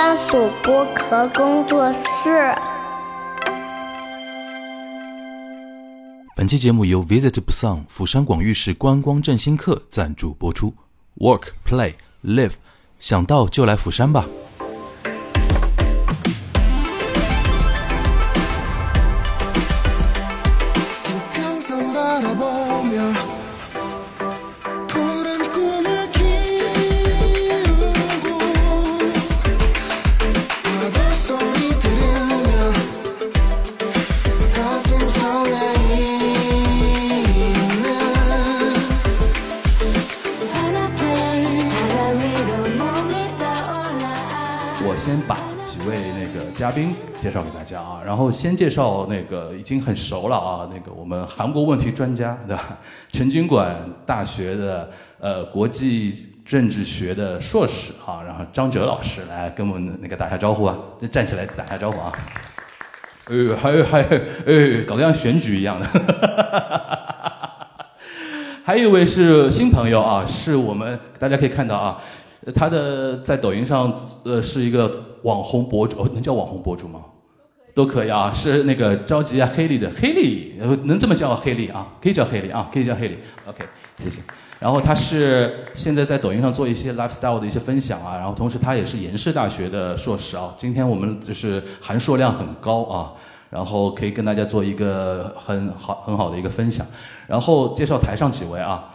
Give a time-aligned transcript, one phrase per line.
[0.00, 2.54] 专属剥壳工作室。
[6.34, 10.72] 本期节目由 Visit Busan 釜山广域市观光振兴课赞助播出。
[11.18, 11.92] Work, play,
[12.24, 12.54] live，
[12.98, 14.24] 想到就来釜山吧。
[46.80, 52.78] 宾介绍给大家啊，然后先介绍那个已经很熟了啊，那个我们韩国问题专家对吧？
[53.12, 60.74] 陈军馆大学的呃国际政治学的硕士啊，然后张哲老师来跟我们那个打下招呼啊，
[61.10, 62.10] 站起来打下招呼啊。
[63.26, 64.06] 呃，还有还有，
[64.46, 65.86] 呃，搞得像选举一样的。
[68.64, 71.98] 还有一位是新朋友啊，是我们大家可以看到啊，
[72.54, 73.92] 他的在抖音上
[74.24, 75.06] 呃是一个。
[75.22, 77.00] 网红博主哦，能叫网红博主吗？
[77.74, 81.86] 都可以啊，是那个着急啊，黑莉的黑莉，能这么叫黑莉啊？
[82.00, 83.18] 可以叫黑莉啊，可以叫黑莉。
[83.44, 83.62] OK，
[84.02, 84.22] 谢谢。
[84.58, 90.54] 然后他是现在在抖音上做一些 lifestyle 的一些分享啊，然后同时他也是延世大学的硕士啊。
[90.56, 93.12] 今天我们就是含硕量很高啊，
[93.50, 96.86] 然后可以跟大家做一个很好很好的一个分享。
[97.26, 98.88] 然后介绍台上几位啊。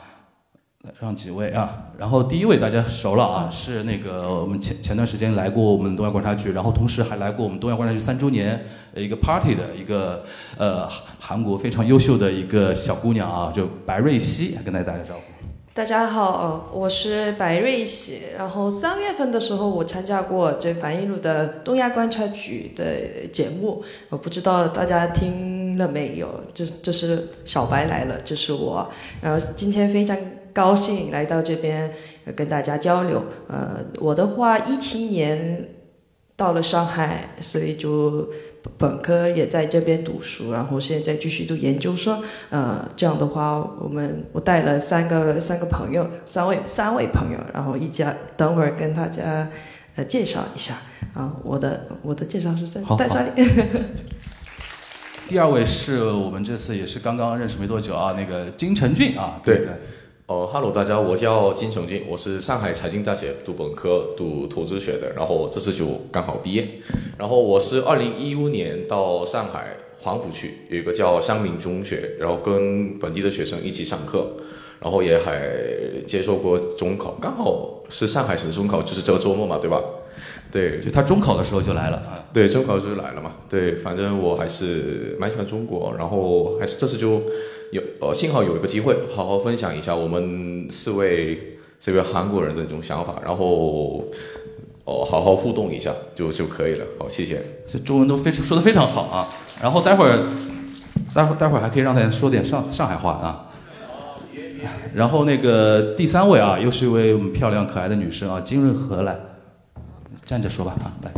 [0.99, 8.63] 让几位啊，然后第一位大家熟了啊，是那个我们前前段时间来过我们东亚观察局，然后同时还来过我们东亚观察局三周年
[8.95, 10.23] 一个 party 的一个
[10.57, 10.87] 呃
[11.19, 15.21] 韩国非常优秀的一个小姑娘啊，就白瑞希，跟大家打个招呼。
[15.73, 18.19] 大家好，我是白瑞希。
[18.37, 26.41] 然后三月份的时候，我参加过这樊一茹的东亚观察局的节目，我不知道大家听了没有？
[26.53, 28.89] 就就是小白来了，就是我。
[29.21, 30.17] 然后今天非常。
[30.55, 31.91] 高兴来到这边
[32.33, 33.21] 跟大家交流。
[33.49, 35.71] 呃，我的话，一七年
[36.37, 38.29] 到了上海，所以就
[38.77, 42.23] 本科也在这边读书，然后现在继续读研究生。
[42.49, 49.49] 呃，这样的话，我们我带了三个三个朋友，三位三位朋友，然后一家等会儿跟大家
[49.97, 50.77] 呃介绍一下。
[51.13, 53.49] 啊，我的我的介绍是在在这里。
[55.27, 59.67] 第二位是我们这次也是刚刚认识没多久啊，那个金成俊啊，对对。
[60.27, 66.67] 哦哈喽，大家，我叫金成俊，我是上海财经大学读本科，读投资学的，然后这次就刚好毕业。
[67.15, 74.31] 然后我是二零一五年到上海黄浦区有一个叫香明中学，然后跟本地的学生一起上课，
[74.79, 75.47] 然后也还
[76.07, 79.79] 接受过中考，刚好是上海省中考，就是这个周末嘛，对吧？
[80.51, 82.17] 对，就他中考的时候就来了啊。
[82.33, 83.35] 对，中考的时候来了嘛。
[83.47, 87.21] 对，反正我还是蛮喜欢中国，然后还是这次就。
[87.71, 94.05] 有呃，幸好有一个机会，好好分享一下我们四位这个韩国人的这种想法，然后
[94.85, 96.85] 哦，好好互动一下就就可以了。
[96.99, 97.41] 好，谢谢。
[97.67, 99.27] 这中文都非常说的非常好啊。
[99.61, 100.19] 然后待会儿，
[101.13, 103.51] 待会儿待会儿还可以让大家说点上上海话啊。
[104.93, 109.17] 然后那个第三位啊，又是一位我们漂亮可爱的女生啊，金润和来，
[110.23, 111.11] 站着说吧啊，来。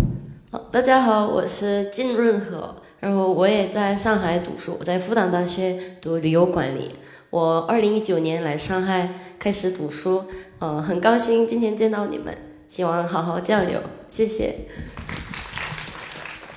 [0.51, 2.75] 好，大家好，我是金润和。
[2.99, 6.95] 然后我也在上海读书，我在复旦大学读旅游管理。
[7.29, 10.23] 我二零一九年来上海开始读书，
[10.59, 12.35] 呃，很高兴今天见到你们，
[12.67, 14.55] 希望好好交流，谢谢。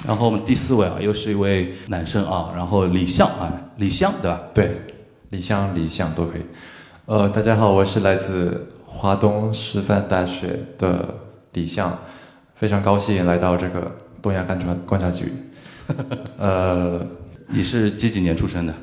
[0.07, 4.41] 然后我们第四位啊，又是一位男生啊，然后李相啊，李相对吧？
[4.55, 4.81] 对，
[5.29, 6.43] 李相、李相都可以。
[7.05, 11.17] 呃，大家好，我是来自华东师范大学的
[11.53, 11.99] 李相，
[12.55, 15.31] 非常高兴来到这个东亚观察观察局。
[16.39, 17.07] 呃，
[17.49, 18.75] 你是几几年出生的？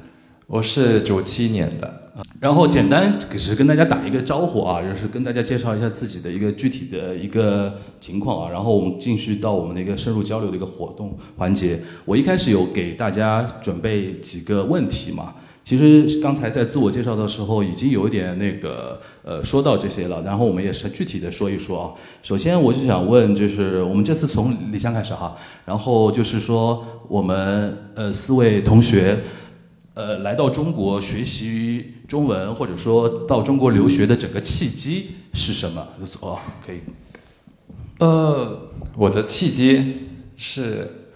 [0.48, 2.04] 我是九七年的。
[2.40, 8.52] 然后简单只是跟大家打一个招呼啊，就是跟大家介绍一下自己的一个具体的一个情况啊。
[8.52, 11.80] 然后我们继续到我们的一个深入交流的一个活动环节。
[12.06, 15.34] 我一开始有给大家准备几个问题嘛。
[15.68, 21.92] 其实刚才在自我介绍的时候，已经有一点那个呃说到这些了，然后我们也是具体的说一说啊。
[22.24, 25.36] 首先我就想问，就是我们这次从李湘开始哈，
[25.66, 29.20] 然后就是说我们呃四位同学，
[29.94, 35.86] 呃来到中国学习中文，或者说到中国留学的整个契机是什么？
[36.22, 36.78] 哦，可以。
[38.00, 41.10] 呃，我的契机是，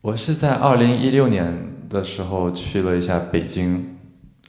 [0.00, 3.90] 我是在二零一六年的时候去了一下北京。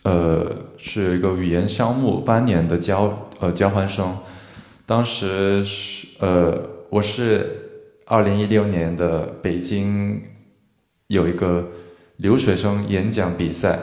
[0.04, 0.46] 呃，
[0.78, 4.18] 是一个语言项目，半年的交呃交换生。
[4.86, 7.50] 当时是呃，我是
[8.06, 10.22] 二零一六年的北京
[11.08, 11.70] 有一个
[12.18, 13.80] 留学生演讲比赛，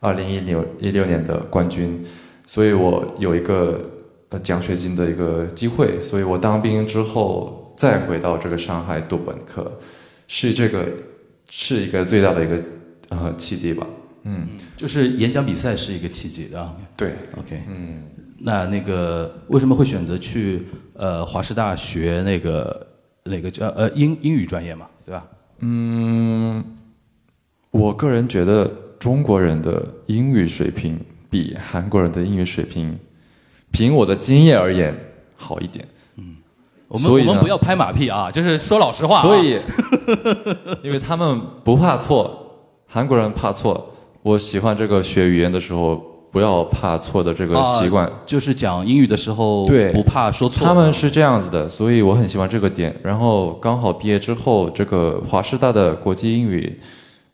[0.00, 2.04] 二零一六一六年的冠军，
[2.44, 3.80] 所以我有一个
[4.28, 9.80] 呃奖学金的一个机会，所以我当兵之后再回到这个上海读本科，
[10.28, 10.84] 是这个
[11.48, 12.62] 是一个最大的一个
[13.08, 13.86] 呃契机吧。
[14.24, 16.76] 嗯，就是演讲比赛是一个契机的啊。
[16.96, 18.02] 对，OK，嗯。
[18.44, 22.86] 那那个为什么会选择去呃华师大学那个
[23.22, 25.24] 那个叫呃英英语专业嘛，对吧？
[25.60, 26.64] 嗯，
[27.70, 30.98] 我个人觉得中国人的英语水平
[31.30, 32.98] 比韩国人的英语水平，
[33.70, 34.92] 凭我的经验而言
[35.36, 35.86] 好一点。
[36.88, 39.22] 我们我们不要拍马屁啊，就是说老实话、啊。
[39.22, 39.56] 所以，
[40.82, 43.91] 因为他们不怕错，韩国人怕错。
[44.22, 45.96] 我喜欢这个学语言的时候，
[46.30, 48.06] 不要怕错的这个习惯。
[48.06, 50.66] 啊就是讲英语的时候，对不怕说错。
[50.66, 52.94] 他们是这样子的，所以我很喜欢这个点。
[53.02, 56.80] 然后刚好毕业之后，这个华师大的国际英语，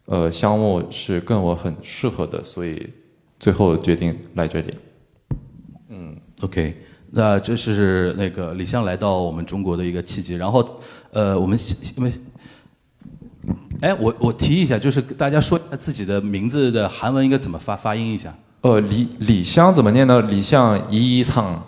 [0.06, 2.88] 呃，项目是跟我很适合的，所以
[3.38, 4.74] 最后决定来这里。
[5.90, 6.74] 嗯 OK，
[7.10, 10.36] 那这是那个李湘来到我们中国的一个契机。
[10.36, 10.66] 然后，
[11.12, 11.58] 呃，我们
[11.96, 12.12] 因为，
[13.80, 18.34] 哎，我我提一下，就是大家说一下自己的名字的韩文应该怎么发发音一下。
[18.62, 20.20] 呃，李李湘怎么念呢？
[20.22, 21.62] 李湘一一仓，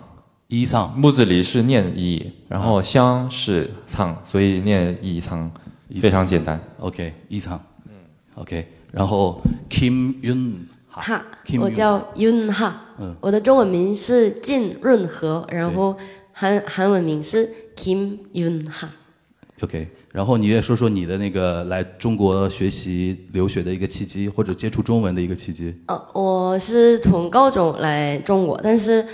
[0.47, 5.49] 一仓木字李是念一，然后湘是仓，所以念一仓，
[6.01, 6.59] 非常简单。
[6.79, 7.57] OK，一仓。
[7.87, 7.93] 嗯
[8.35, 10.53] ，OK，然后 Kim Yun
[10.89, 15.97] 哈 Kim，我叫 Yun 哈，嗯我的中文名是金润和，然后
[16.33, 18.89] 韩韩文名是 Kim Yun 哈。
[19.61, 25.73] OK，然后你也说说你的那个来中国学习留学的一个契机，或者接触中文的一个契机。
[25.87, 29.05] 呃，我是从高中来中国，但是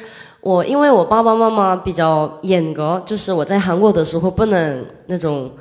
[0.41, 5.51] 我因为我爸爸妈妈比较严格，就是我在韩国的时候不能那种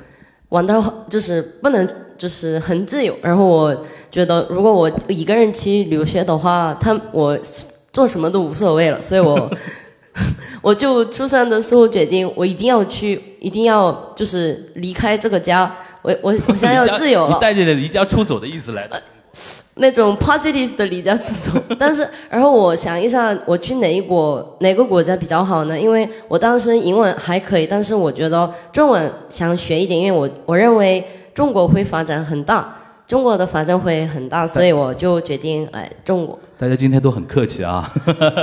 [0.49, 1.87] 玩到，就是不能
[2.17, 3.15] 就是很自由。
[3.21, 7.37] 然后我觉得，如果我一个人去留学的话，他我
[7.93, 9.49] 做什么都无所谓了，所以我
[10.61, 15.71] 我就初三的时候决定，我一定要去，一定要就是离开这个家，
[16.01, 17.39] 我我我现在要自由了你。
[17.39, 19.01] 带着离家出走的意思来的。
[19.79, 25.79] 那种 positive 的离家出走， 但是然后我想一下，我去哪一国哪个国家比较好呢？
[25.79, 31.05] 因为我当时英文还可以，但是我觉得中文想学一点，因为我我认为
[31.35, 32.75] 中国会发展很大，
[33.05, 36.39] 中国的发展会很大，所以我就决定来中国。
[36.59, 37.87] 大家今天都很客气啊。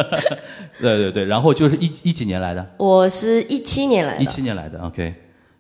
[0.81, 2.65] 对对对，然后就是一一几年来的？
[2.77, 5.15] 我是一七年来的一，七年来的，OK。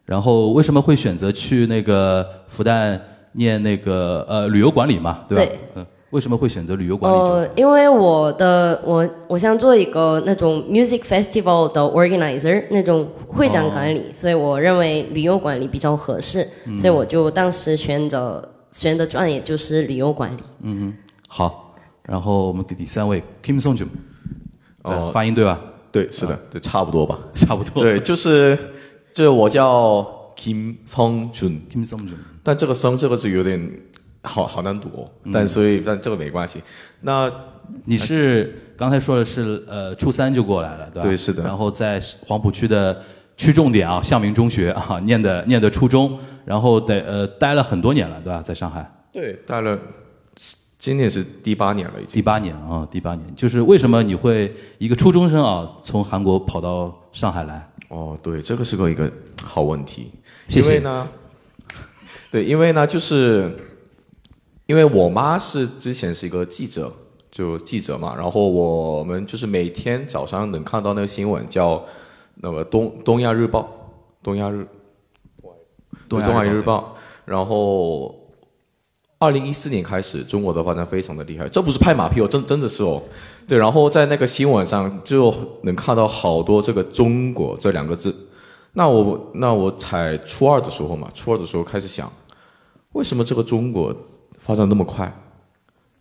[0.05, 2.99] 然后为什么会选择去那个复旦
[3.33, 5.45] 念那个呃旅游管理嘛，对吧？
[5.45, 7.17] 对嗯，为什么会选择旅游管理？
[7.17, 16.47] 呃，因为我的我我想做一个那种 music festival 的 organizer，那种会展管理，所以我认为旅游管理比较合适，
[16.77, 20.41] 所以我就当时选择选的专业就是旅游管理。
[20.63, 20.95] 嗯嗯，
[21.29, 21.64] 好。
[22.07, 23.87] 然后我们第三位 Kim Song Jun，
[24.83, 25.61] 哦呃发音对吧？
[25.91, 27.19] 对，是的，对，差不多吧。
[27.33, 27.83] 差不多。
[27.83, 28.59] 对，就是，
[29.13, 30.03] 就是我叫
[30.37, 33.71] Kim Song Jun，Kim Song Jun，但这个“Song ”这个字有点
[34.23, 35.11] 好好难读哦。
[35.33, 36.61] 但所以，但这个没关系。
[37.03, 37.33] 那
[37.85, 41.09] 你是刚才说的是呃初三就过来了，对吧？
[41.09, 43.01] 对是的然后在黄浦区的
[43.37, 48.43] 区重点啊向明中学啊念的念的初中，然后得呃待了很多年了，对吧？
[48.43, 49.79] 在上海对，待了，
[50.85, 52.13] 今年是第八年了，已经。
[52.13, 57.67] 第八年啊，第八年，就是为什么你会一个初中生啊从韩国跑到上海来？
[57.89, 59.11] 哦，对，这个是个一个
[59.43, 60.13] 好问题。
[60.47, 61.09] 谢谢因为呢，
[62.31, 63.57] 对，因为呢，就是
[64.67, 66.93] 因为我妈是之前是一个记者，
[67.31, 71.83] 就记者嘛，然后我们就是每天早上能看到那个新闻，叫
[72.43, 73.67] 那个东东亚日报，
[74.23, 74.67] 东亚日，
[76.11, 78.23] 东亚日报，然后。
[79.19, 83.03] 二零一四年开始，中国的发展非常的厉害，这不是拍马屁哦，真真的是哦。
[83.47, 88.15] 对，然后在那个新闻上就能看到好多这个“中国”这两个字。
[88.73, 92.11] 那我那我才初二的时候嘛，初二的时候开始想，
[92.93, 93.95] 为什么这个中国
[94.41, 95.11] 发展那么快？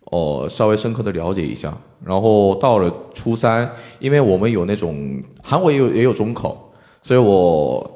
[0.06, 1.72] 哦，稍微深刻的了解一下。
[2.04, 6.56] 然后到了初三，因为我们有那种韩国也有也有中考，
[7.02, 7.93] 所以我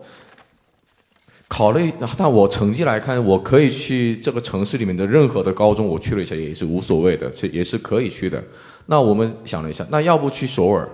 [1.49, 8.43] 考虑，但我成绩来看，我可以去这个城市里面的任何的高中，我去了一下也是无所谓的，这也是可以去的。
[8.87, 10.89] 那我们想了一下，那要不去首尔？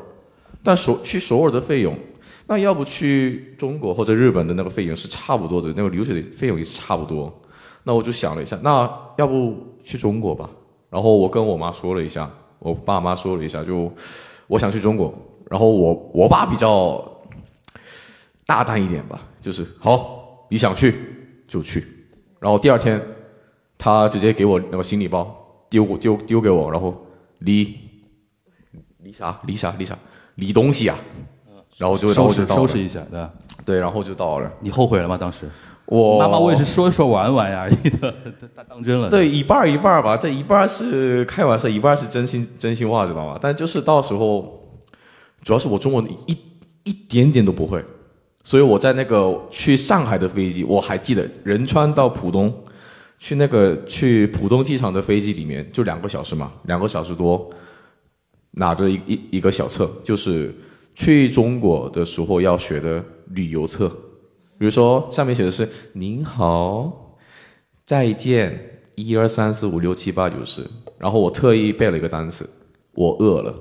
[0.62, 1.99] 但首去首尔的费用，
[2.46, 7.32] 那要不去中国或者日本的那个费用是差不多的，那个留学的费用也是差不多。
[7.82, 10.49] 那我就想了一下，那要不去中国吧？
[10.88, 12.30] 然后我跟我妈说了一下，
[12.61, 13.92] 我爸妈说了一下，就
[14.46, 15.12] 我想去中国。
[15.50, 17.04] 然后我我爸比较
[18.46, 20.24] 大胆一点吧，就是好，
[20.54, 20.94] 你想去
[21.49, 21.84] 就去。
[22.38, 23.02] 然后第二天，
[23.76, 25.37] 他直接给我那个行李包
[25.68, 26.94] 丢过丢丢给我，然后
[27.40, 27.76] 离
[29.02, 29.99] 离啥离啥离啥
[30.37, 30.96] 理东西啊，
[31.76, 33.32] 然后就然收拾后就收拾一下，对吧？
[33.64, 34.49] 对，然后就到了。
[34.61, 35.18] 你后悔了吗？
[35.18, 35.50] 当时
[35.87, 37.68] 我妈妈我也是说说玩玩呀，
[38.54, 39.11] 他 当真了。
[39.11, 43.37] 对，一半一半吧，这一半是开玩笑，一半是真心真心话，知道吗？
[43.42, 44.70] 但就是到时候，
[45.42, 46.38] 主要是我中文一
[46.84, 47.84] 一点点都不会，
[48.44, 52.54] 所以我在那个去上海的飞机，我还记得仁川到浦东，
[53.18, 57.50] 去那个去浦东机场的飞机里面就两个小时嘛，两个小时多，
[58.50, 60.54] 拿着一一一个小册，就是
[60.94, 63.88] 去中国的时候要学的旅游册，
[64.58, 67.00] 比如说上面写的是“您好”。
[67.86, 70.62] 再见，一二三四五六七八九十。
[70.98, 72.48] 然后我特意背了一个单词，
[72.92, 73.54] 我饿了。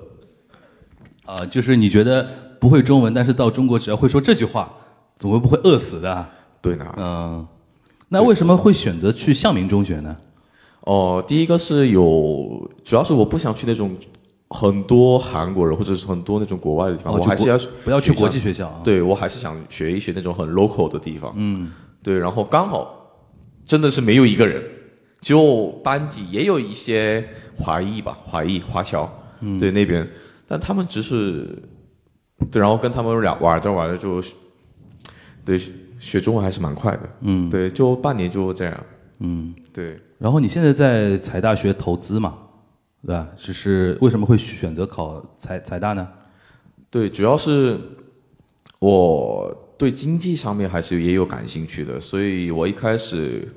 [1.26, 2.30] 啊、就是你觉得
[2.64, 4.72] 不会中文，但是到中国只要会说这句话，
[5.18, 6.26] 总归不会饿死的？
[6.62, 6.86] 对呢。
[6.96, 7.46] 嗯，
[8.08, 10.16] 那为什么会选择去向明中学呢？
[10.86, 13.94] 哦、第一个是有，主要是我不想去那种
[14.48, 21.34] 很多韩国人或者是很多那种国外的地方，哦我还是要不要去国际学校啊对我还是想学一学那种很 local 的地方。
[21.36, 21.70] 嗯，
[22.02, 23.12] 对，然后刚好
[23.66, 24.64] 真的是没有一个人，
[25.20, 27.28] 就班级也有一些
[27.58, 29.10] 华裔吧，华裔华侨，
[29.42, 30.10] 嗯对那边，
[30.48, 31.62] 但他们只是
[32.52, 34.22] 对，然后跟他们俩玩着玩着就，
[35.46, 35.60] 对
[36.00, 38.86] 学中文还是蛮快的，嗯，对，就半年就这样，
[39.20, 40.00] 嗯，对。
[40.20, 42.36] 然后你现在在财大学投资嘛，
[43.06, 43.28] 对吧？
[43.38, 46.08] 只是为什么会选择考财财大呢？
[46.90, 47.80] 对，主要是
[48.80, 53.48] 我对经济上面还是也有感兴趣的，所以我一开始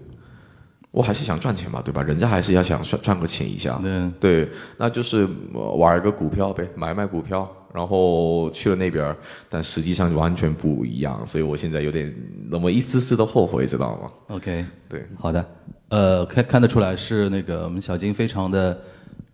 [0.91, 2.03] 我还是想赚钱嘛，对吧？
[2.03, 9.15] 人家还是要想赚赚个钱一下，对对，那就是呃玩一个股票呗，买卖股票，然后去了那边，
[9.51, 12.11] 但实际上完全不一样，所以我现在有点
[12.51, 15.47] 那么一丝丝的后悔，知道吗？OK，对，好的，
[15.91, 18.81] 呃，看看得出来是那个我们小金非常的，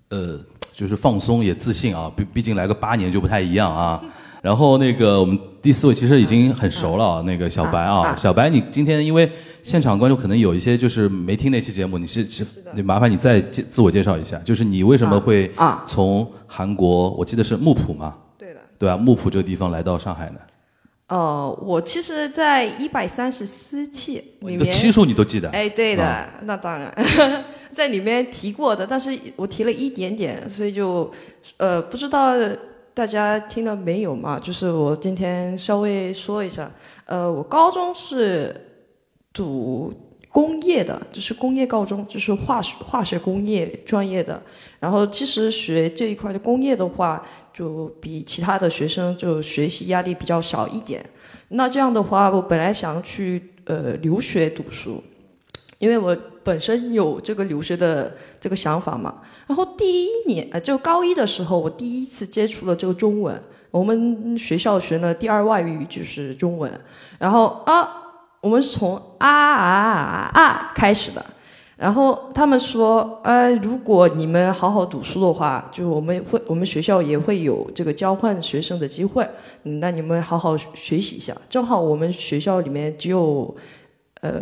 [0.08, 0.40] 呃，
[0.74, 4.02] 就是放松也自信啊，毕毕竟来个八年就不太一样啊。
[4.42, 9.30] 然后那个我们第四位其实已经很熟了啊，那个小白啊，小白，你今天因为
[9.62, 15.84] 现场观众可能有一些就是没听那期节目，你是是，你麻烦你再介自我介绍一下，就是你为什么会啊。
[15.86, 18.16] 从韩国，我记得是木浦嘛，
[18.82, 18.88] 对的。
[18.88, 18.96] 对吧？
[18.96, 20.40] 木浦这个地方来到上海呢？
[21.08, 25.48] 哦，我其实，在一百三十四期里面，你的期数你都记得？
[25.50, 26.92] 哎，对的，啊那当然，
[27.70, 31.10] 在里面提过的，但是我提了一点点，所以就
[31.58, 32.32] 呃不知道
[32.94, 34.38] 大家听到没有嘛？
[34.38, 36.70] 就是我今天稍微说一下，
[37.04, 38.54] 呃，我高中是
[39.32, 39.92] 读
[40.32, 44.42] 工业的，就是工业高中，就是化学化学工业专业的。
[44.80, 47.22] 然后其实学这一块的工业的话，
[47.52, 51.04] 就比其他的学生就学习压力比较小一点。
[51.48, 55.04] 那这样的话，我本来想去呃留学读书，
[55.78, 59.20] 因为我本身有这个留学的这个想法嘛。
[59.46, 63.38] 然后第一年呃，就高一的时候，我第一次接触了这个中文。
[63.70, 66.70] 我们学校学的第二外语就是中文，
[67.18, 68.01] 然后啊，
[68.42, 71.24] 我们是从啊啊啊啊开始的。
[71.76, 79.28] 然后他们说，呃，如果你们好好读书的话，就我们会，我们学校也会有这个交换学生的机会。
[79.62, 81.36] 那你们好好学习一下。
[81.48, 83.52] 正好我们学校里面只有，
[84.20, 84.32] 呃，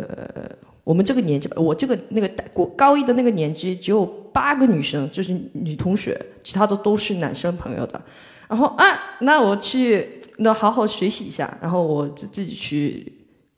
[0.83, 7.99] 我们这个年级，我这个那个国高一的那个年级只有八个女生，就是女同学，其他的都是男生朋友的。
[8.47, 13.11] 然后啊，那我去那好好学习一下，然后我就自己去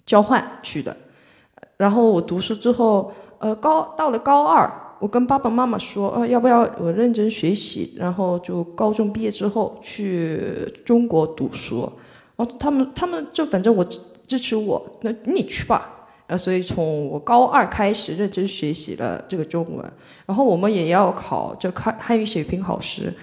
[0.05, 0.95] 交换去的。
[1.77, 11.91] 然后我读书之后，呃，高到了高二，我跟爸爸妈妈说，呃，要不要我认真学习，然后就高中毕业之后去中国读书。
[12.35, 15.89] 然后他们他们就反正我支支持我，那你去吧。
[16.27, 19.85] 呃，所以从我高二开始认真学习了这个中文，
[20.25, 23.13] 然后我们也要考这汉汉语水平考试，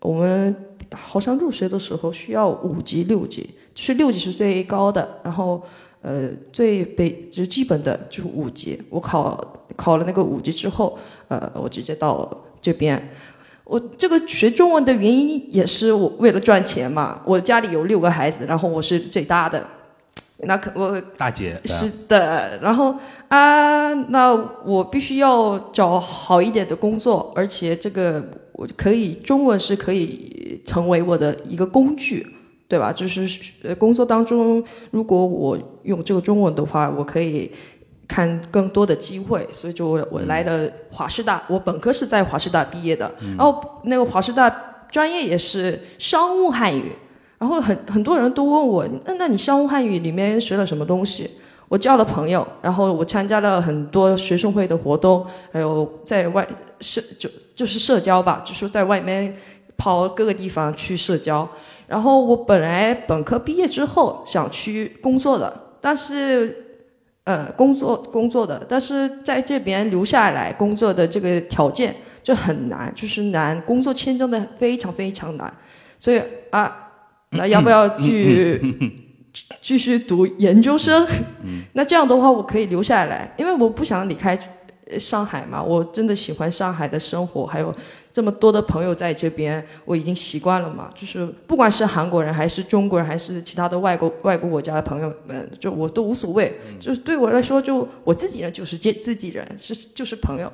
[0.00, 0.56] 我们
[0.94, 5.62] 好像入学的时候需要五级六级，就是六级是最高的，然后
[6.06, 8.80] 呃最北就基本的就是五级。
[8.88, 9.36] 我考
[9.74, 10.96] 考了那个五级之后，
[11.26, 13.10] 呃，我直接到这边。
[13.64, 17.20] 我这个学中文的原因也是我为了赚钱嘛。
[17.24, 19.66] 我家里有六个孩子，然后我是最大的，
[20.42, 22.94] 那可我大姐是的，然后
[23.26, 24.32] 啊，那
[24.64, 28.22] 我必须要找好一点的工作，而且这个
[28.52, 32.24] 我可以中文是可以成为我的一个工具，
[32.68, 32.92] 对吧？
[32.92, 33.28] 就是
[33.62, 37.50] 呃，工作当中，如果我用这个中文的话，我可以
[38.08, 44.48] 看更多的机会，所以就我我来了华师大，我本科是在华师大毕业的，然后那个华师大
[44.90, 46.92] 专业也是商务汉语。
[47.38, 51.30] 然后很很多人都问我，那那你商务汉语里面学了什么东西？
[51.68, 56.48] 我交了朋友，然后我参加了很多学生会的活动，还有在外
[56.80, 59.36] 社就就是社交吧，就是在外面
[59.76, 61.46] 跑各个地方去社交。
[61.86, 66.80] 然后我本来本科毕业之后想去工作的，但是
[67.24, 75.52] 呃工作工作的，但是在这边留下来工作的这个条件就很难，就是难，工作签证的非常非常难，
[75.98, 76.90] 所以啊，
[77.30, 78.60] 那要不要去
[79.60, 81.06] 继续读研究生？
[81.74, 84.36] 那这样的话我可以留下来，因为我不想离开
[84.90, 87.72] 呃上海嘛，我真的喜欢上海的生活，还有
[88.16, 90.90] 这么多的朋友在这边，我已经习惯了嘛。
[90.94, 96.58] 就是不管是韩国人还是中国人，还是其他的外国外国国家的朋友们，就我都无所谓。
[96.80, 100.50] 就是对我来说，就我自己人就是自自己人，是就是朋友，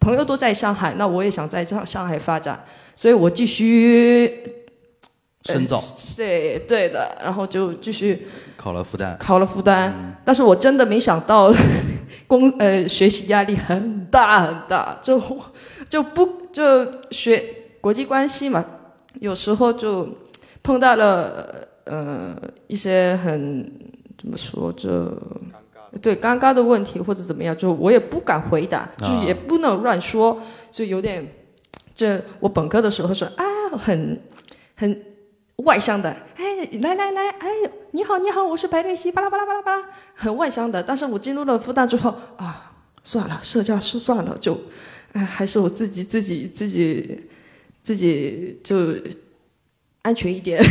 [0.00, 2.64] 朋友都在上海，那我也想在上上海发展，
[2.96, 4.54] 所以我继续。
[5.44, 5.76] 深造，
[6.16, 9.92] 对对的，然后就继续考了复旦，考了复旦，
[10.24, 11.52] 但是我真的没想到
[12.28, 15.20] 工呃学习压力很大很大，就
[15.88, 17.42] 就不就学
[17.80, 18.64] 国际关系嘛，
[19.20, 20.08] 有时候就
[20.62, 23.64] 碰到了呃一些很
[24.18, 25.12] 怎么说这
[26.00, 30.40] 对尴尬的问题或者怎么样，就我也不敢回答，就也不能乱说，
[30.70, 31.26] 就有点
[31.94, 33.44] 这我本科的时候说啊
[33.78, 34.20] 很
[34.76, 35.04] 很。
[35.66, 36.44] 外向的，哎，
[36.80, 37.48] 来来来，哎，
[37.92, 40.82] 你好你好，我是白瑞希，巴拉巴拉巴拉巴拉，很外向的。
[40.82, 42.72] 但是我进入了复旦之后啊，
[43.04, 44.58] 算了，社交是算了，就，
[45.12, 47.20] 哎，还是我自己自己自己
[47.82, 48.94] 自己就
[50.02, 50.62] 安全一点，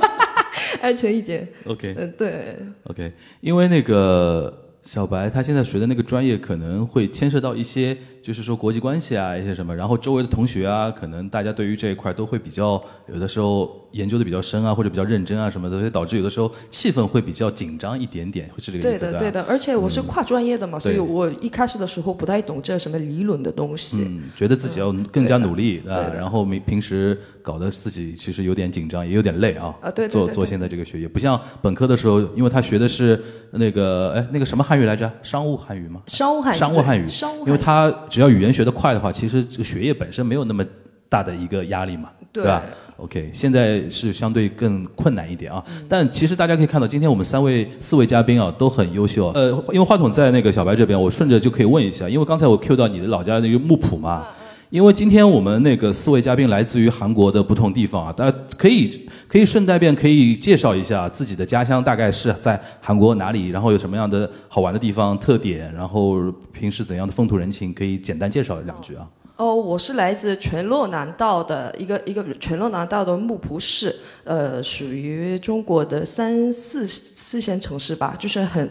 [0.80, 1.46] 安全一点。
[1.66, 23.98] OK，嗯，对，OK，因为那个小白他现在学的那个专业可能会牵涉到一些，就是说国际关系啊，一些什么，然后周围的同学啊，可能大家对于这一块都会比较，有的时候研究的比较深啊，或者比较认真啊什么的，所以导致有的时候气氛会比较紧张一点点，会是这个意思吧对的对的，而且我是跨专业的嘛，所以我一开始的时候不太懂这什么理论的东西。
[24.04, 29.72] 嗯，觉得自己要更加努力啊，然后平平时搞得自己其实有点紧张，也有点累啊。
[29.80, 35.08] 啊对对对对做做现在这个学业，不像本科的时候，因为他学的是那个哎那个什么汉语来着？
[35.22, 36.02] 商务汉语吗？
[36.08, 40.64] 商务汉语，商务汉语，商务汉语，因为他只要语言学得快的话，其实这个学业本身没有那么
[41.06, 42.62] 大的一个压力嘛，对吧
[42.96, 45.62] ？OK，现在是相对更困难一点啊。
[45.68, 49.28] 嗯但其实大家可以看到，今天我们三位四位嘉宾啊都很优秀。
[49.34, 54.24] 呃，因为话筒在那个小白这边，我顺着就可以问一下，因为刚才我 Q 到你的老家那个木浦嘛。
[54.26, 66.20] 嗯因为今天我们那个四位嘉宾来自于韩国的不同地方啊，大家可以可以顺带便可以介绍一下自己的家乡大概是在韩国哪里，然后有什么样的好玩的地方特点，然后
[66.52, 69.08] 平时怎样的风土人情，可以简单介绍两句啊。
[69.36, 78.68] 哦，我是来自全洛南道的一个一个全洛南道的木浦市，呃，属于中国的三四四线城市吧，就是很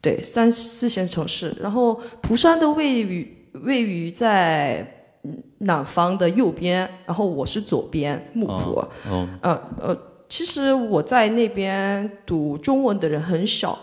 [0.00, 1.54] 对三四线城市。
[1.60, 4.86] 然后蒲山的位于位于在
[5.24, 8.82] 嗯南方的右边，然后我是左边木浦。
[9.10, 9.96] 哦，呃呃，
[10.28, 13.78] 其实我在那边读中文的人很少，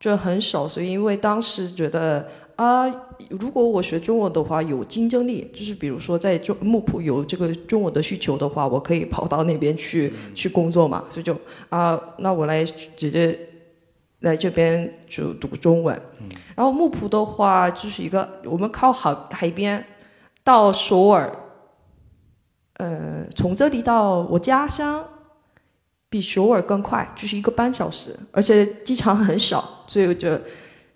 [0.00, 2.86] 就很少，所以因为当时觉得啊、
[3.30, 11.34] 如果我学中文的话有竞争力，就是比如说在中木浦有这个中文的需求的话，我可以跑到那边去、去工作嘛，所以就
[11.70, 13.36] 啊、那我来直接
[14.22, 15.94] 来这边就读中文。
[16.56, 19.84] 然后木浦的话就是一个我们靠海海边
[20.42, 21.32] 到首尔。
[22.78, 25.04] 呃，从这里到我家乡
[26.08, 30.40] 比首尔更快，就是一个半小时，而且机场很小，所以我就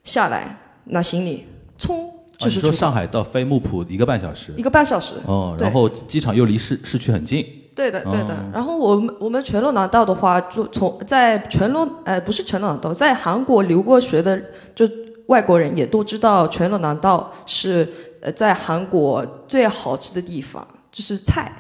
[0.02, 1.46] 下来拿行李，
[1.78, 5.14] 冲就是说上海到飞木浦一个半小时一个半小时。
[5.26, 8.34] 哦，然后机场又离市市区很近，对的，对的。
[8.34, 14.40] 哦然后我们我们全罗南道的话，就从在全罗呃不是全罗南道，在韩国留过学的
[14.74, 14.88] 就
[15.26, 17.86] 外国人也都知道全罗南道是
[18.22, 21.52] 呃在韩国最好吃的地方，就是菜，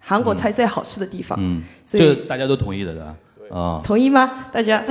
[0.00, 1.38] 韩国菜最好吃的地方。
[1.40, 3.14] 嗯，所以这大家都同意的，对吧？
[3.56, 4.46] 啊，同意吗？
[4.50, 4.82] 大家？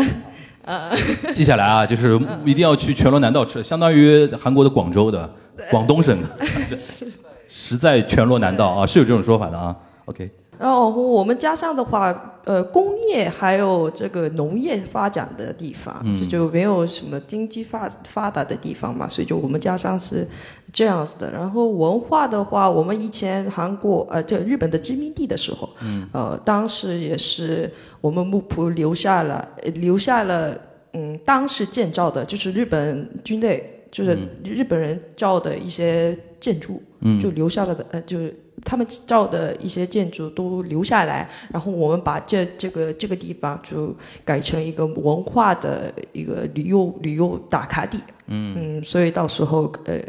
[0.63, 0.91] 呃
[1.33, 2.15] 记下来啊，就是
[2.45, 5.29] 一定要去全罗南道吃，相当于韩国的广州的
[5.71, 6.29] 广东省的，
[7.49, 9.75] 实在全罗南道啊，是有这种说法的啊。
[10.05, 16.11] OK，然后我们家乡的话，呃，工业还有这个农业发展的地方，嗯。
[16.19, 20.27] 这就没有什么经济发发达的地方嘛，所以就我们家乡是
[20.73, 21.31] 这样子的。
[21.31, 30.53] 然后文化的话，我们以前韩国呃，这日本的殖民地的时候，嗯，呃，当时也是我们木浦留下了呃留下了
[30.91, 37.19] 嗯，当时建造的就是日本军队，就是日本人造的一些建筑，嗯。
[37.19, 47.97] 就留下了的，呃，就是他们造的一些建筑都留下来，然后我们把这这个这个地方就改成一个文化的一个旅游旅游打卡地。
[48.28, 48.56] 嗯。
[48.80, 49.99] 嗯所以到时候呃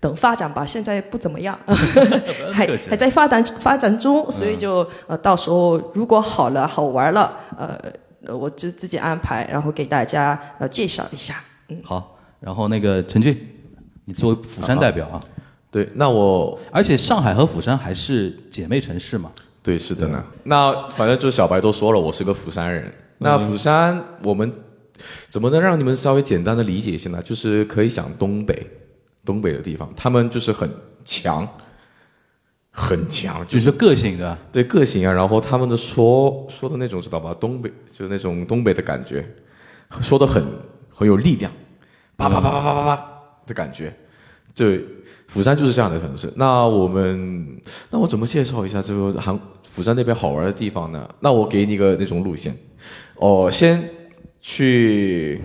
[0.00, 1.58] 等发展吧，现在不怎么样，
[2.52, 7.78] 还还在发展发展中，所以就呃到时候如果好了好玩了，呃
[8.26, 11.42] 呃我就自己安排，然后给大家呃介绍一下。
[11.68, 11.80] 嗯。
[11.84, 13.38] 好，然后那个陈俊，
[14.06, 15.22] 你作为釜山代表啊，
[15.70, 19.30] 对，那我而且上海和釜山还是姐妹城市嘛。
[19.62, 20.24] 对是的呢。
[20.44, 22.90] 那反正就小白都说了，我是个釜山人。
[23.18, 24.50] 那釜山我们
[25.28, 27.20] 怎么能让你们稍微简单的理解一下呢？
[27.20, 28.66] 就是可以想东北，
[29.24, 30.70] 东北的地方，他们就是很
[31.02, 31.46] 强，
[32.70, 39.28] 很强，就是是个性的，对个性啊，然后他们的说说的那种知道吧，东北就是那种东北的感觉，
[40.00, 40.42] 说的很
[40.88, 41.52] 很有力量，
[42.16, 43.08] 啪啪啪啪啪啪啪
[43.44, 43.94] 的感觉。
[44.54, 44.84] 对，
[45.28, 46.32] 釜山就是这样的城市。
[46.36, 47.60] 那我们，
[47.90, 51.08] 那我怎么介绍一下这个韩釜山那边好玩的地方呢？
[51.20, 52.56] 那我给你个那种路线，
[53.16, 53.88] 哦，先
[54.40, 55.40] 去，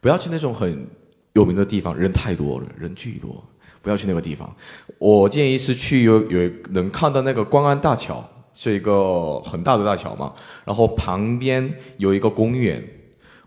[0.00, 0.86] 不要去那种很
[1.32, 3.42] 有名的地方，人太多了，人巨多，
[3.80, 4.54] 不要去那个地方。
[4.98, 10.32] 我建议是去有有能看到那个光安大桥，是一个很大的大桥嘛，
[10.64, 12.82] 然后旁边有一个公园。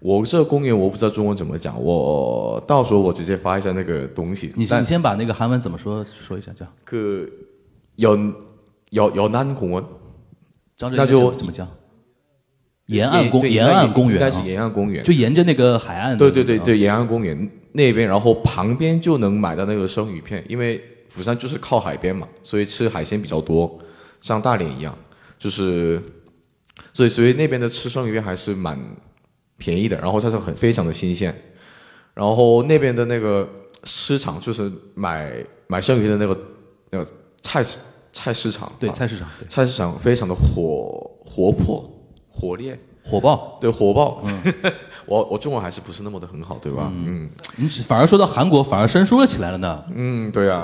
[0.00, 4.52] 我这个公园我不知道中文怎么讲，我到时候我直接发一下那个东西。
[4.56, 6.72] 你但你先把那个韩文怎么说说一下，这样。
[6.88, 7.28] 그
[7.98, 8.34] 연,
[8.92, 9.84] 연, 연안 공원?
[10.76, 11.68] 张那就怎么讲？
[12.86, 15.04] 沿岸公对沿岸公园啊，应该是沿岸公园。
[15.04, 16.14] 就沿着那个海岸的。
[16.16, 23.78] 啊对对对对，沿岸公园那边，然后旁边就能买到那个生鱼片，因为釜山就是靠海边嘛，所以吃海鲜比较多，
[24.20, 24.96] 像大连一样，
[25.38, 26.02] 就是，
[26.92, 28.76] 所以所以那边的吃生鱼片还是蛮
[29.57, 31.33] 便宜的，然后它是很非常的新鲜，
[32.13, 33.47] 然后那边的那个
[33.83, 35.33] 市场就是买
[35.67, 36.39] 买生鱼片的那个
[36.91, 37.79] 那个菜市
[38.11, 41.89] 菜市场，对啊菜市场对菜市场非常的火活泼
[42.29, 43.57] 活烈，火爆。
[43.61, 44.23] 对火爆。
[45.05, 46.91] 我我中文还是不是那么的很好，对吧？
[46.93, 49.83] 嗯你只反而说到韩国，反而生疏了起来了呢。
[49.93, 50.63] 嗯，对啊，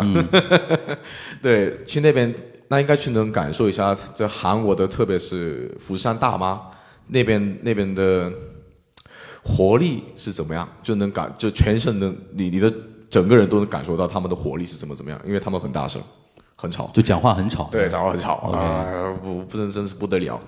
[1.41, 2.34] 对，去那边
[2.67, 6.60] 那应该去能感受一下这韩国的，特别是釜山大妈
[7.08, 8.32] 那边那边的
[9.43, 12.71] 活力是怎么样，就能感就全身能你你的
[13.10, 16.01] 整个人都能感受到他们的活力是怎么怎么样，因为他们很大声，
[16.56, 16.89] 很吵。
[16.93, 17.67] 就讲话很吵。
[17.71, 20.39] 对，讲话很吵啊，不不能真是不得了。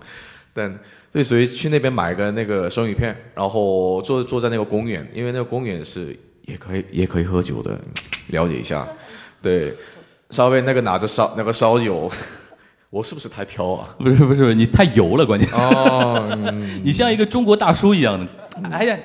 [0.53, 0.79] 但
[1.12, 7.79] 对，所以去那边买个那个生鱼片，然后坐坐在那个公园，因为那个公园是也可以也可以喝酒的，
[8.27, 8.88] 了解一下。
[9.41, 9.75] 对，
[10.29, 12.10] 稍微那个拿着烧那个烧酒，
[12.91, 13.95] 我是不是太飘啊？
[13.97, 15.49] 不是不是，你太油了，关键。
[15.51, 18.27] 哦，嗯 你像一个中国大叔一样的，
[18.71, 18.97] 哎呀，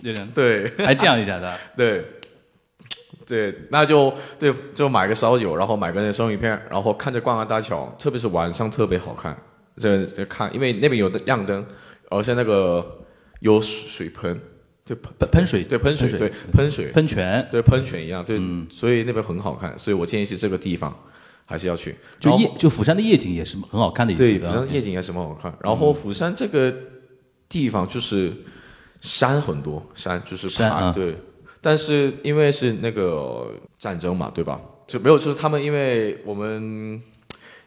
[0.00, 1.56] 有点对还这样一下的。
[1.76, 2.04] 对
[3.26, 9.36] 对，那就对，就买个烧酒，然后买个那生鱼片，然后看着逛安大桥，特别是晚上特别好看。
[9.76, 11.64] 这这看，因为那边有亮灯，
[12.10, 12.98] 而且那个
[13.38, 14.38] 有水盆，
[14.84, 20.92] 对喷喷喷水，对喷水，喷对喷水，喷泉，对喷泉一样，对，所以那边很好看，所以我建议是这个地方
[21.46, 21.96] 还是要去。
[22.18, 24.48] 就夜就釜山的夜景也是很好看的一次对，的。
[24.48, 25.56] 釜山夜景也是蛮好看。
[25.62, 26.74] 然后釜山这个
[27.50, 28.32] 地方就是
[29.02, 31.14] 山很多，山就是爬山啊对。
[31.60, 33.46] 但是因为是那个
[33.78, 34.58] 战争嘛，对吧？
[34.86, 36.98] 就没有，就是他们因为我们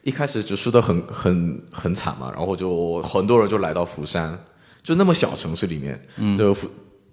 [0.01, 4.35] 一开始就输得很很很惨嘛，然后就很多人就来到釜山，
[4.81, 6.67] 就那么小城市里面，嗯，就釜，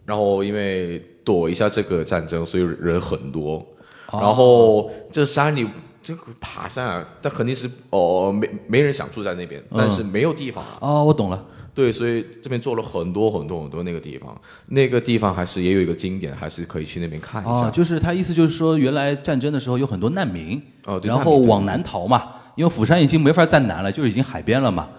[0.07, 3.65] 然后因为躲一下这个战争，所以人很多。
[4.11, 5.69] 然后这山里
[6.03, 10.79] 这个爬山啊，但肯定是哦，没没人想住在那边，但是没有地方啊。
[10.81, 11.45] 哦，我懂了。
[11.81, 17.51] 对，所以这边做了很多很多很多那个地方，那个地方还是也有一个经典，还是可以去那边看一下。
[17.53, 24.91] 哦，就是他意思就是说，原来战争的时候有很多难民，哦对然后往南逃嘛，因为釜山已经没法再南了，就是已经海边了嘛。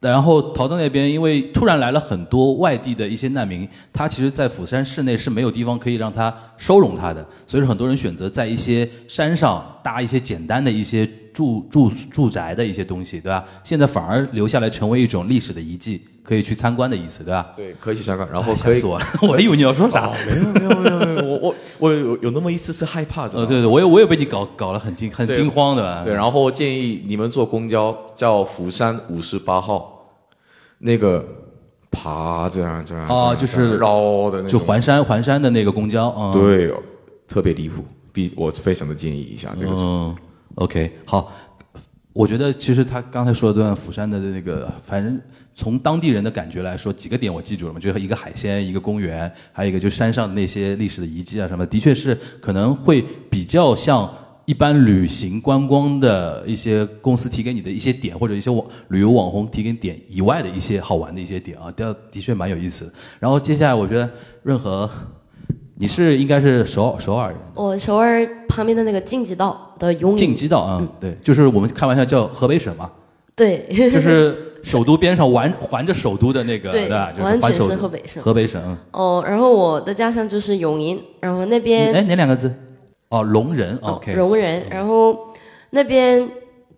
[0.00, 13.44] 然后逃到那边，因为突然来了很多外地的一些难民，他其实，在釜山市内是没有地方可以让他收容他的，所以说很多人选择在一些山上搭一些简单的一些住住住宅的一些东西，对吧？
[13.64, 17.52] 现在反而留下来成为一种历史的遗迹，可以去参观的意思，对吧？
[17.56, 20.12] 对，可以去参观，然后哎可以吓死我了， 我还以为你要说啥哦。
[20.26, 26.02] 没有没有没有没有，我我 我有有那么一丝丝害怕，呃，对对，我也我也被你搞搞得很惊很惊慌的吧？
[26.04, 30.06] 对，然后建议你们坐公交叫釜山五十八号，
[30.80, 31.24] 那个
[31.90, 36.70] 爬这样这样这样哦就是绕的就环山环山的那个公交，嗯，，对，
[37.26, 39.72] 特别离谱，必我非常的建议一下这个。
[39.74, 40.14] 嗯
[40.56, 41.32] ，OK，好，
[42.18, 45.20] 我觉得其实他刚才说的段釜山的那个，反正
[45.54, 54.12] 从当地人的感觉来说，几个点我记住了嘛，就是一个海鲜，一个公园，还有一个就是山上的那些历史的遗迹啊什么，的确是可能会比较像
[54.46, 62.92] 一般旅行观光的一些公司提给你的一些点，或者一些网旅游网红提给点以外的一些好玩的一些点啊，的的确蛮有意思。
[63.20, 64.10] 然后接下来我觉得
[64.42, 64.90] 任何，
[65.80, 72.90] 你是应该是首首尔人，我首尔旁边的那个晋级道的永晋级道啊，对，就是我们开玩笑叫河北省嘛，
[73.36, 77.12] 对， 就是首都边上环环着首都的那个，对吧？
[77.12, 78.60] 就是完全首是河北省河北省。
[78.66, 82.52] 嗯哦，然后我的家乡就是永宁，然后那边哎，哪两个字？
[83.10, 83.78] 哦，龙人。
[83.80, 84.12] OK。
[84.12, 85.16] 容人，然后
[85.70, 86.28] 那边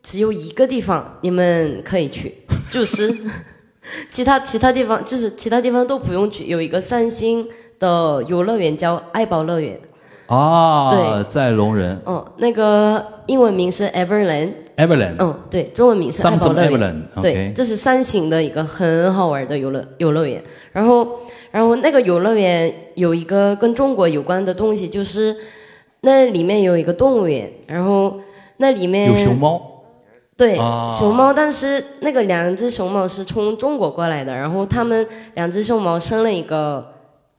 [0.03, 2.35] 只有一个地方你们可以去，
[2.71, 3.17] 就是
[4.13, 7.49] 其他其他地方就是其他地方都不用去，有一个三星
[7.81, 9.77] 的游乐园叫爱宝乐园，
[10.27, 15.17] 啊，对在龙人嗯，那个英文名是 Everland，Everland。
[15.19, 16.73] 嗯，对，中文名是爱宝 Samsung 乐园。
[16.79, 17.21] Everland。
[17.23, 20.41] 对这是三型的一个很好玩的游乐游乐园。
[20.73, 21.19] 然后，
[21.51, 25.35] 然后那个游乐园有一个跟中国有关的东西，就是
[26.03, 28.21] 那里面有一个动物园，然后
[28.59, 29.61] 那里面有熊猫。
[30.37, 36.87] 对、啊熊猫，但是那个两只熊猫是从中国过来的，然后他们两只熊猫生了一个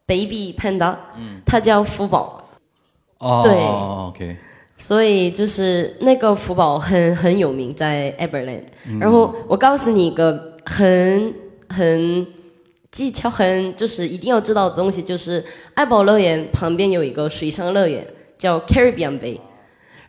[0.06, 0.96] baby panda，、
[1.46, 2.44] 它叫福宝。
[3.20, 3.42] 哦。
[3.44, 3.54] 对
[4.26, 4.38] OK。
[4.78, 8.64] 所以就是那个福宝很很有名，在 Everland、
[9.00, 11.32] 然后我告诉你一个很
[11.70, 12.26] 很
[12.90, 18.04] 技巧很就是一定要知道的东西，就是爱宝乐园旁边有一个水上乐园
[18.40, 19.38] 叫 Caribbean Bay。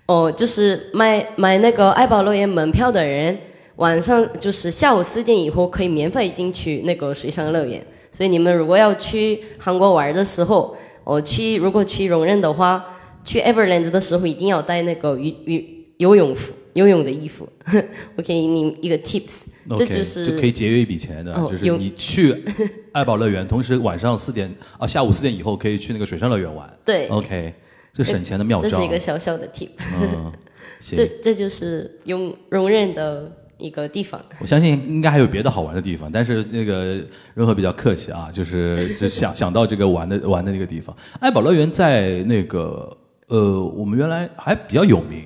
[0.07, 3.38] 哦，就是买买那个爱宝乐园门票的人，
[3.76, 7.87] 晚上就是下午四点以后可以免费进去那个水上乐园。
[8.12, 12.85] 所以你们如果要去韩国玩的时候，我、去如果去容忍的话，
[13.25, 15.61] 去 Everland 的时候一定要带那个游游
[15.96, 17.48] 游泳服、游泳的衣服。
[18.16, 22.44] 我给你一个 tips，OK，这就是就可以节约一笔钱的，哦就是有你去
[22.92, 26.68] 爱宝乐园，同时晚上四点啊下午四点以后可以去那个水上乐园玩。
[26.85, 27.55] 对 OK，
[27.94, 28.68] 这省钱的妙招。
[28.68, 29.70] 这是一个小小的 tip。
[30.01, 30.33] 嗯，
[30.83, 34.21] 这行，这就是用容忍的一个地方。
[34.39, 36.97] 我相信应该还有别的好玩的地方，但是那个
[37.34, 40.95] 润和比较客气啊，就是就想想到这个玩的玩的那个地方。
[41.19, 42.95] 爱宝乐园在那个
[43.27, 45.23] 呃，我们原来还比较有名，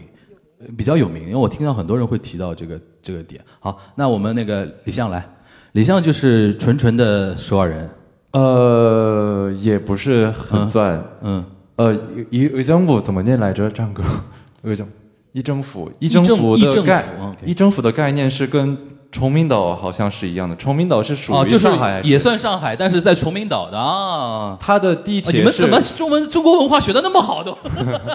[0.78, 3.44] 比较有名，因为我听到很多人会提到这个这个点。
[3.60, 5.28] 好，那我们那个李相来，
[5.74, 7.90] 李相就是纯纯的首尔人，
[8.32, 11.04] 呃，也不是很算。
[11.22, 11.94] 嗯，呃，
[12.32, 13.70] 의의정부怎么念来着？
[13.70, 14.04] 张哥，
[14.64, 14.88] 의정
[15.37, 18.75] 议政府，一政政府的概府，OK 议政府的概念是跟
[19.13, 20.57] 崇明岛好像是一样的。
[20.57, 24.57] 崇明岛是属哦，于就上海也算上海，但是在崇明岛的啊。
[24.59, 27.53] 它的地铁你们怎么中文中国文化学的那么好都？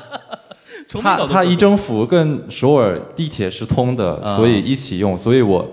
[0.90, 5.16] 崇明岛的它它议政府跟首尔地铁是通的，啊所以一起用。
[5.16, 5.64] 所以我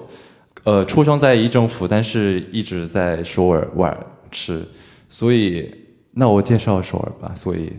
[0.64, 3.96] 呃出生在一政府，但是一直在首尔玩
[4.30, 4.62] 吃，
[5.08, 5.74] 所以
[6.12, 7.34] 那我介绍首尔吧。
[7.34, 7.72] 所以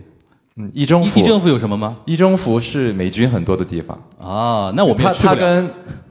[0.60, 1.96] 嗯，议政府议政府有什么吗？
[2.04, 5.34] 议政府是美军很多的地方，啊，那我们也它去不了。
[5.34, 5.70] 它跟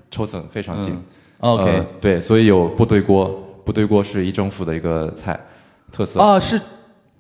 [0.10, 0.92] 抽森非常近。
[0.94, 1.04] 嗯
[1.42, 3.28] OK 呃对，所以有部队锅，
[3.64, 5.40] 部队锅是议政府的一个菜
[5.90, 6.20] 特色。
[6.20, 6.60] 啊，是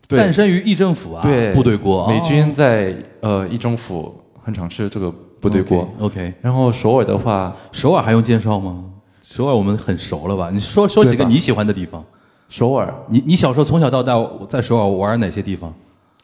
[0.09, 4.13] 诞生于议政府啊，对，部队锅，美军在呃议政府
[4.43, 5.87] 很常吃这个部队锅。
[5.99, 8.83] OK，然后首尔的话，首尔还用介绍吗？
[9.21, 10.49] 首尔我们很熟了吧？
[10.51, 12.03] 你说说几个你喜欢的地方。
[12.49, 15.73] 首尔你你小时候从小到大在首尔玩哪些地方？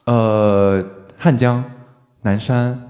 [0.03, 0.83] 呃
[1.17, 1.63] 汉江、
[2.21, 2.89] 南山，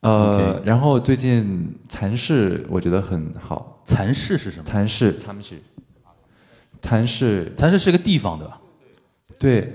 [0.00, 4.64] 呃然后最近蚕市我觉得很好，蚕市是什么？
[4.64, 5.62] 蚕市蚕市
[6.80, 8.60] 蚕市蚕市是个地方对吧？
[9.38, 9.72] 对，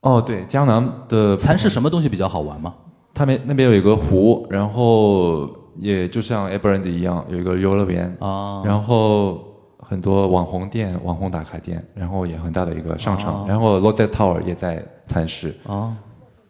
[0.00, 2.74] 哦对，江南的蚕市什么东西比较好玩吗？
[3.14, 9.44] 他们那边有一个湖，然后也就像 a b r a n d 一样有一个游乐园，啊，然后
[9.78, 15.96] 很多网红店、网红打卡店，然后也很大的一个商场，哦然后 Lotte Tower 也在蚕市，啊，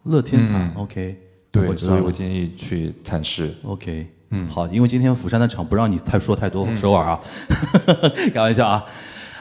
[0.09, 1.17] 乐天堂嗯，OK，
[1.51, 3.55] 对，所以我建议去蚕市。
[3.63, 7.21] OK，嗯好，因为今天釜山的场不让你太说太多首尔啊，
[8.33, 8.85] 开玩笑啊。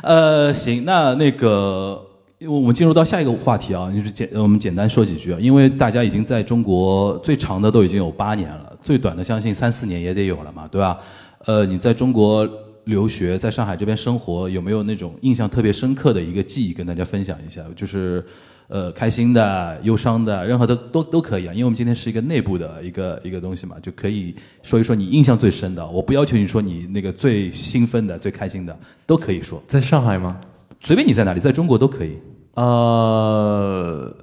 [0.03, 1.99] 呃，行，那那个，
[2.38, 10.99] 因为我们进入到下一个话题啊，就是简我们简单说几句啊，因为大家已经在中国最长的都已经有八年了，最短的相信三四年也得有了嘛，对吧？
[11.45, 12.47] 呃，你在中国
[12.84, 17.63] 留学，在上海这边生活，有没有那种印象特别深刻的一个记忆跟大家分享一下？
[17.75, 18.23] 就是
[18.67, 21.53] 呃，开心的、忧伤的，任何的都都可以啊。
[21.53, 25.88] 因为我们今天是一个内部的一个一个东西嘛，就可以说一说你印象最深的。
[25.88, 30.38] 我不要求你说你那个最兴奋的、最开心的，都可以说，在上海吗？
[30.82, 32.17] 随便你在哪里，在中国都可以。
[32.56, 34.13] 呃，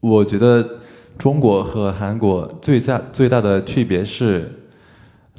[0.00, 0.68] 我觉得
[1.16, 4.52] 中国和韩国最大最大的区别是，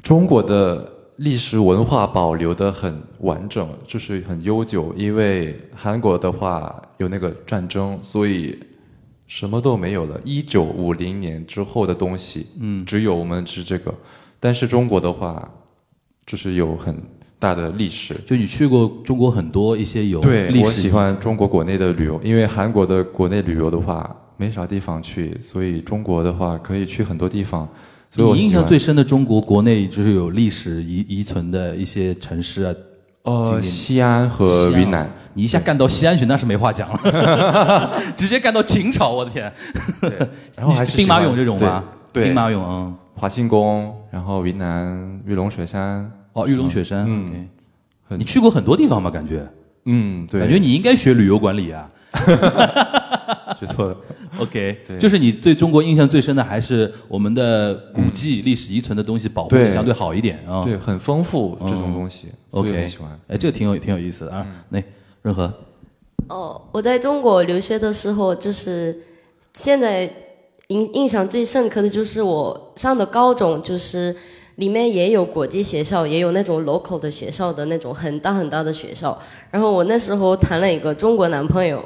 [0.02, 4.94] 中国的历史文化保留的很完整，就是很悠久。
[4.96, 8.56] 因为韩国的话有那个战争，所以
[9.26, 10.20] 什么都没有了。
[10.24, 13.92] 一九五零年之后的东西，嗯，只有我们吃这个。
[14.38, 15.50] 但是中国的话，
[16.24, 16.96] 就是有很
[17.36, 18.14] 大的历史。
[18.24, 27.68] 就你去过中国很多一些有对我喜欢中国国内的旅游，因为韩国的国内旅游的话没啥地方去，所以中国的话可以去很多地方。
[28.10, 32.74] 所以我你印象最深的中国国内就是有历史遗遗存的一些城市啊，
[33.24, 39.52] 呃西安和云南，你一下干到西安去，那是没话讲了， 直接干到秦朝，我的天！
[40.56, 41.84] 然后还是兵马俑这种吗？
[42.10, 47.46] 对，兵马俑，嗯，华清宫，然后云南玉龙雪山，哦，玉龙雪山，嗯
[48.16, 49.10] 你去过很多地方吧？
[49.10, 49.46] 感觉，
[49.84, 51.90] 嗯，对，感觉你应该学旅游管理啊。
[53.58, 53.96] 学错的。
[54.38, 60.62] OK，对就是你对中国印象最深的还是我们的古迹、历史遗存的东西保护的对相对好一点啊。
[60.62, 63.20] 对，很丰富这种东西，所以我，OK，很喜欢。
[63.28, 64.44] 哎，这个挺有挺有意思的啊。
[64.46, 64.82] 嗯那
[65.22, 65.52] 任何
[66.28, 68.96] 哦，我在中国留学的时候，就是
[69.54, 70.10] 现在
[70.68, 74.14] 印印象最深刻的就是我上的高中，就是
[74.56, 79.18] 里面也有国际学校，也有那种 local 的学校的那种很大很大的学校。
[79.50, 81.82] 然后我那时候谈了一个中国男朋友，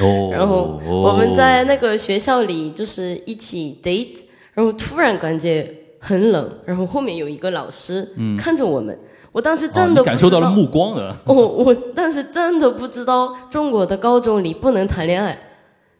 [0.00, 4.18] 哦，然后我们在那个学校里就是一起 date，
[4.54, 8.98] 然后突然感觉很冷，然后后面有一个老师看着我们，
[9.30, 11.16] 我当时哦真的感受到了目光了。
[11.26, 15.38] 我我当时真的不知道中国的高中里不能谈恋爱，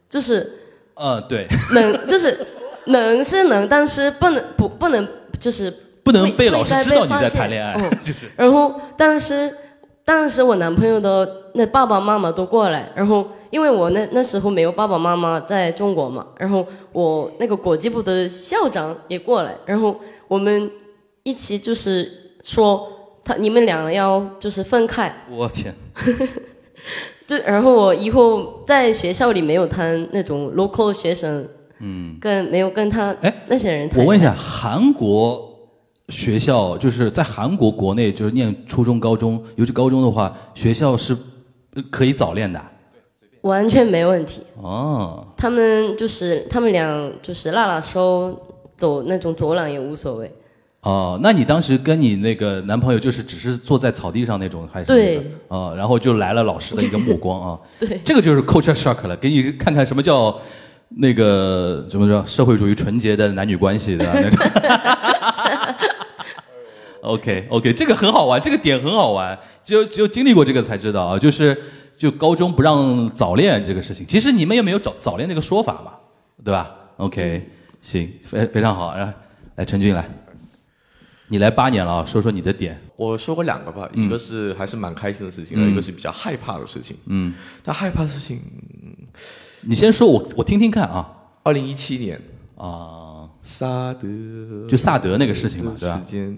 [0.08, 0.58] 就是
[0.94, 2.38] 呃，对，能就是
[2.86, 5.06] 能是能，但是不能不不能
[5.38, 8.30] 就是不能被老师知道你在谈恋爱嗯，就是。
[8.36, 9.54] 然后，但是
[10.04, 19.94] 当时我男朋友的那爸爸妈妈都过来，然后因为我那那时候没有爸爸妈妈在中国嘛，然后我那个国际部的校长也过来，然后
[20.26, 20.70] 我们
[21.22, 22.10] 一起就是
[22.42, 22.88] 说
[23.22, 25.74] 他你们两个要就是分开，我天，
[27.26, 31.46] 这然后我以后在学校里没有谈那种 local 学生，
[31.80, 34.00] 嗯，跟没有跟他哎那些人谈。
[34.00, 35.46] 我问一下，，韩国
[36.08, 41.14] 学校就是在韩国国内就是念初中、高中，尤其高中的话，学校是
[41.74, 42.58] 呃可以早恋的
[43.42, 44.42] 完全没问题。
[44.60, 45.26] 哦。
[45.36, 48.40] 他们就是他们俩就是拉拉手
[48.76, 50.32] 走那种走廊也无所谓。
[50.82, 60.36] 哦，那你当时跟你那个男朋友就是只是坐在草地上那种，还是对哦，然后就来了老师的一个目光啊， 对，这个就是 culture shock 了，给你看看什么叫
[60.88, 64.44] 那个怎么着社会主义纯洁的男女关系的那种。
[67.02, 71.56] OK OK，这个很好玩，这个点很好玩，只有只有经历过这个才知道啊，就是
[72.02, 75.92] 就高中不让早恋这个事情，其实你们也没有早早恋这个说法嘛，
[76.42, 77.48] 对吧？OK，
[77.80, 79.14] 行，非非常好，来
[79.54, 80.04] 来陈俊来，
[81.28, 84.04] 你来八年了啊，说说你的点，我说过两个吧，嗯。
[84.04, 85.70] 一个是还是蛮开心的事情，嗯。
[85.70, 86.96] 一个是比较害怕的事情。
[87.06, 88.40] 嗯，但害怕的事情，
[89.60, 91.08] 你先说我我听听看啊。
[91.44, 92.20] 二零一七年。
[92.56, 94.08] 啊，萨德。
[94.68, 96.02] 就萨德那个事情嘛，对吧？
[96.04, 96.10] 时？
[96.10, 96.36] 间，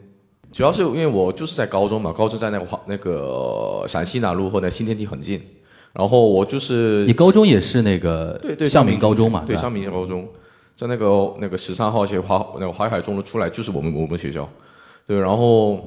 [0.54, 5.42] 主要是因为我就是在高中嘛，高中在那个华那个陕西南路或者新天地很近，
[5.92, 10.28] 然后我就是你高中也是那个对对向明高中嘛，对，吧向明高中，
[10.76, 14.48] 在那个那个十三号线华那个淮海中路出来就是我们我们学校，
[15.04, 15.78] 对，然后。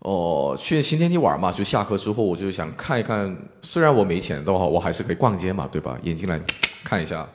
[0.00, 5.98] 哦，去新天地玩嘛，就下课之后我就想看一看，虽然我没钱的话，我还是可以逛街嘛，对吧？
[6.04, 6.40] 眼睛来
[6.84, 7.28] 看一下。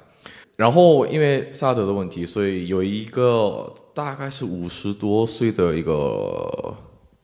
[0.58, 6.76] 然后因为萨德的问题，所以有一个大概是五十多岁的一个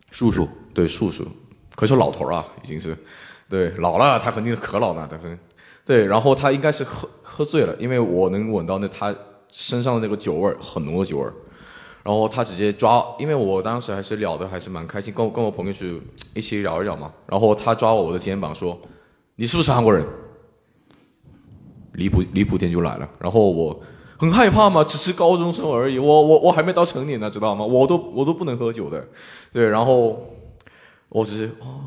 [0.10, 1.24] 叔叔，对叔叔，
[1.76, 2.98] 可以说老头儿啊，已经是，
[3.48, 5.38] 对老了，他肯定是可老了，但是，
[5.86, 9.14] 对，然后他应该是喝喝醉了，因为我能闻到那他
[9.52, 11.34] 身上的那个酒味儿，很浓的酒味儿，
[12.04, 16.02] 然后他直接抓，因为我当时还是聊的还是蛮开心，跟我跟我朋友去
[16.34, 18.80] 一起聊一聊嘛，然后他抓我的肩膀说
[19.36, 20.04] ：“你是不是韩国人？”
[21.97, 23.81] 离谱离谱点就来了，然后我
[24.19, 27.65] 很害怕嘛，只是高中生而已，我我我还没到成年呢，知道吗？
[27.65, 29.07] 我都我都不能喝酒的，
[29.53, 30.21] 对，然后
[31.09, 31.81] 我只是哦，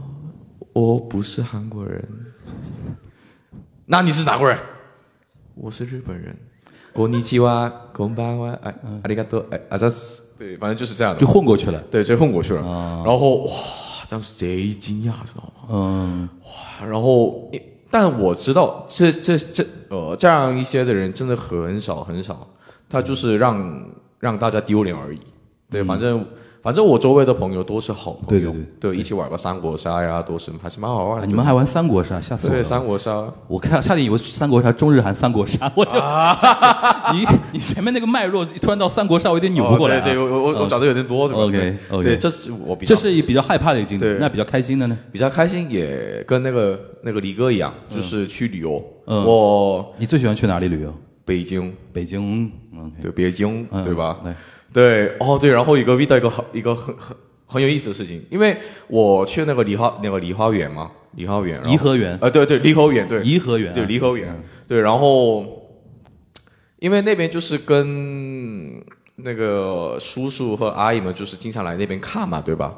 [0.73, 2.04] 我不是韩国人，
[3.86, 4.58] 那你是哪国人？
[5.56, 6.36] 我是日本人。
[6.93, 8.73] こんにちは、こんばんは、哎，
[9.04, 10.23] ありがとう，哎，あざす。
[10.38, 11.82] 对，反正就是这样的，就混过去了。
[11.91, 12.61] 对，就混过去了。
[12.66, 13.51] 啊然后哇，
[14.09, 15.68] 当时贼惊讶，知道吗？
[15.70, 16.30] 嗯，
[16.89, 17.51] 然后，
[17.91, 22.49] 但我知道这这这 呃这样一些的人真的很少很少，
[22.88, 25.20] 他就是让让大家丢脸而已。
[25.68, 26.26] 对，反正
[26.62, 31.22] 反正我周围的朋友都是好朋友，对对对一起玩个三国杀呀，都是还是蛮好玩的。
[31.22, 32.64] 啊你们还玩三国杀，吓死我了对！
[32.68, 36.36] 三国杀，我看差点以为三国杀中日韩三国杀，我 就、啊
[37.12, 44.98] 你你前面那个脉络突然到三国杀，我有点扭不过来、 对对，我我我找的有点多，这个 OK 对 OK，对，这是我比较这是比较害怕的一个经历对，那比较开心的呢？
[45.11, 48.82] 比较开心，也跟那个那个李哥一样，就是去旅游。
[49.06, 50.94] 嗯我你最喜欢去哪里旅游？
[51.24, 52.50] 北京，北京，
[52.81, 54.20] 嗯，对，北京，嗯对吧？
[54.72, 57.16] 对，对，哦，对，然后一个遇到一个很一个很很
[57.47, 58.57] 很有意思的事情，因为
[58.89, 65.45] 我去那个梨花那个梨花园嘛，梨花园，颐和园，呃，对对，颐和园，对，颐和园啊，对颐和园嗯，对，然后
[66.78, 68.83] 因为那边就是跟
[69.16, 72.74] 那个叔叔和阿姨们就是经常来那边看嘛，对吧？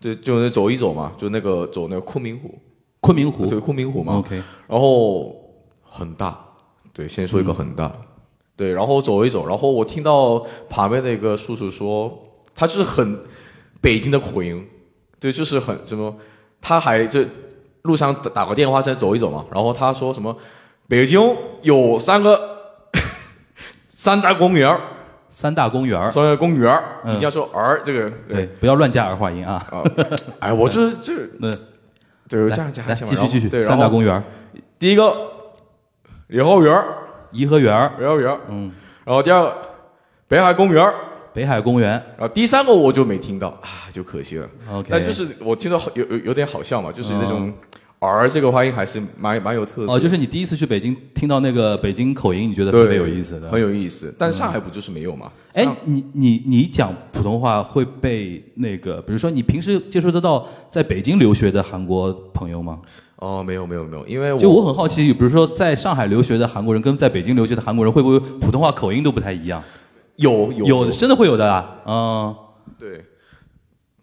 [0.00, 2.58] 对，就是走一走嘛，就那个走那个昆明湖，
[3.00, 5.34] 昆明湖对，昆明湖嘛，，OK，然后
[5.82, 6.38] 很大，
[6.92, 7.90] 对，先说一个很大，
[8.56, 13.20] 对，然后走一走，然后我听到旁边的一个叔叔说，他就是很
[13.80, 14.66] 北京的口音，
[15.20, 16.16] 对，就是很什么，
[16.60, 17.26] 他还这
[17.82, 20.34] 路上打打个电话再走一走嘛，然后他说什么，
[20.88, 21.20] 北京
[21.62, 22.40] 有三个
[23.86, 24.80] 三大公园儿，
[25.28, 29.54] 三大公园儿，三大公园一定要说儿这个，对，不要乱加儿化音啊。
[29.70, 29.84] 啊，
[30.40, 31.52] 哎，我这这嗯，
[32.28, 34.22] 对，来这样讲来继续继续，对，三然后大公园儿，
[34.78, 35.14] 第一个
[36.28, 37.05] 颐和园儿，
[37.36, 38.72] 颐和园儿，颐和园儿，嗯，
[39.04, 39.56] 然后第二个
[40.26, 40.94] 北海公园儿，
[41.32, 44.48] 北海公园然后第三个我就没听到啊，就可惜了。
[44.72, 47.52] ，OK，但就是我听到有有有点好笑嘛，就是那种
[47.98, 49.92] 儿这个发音还是蛮蛮有特色。
[49.92, 54.14] 哦，就是你第一次去北京听到那个北京口音，你觉得特别有意思的，很有意思。
[54.18, 55.30] 但上海不就是没有吗？
[55.52, 62.80] 哎上，你你你讲普通话会被那个，比如说你平时接触得到在北京留学的韩国朋友吗？
[63.16, 69.62] 哦，没有没有没有，因为我就我很好奇，比如说在上海留学的韩国人跟在北京留学的韩国人，会不会普通话口音都不太一样？
[70.16, 72.34] 有有有的真的会有的啊，嗯，
[72.78, 73.04] 对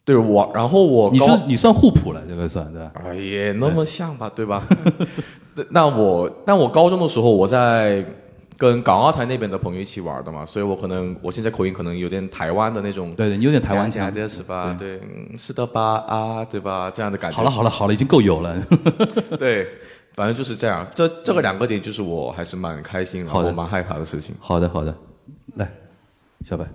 [0.05, 2.91] 对我，然后我你高说你算互补了，这个算对吧？
[3.03, 4.64] 哎也那么像吧，对吧？
[5.70, 8.03] 那我但我高中的时候我在
[8.58, 14.12] 跟港澳台那边的朋友一起玩的嘛，所以我可能我现在口音可能有点台湾的那种对对，你有点台湾腔。
[14.14, 14.24] 对，
[15.01, 16.04] 嗯，是的吧？
[16.08, 16.91] 啊，对吧？
[16.93, 17.38] 这样的感觉。
[17.38, 18.56] 好了好了好了，已经够有了。
[19.39, 19.68] 对，
[20.14, 20.86] 反正就是这样。
[20.93, 24.36] 这这个两个点就是我还是蛮开心，然后蛮害怕的事情。
[24.39, 24.95] 好的好的，
[25.56, 25.72] 来，
[26.45, 26.66] 小白，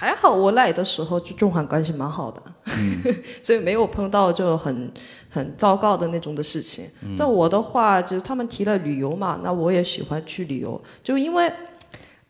[0.00, 2.40] 还好我来的时候就中韩关系蛮好的，
[3.42, 4.92] 所以没有碰到就很
[5.28, 6.86] 很糟糕的那种的事情。
[7.16, 11.52] 在我的话，就是他们提了旅游嘛，那我也喜欢去旅游，就因为，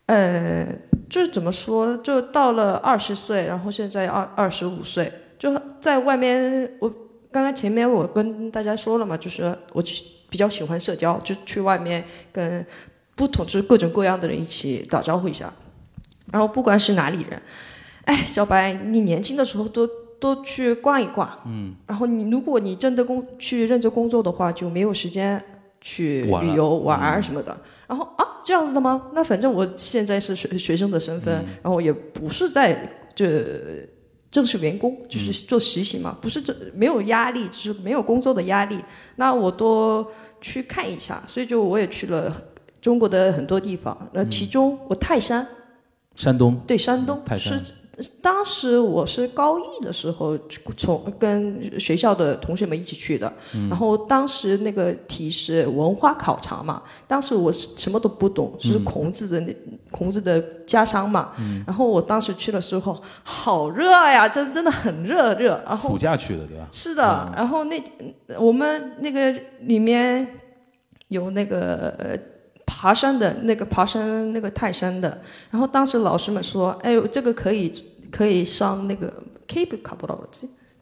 [0.07, 0.65] 呃，
[1.07, 6.89] 就是怎么说，就到了二十岁，然后现在二二十五岁，就在外面，我
[7.31, 12.65] 刚刚前面我跟大家说了嘛，就是我去比较喜欢社交，就去外面跟
[13.15, 15.53] 不同就是各种各样的人一起打招呼一下。
[16.31, 17.41] 然后不管是哪里人，
[18.05, 19.87] 哎，小白，你年轻的时候多
[20.19, 25.43] 多去逛一逛，嗯，然后你如果你真的工去认真工作的话，就没有时间
[25.79, 27.57] 去旅游玩儿什么的。
[27.87, 29.09] 然后啊，这样子的吗？
[29.13, 33.87] 那反正我现在是学学生的身份，然后也不是在这。
[34.31, 38.77] 正式员工就是做实习嘛，不是这没有压力，就是没有工作的压力。
[39.15, 40.07] 那我多
[40.39, 42.31] 去看一下，所以就我也去了
[42.79, 44.07] 中国的很多地方。
[44.13, 45.47] 那其中我泰山，
[46.19, 47.17] 山东对，山东
[48.01, 50.37] 是当时我是高一的时候，
[50.77, 53.31] 从跟学校的同学们一起去的。
[53.69, 59.55] 然后当时那个题是文化考察嘛，当时我什么都不懂，是孔子的那、
[59.91, 61.31] 孔子的家乡嘛。
[61.65, 65.61] 然后我当时去的时候，好热呀，真真的很热热。
[65.65, 66.67] 然后暑假去的对吧？
[66.71, 67.81] 是的，然后那
[68.37, 70.25] 我们那个里面
[71.09, 72.17] 有那个呃
[72.69, 77.73] 爬山的那个爬山那个泰山的，然后当时老师们说，哎呦，这个可以
[78.11, 79.11] 可以上那个
[79.47, 80.19] cable car 不知道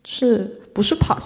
[0.04, 1.18] 是不是爬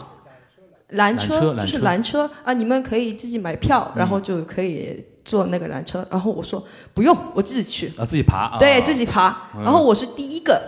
[0.93, 1.55] 缆车？
[1.55, 6.05] 就是缆车啊，你们可以自己买票，然后就可以坐那个缆车。
[6.11, 7.91] 然后我说不用，我自己去。
[7.97, 10.61] 啊，自己爬啊，对自己爬，然后我是第一个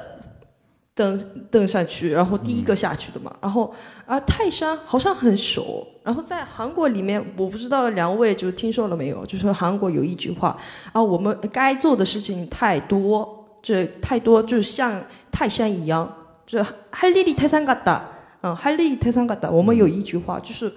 [0.95, 3.35] 登登上去，然后第一个下去的嘛。
[3.41, 3.73] 然后
[4.07, 9.25] 啊，泰山好像很熟，然后在韩国里面，我不知道两位就听说了没有？
[9.27, 10.57] 就是韩国有一句话
[10.93, 16.13] 啊，我们该做的事情太多，这太多，就像泰山一样，
[16.47, 18.01] 就是할일이태산 같다。
[18.41, 19.51] 嗯，할일이태산 같다。
[19.51, 20.73] 我们有一句话就是。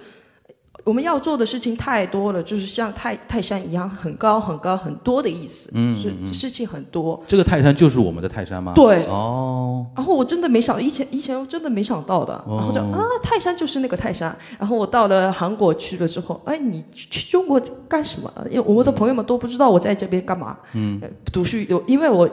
[0.83, 7.21] 我们要做的事情太多了，就是像泰泰山一样，很高很高很多的意思，嗯就是事情很多。
[7.27, 8.71] 这个泰山就是我们的泰山吗？
[8.73, 14.33] 对哦，然后我真的没想，以前以前我真的没想到的，然后就啊，泰山就是那个泰山。
[14.57, 18.31] 然后我到了韩国去了之后，哎，你去中国干什么？
[18.49, 20.57] 因为我的朋友们都不知道我在这边干嘛。
[20.73, 21.01] 嗯，
[21.33, 22.29] 读书有，因为我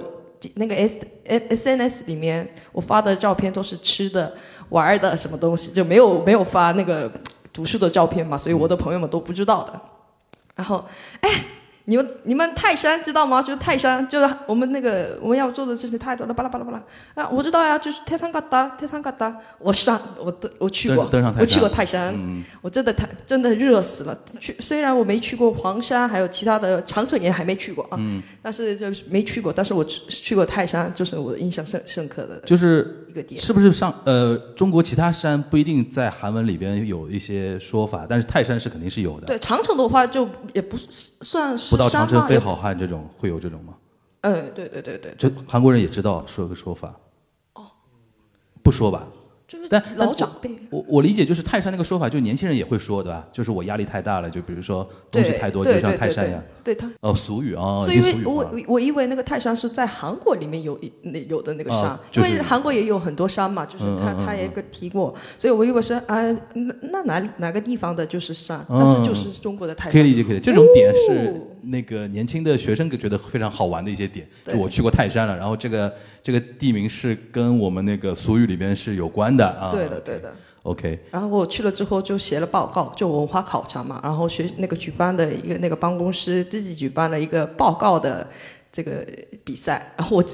[0.54, 4.32] 那个 S S N S 里面我发的照片都是吃的、
[4.68, 7.10] 玩儿的什么东西，就没有没有发那个
[7.54, 9.80] 读书的照片嘛，所以我的朋友们都不知道的。
[10.54, 10.84] 然后，
[11.20, 11.30] 哎，
[11.86, 13.42] 你们你们泰山知道吗？
[13.42, 16.82] 就是泰山，就是我们那个我们要做的事情太多了，巴拉巴拉巴拉
[17.14, 17.28] 啊！
[17.28, 21.06] 我知道呀，就是泰山嘎达，泰山嘎达，我上我登我去过，
[21.38, 24.18] 我去过泰山，嗯，我真的太真的热死了。
[24.40, 33.38] 去虽然我没去过黄山，还有其他的长城也还没去过啊，嗯但是就是没去过，但是我去去过泰山，就是我印象深深刻的就是一个点。
[33.38, 39.26] 是不是上呃中国其他山不一定在韩文里边有一些说法，但是泰山是肯定是有的。
[39.26, 40.86] 对长城的话，就也不是
[41.20, 43.74] 算是不到长城非好汉这种会有这种吗？
[44.22, 46.94] 嗯，对对对对，这韩国人也知道说个说法。
[47.54, 47.62] 哦，
[48.62, 49.06] 不说吧。
[49.46, 50.50] 就是但但老长辈。
[50.70, 53.28] 我我理解就是泰山那个说法，就是年轻人也会说，对吧？
[53.30, 56.42] 就是我压力太大了，就比如说东西太多，就像泰山一样。
[56.64, 58.64] 对他，哦，俗语啊，所以因为我俗语化了。
[58.68, 66.22] 我以为那个泰山是在韩国里面有一那有的那个山，因为韩国也有很多山嘛，就是他、他也个提过，所以我以为是啊，
[66.54, 69.92] 那那哪里哪个地方的就是山，嗯但是就是中国的泰山。
[69.92, 70.50] 可以理解，可以理解。
[70.50, 71.32] 这种点是哦
[71.66, 74.26] 那个年轻的学生觉得非常好玩的一些点。
[74.44, 75.92] 就我去过泰山了，然后这个
[76.22, 79.70] 这个地名是跟我们那个俗语里边是有关的啊。
[79.70, 80.32] 对的对的。
[80.64, 88.26] OK，然后我去了之后就写了报告，就文化考察嘛，然后学那个举办的一个那个办公室自己举办了一个报告的
[88.72, 89.06] 这个
[89.44, 90.24] 比赛，然后我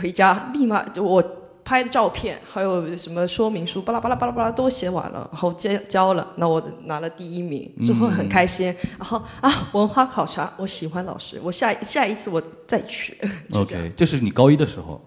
[0.00, 1.22] 回家立马就我
[1.70, 13.16] 拍的照片，还有什么说明书，巴拉巴拉巴拉巴拉都写完了，然后交交了，那我拿了第一名，之后很开心，然后啊文化考察，我喜欢老师，我下下一次我再去。
[13.52, 15.00] 这 OK，这是你高一的时候，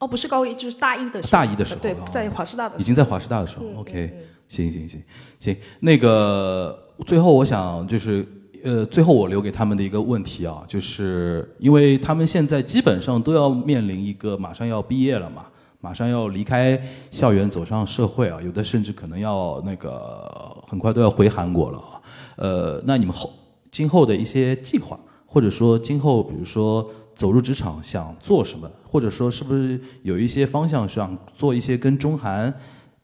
[0.00, 2.80] 哦，不是高一，就是大一的时候，大一的时候对哦，在华师大的时候。
[2.80, 3.64] 已经在华师大的时候。
[3.64, 4.12] 嗯 OK，
[4.48, 5.00] 行行行
[5.38, 8.26] 行，那个最后我想就是。
[8.64, 15.46] 呃，最后我留给他们的一个问题啊，就是因为他们现在基本上都要面临一个马上要毕业了嘛，
[15.80, 22.02] 马上要离开校园走上社会啊，有的甚至可能要那个很快都要回韩国了啊。
[22.36, 23.32] 呃，那你们后
[23.70, 32.52] 今后的一些计划，或者说今后比如说走入职场想做什么，或者说是不是有一些方向想做一些跟中韩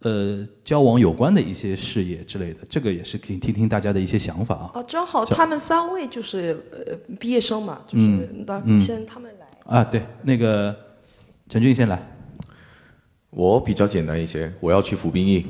[0.00, 4.70] 呃交往有关的一些事业之类的，这个也是可以听听大家的一些想法啊。
[4.74, 8.06] 哦，正好他们三位就是呃毕业生嘛，就是
[8.46, 9.78] 那、嗯先他们来。
[9.78, 10.74] 啊，对，那个
[11.48, 12.13] 陈俊先来
[13.34, 15.44] 我比较简单一些，我要去服兵役。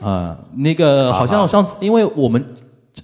[0.00, 2.44] 啊、那个好像上次因为我们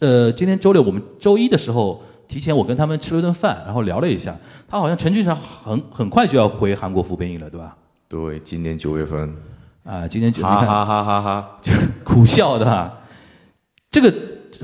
[0.01, 4.35] 呃今天周六，我们周一的时候提前我跟他们吃了顿饭，然后聊了一下，
[4.67, 7.77] 他好像陈俊成很很快就要回韩国服兵役了，对吧？
[8.09, 9.33] 对，今年九月份，
[9.85, 11.73] 啊，今天就你看哈哈哈哈就。
[12.03, 12.93] 苦笑的哈。
[13.91, 14.13] 这个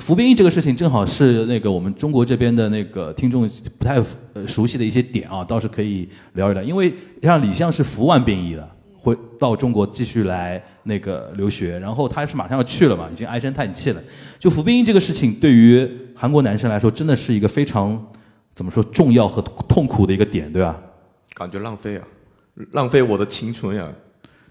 [0.01, 6.63] 服兵役这个事情，正好是那个我们中国这边的那个听众不太呃熟悉的一些点啊，倒是可以聊一聊。
[6.63, 6.93] 因为
[7.23, 8.69] 像李湘是服完兵役了，
[9.05, 14.03] 回到中国继续来那个留学，然后他是马上要去了嘛，已经唉声叹气了。
[14.39, 15.87] 就服兵役这个事情，对于
[16.17, 18.03] 韩国男生来说，真的是一个非常
[18.55, 20.81] 怎么说重要和痛苦的一个点，对吧？
[21.35, 22.09] 感觉浪费啊，
[22.73, 23.87] 浪费我的青春呀、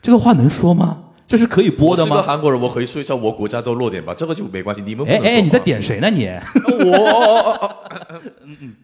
[0.04, 0.99] 这个话能说吗？
[1.26, 2.22] 这是可以播的我是个吗？
[2.22, 4.84] 韩国人，我可以说一下我国家的弱点吧，这个就没关系。
[4.86, 6.28] 你们哎哎，你在点谁呢你？
[6.86, 7.76] 我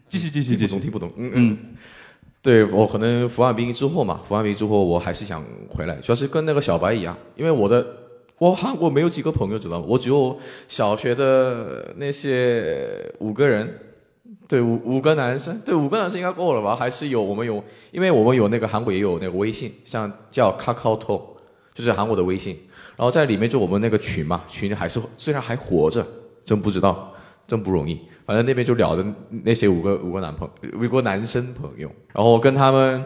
[0.08, 1.10] 继续继续继续听不懂，。
[1.10, 1.30] 听不懂。
[1.30, 1.58] 嗯嗯，
[2.42, 7.86] 对我可能服完兵役之后嘛，服完兵役之后我还是想回来，主要是跟那个小白一样，因为我的
[8.38, 9.78] 我韩国没有几个朋友，知道？
[9.80, 10.38] 我只有
[10.68, 13.78] 小学的那些五个人。
[14.46, 16.74] 对五五个男生，对五个男生应该够了吧？
[16.74, 17.62] 还是有我们有，
[17.92, 21.20] 因为我们有那个韩国也有那个微信，像叫 kakao to，
[21.72, 22.58] 就是韩国的微信。
[22.96, 26.04] 然后在里面就我们那个群嘛，群还是虽然还活着，
[26.44, 27.12] 真不知道，
[27.50, 28.00] 真不容易。
[28.24, 29.04] 反正那边就聊着
[29.42, 30.48] 那些五个五个男朋
[30.80, 33.02] 五个男生朋友，然后跟他们，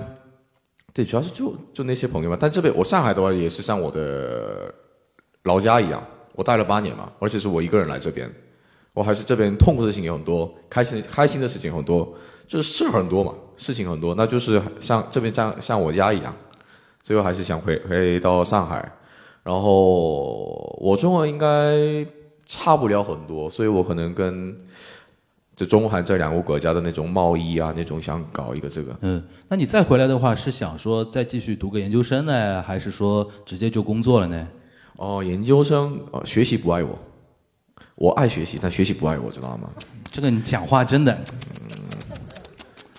[0.93, 2.37] 对，主要是就就那些朋友嘛。
[2.39, 4.73] 但这边我上海的话也是像我的
[5.45, 8.31] 老家一样，我待了八年嘛，而且是我一个人来这边，
[8.93, 12.15] 我还是这边痛苦的事情也很多，开心开心的事情很多，
[12.47, 16.37] 就是事很多嘛，事情很多，那就是像这边像像我家一样，
[17.03, 18.93] 最后还是想回回到上海。
[19.43, 22.07] 然后我中文应该
[22.55, 24.57] 差不了很多，所以我可能跟
[25.57, 28.97] 就中韩这两个国家的那种贸易啊，那种想搞一个这个。
[29.01, 34.47] 嗯，那你再回来的话，是想说再继续读个研究生呢，还是说直接就工作了呢？
[34.97, 36.97] 哦，研究生哦，学习不爱我，
[37.97, 39.69] 我爱学习，但学习不爱我，知道吗？
[40.13, 41.19] 这个你讲话真的，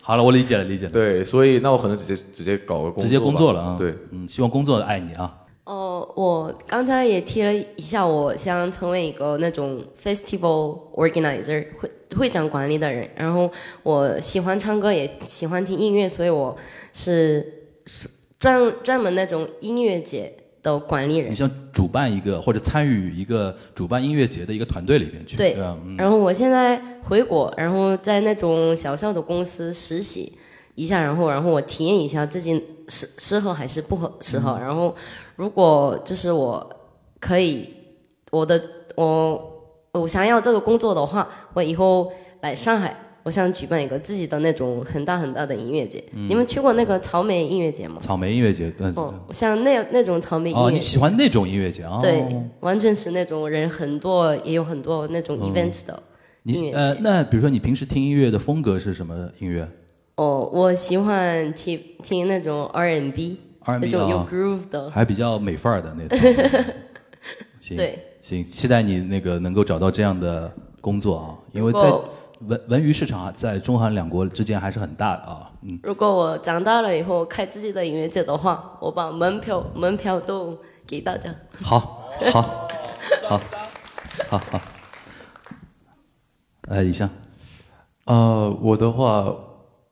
[0.01, 0.91] 好了，我理解了，理解了。
[0.91, 3.75] 对，所以那我可能直接直接搞个工作，直接工作了啊。
[3.79, 5.33] 对，，嗯，希望工作爱你啊。
[5.66, 13.09] 哦，我刚才也提了一下，我想成为一个那种 festival organizer 会会长管理的人。
[13.16, 13.51] 然后
[13.82, 16.55] 我喜欢唱歌，也喜欢听音乐，所以我
[16.93, 17.51] 是
[18.39, 21.36] 专专门那种音乐节的管理人你。
[21.36, 25.57] 想主办一个或者参与一个主办音乐节的一个团队里边去，对
[25.97, 30.32] 然后我现在回国，然后在那种小小的公司实习
[30.76, 34.59] 一下，然后然后我体验一下自己适适合还是不合适合。
[34.59, 34.95] 然后
[35.36, 36.67] 如果就是我
[37.19, 37.69] 可以，
[38.31, 38.61] 我的
[38.95, 39.51] 我
[39.91, 42.11] 我想要这个工作的话，我以后
[42.41, 46.03] 来上海，我想举办一个自己的那种很大很大的音乐节。
[46.13, 47.97] 你们去过那个草莓音乐节吗？
[47.99, 50.75] 草莓音乐节，嗯，哦，像那那种草莓音哦，乐节。
[50.75, 51.99] 你喜欢那种音乐节啊？
[52.01, 52.23] 对，
[52.59, 56.01] 完全是那种人很多，也有很多那种 event 的
[56.43, 56.71] 音乐节。
[56.71, 59.67] 你呃，那比如说你平时听音乐的风格是什么音乐
[60.15, 63.38] 哦，我喜欢听听那种 R&B，
[63.89, 64.89] 有啊，groove 的。
[64.91, 66.18] 还比较美范儿的那种。
[67.59, 70.51] 行，对，行，期待你那个能够找到这样的
[70.82, 71.91] 工作啊，因为在
[72.41, 75.51] 文文娱市场啊，在中韩两国之间还是很大的啊。
[75.63, 80.55] 嗯，如果我长大了以后开自己的音乐节的话，我把门票门票都
[80.86, 81.34] 给大家。
[81.63, 82.41] 好，好，
[83.28, 83.41] 好，
[84.30, 84.61] 好好。
[86.68, 87.09] 呃，李湘，
[88.05, 89.34] 呃，我的话，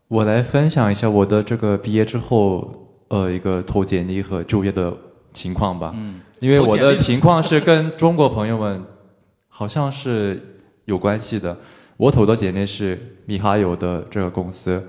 [0.07, 2.82] 我来分享一下我的这个毕业之后，
[3.13, 4.91] 呃，一个投简历和就业的
[5.31, 5.91] 情况吧。
[5.93, 8.83] 嗯，因为我的情况是跟中国朋友们
[9.47, 10.41] 好像是
[10.85, 11.55] 有关系的。
[11.95, 14.83] 我投的简历是米哈游的这个公司，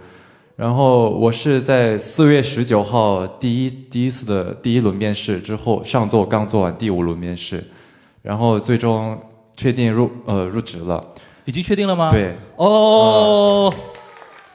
[0.56, 7.62] 然后我是在四月十九号第一第一次的第一轮面试之后，上周刚做完第五轮面试，
[8.22, 9.20] 然后最终
[9.54, 11.04] 确定入呃入职了。
[11.44, 12.10] 已经确定了吗？。
[12.10, 13.70] 对，哦。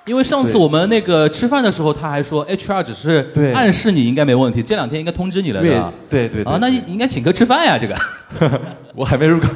[0.10, 5.94] 因为上次我们那个吃饭的时候，他还说 HR 只是暗示你应该没问题，这两天应该通知你了，对吧？
[6.10, 7.96] 对对对啊，那你应该请客吃饭呀，这个
[8.96, 9.52] 我还没入岗。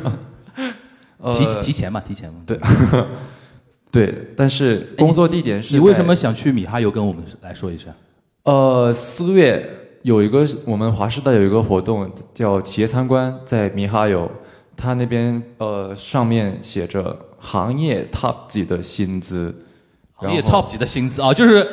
[1.18, 2.42] 呃提提前嘛，提前嘛。
[2.46, 2.60] 对
[3.90, 6.92] 对，但是工作地点是在你为什么想去米哈游？
[6.92, 7.90] 跟我们来说一下。
[8.44, 9.68] 呃四月
[10.02, 14.30] 有一个我们华师大有一个活动叫企业参观，在米哈游，
[14.76, 19.56] 它那边呃上面写着行业 top 级的薪资，
[20.24, 21.68] 然后 top 级的薪资啊，就是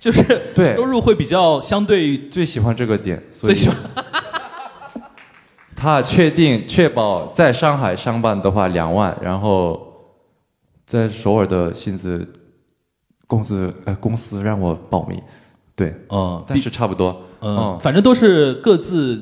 [0.00, 0.22] 就是
[0.54, 3.76] 对收入会比较相对最喜欢这个点，所以最喜欢
[5.76, 9.80] 他确定确保在上海上班的话两万，然后
[10.86, 12.26] 在首尔的薪资
[13.26, 15.20] 工资呃公司让我保密，
[15.74, 19.20] 对，嗯，但是差不多，嗯，反正都是各自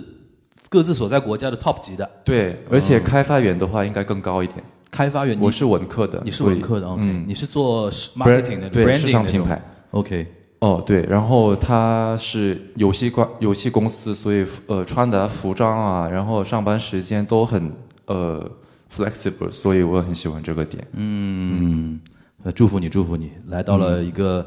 [0.68, 4.62] 各自所在国家的 top 级的对，而且开发员的话应该更高一点。
[4.90, 5.38] 开发员。
[5.40, 9.62] 我是文科的，你是文科的，OK，嗯你是做 marketing 的对时尚品牌。
[9.92, 10.26] ，OK，
[10.58, 17.72] 哦，对，然后他是游戏关游戏公司，所以呃穿的服装啊，然后上班时间都很
[18.06, 18.50] 呃
[18.94, 20.86] flexible，所以我很喜欢这个点。
[20.92, 22.00] 嗯，
[22.42, 24.46] 呃，祝福你，祝福你，来到了一个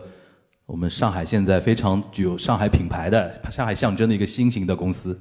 [0.66, 5.20] 我们上海现在非常具有上海品牌的、上海象征的一个新型的公司。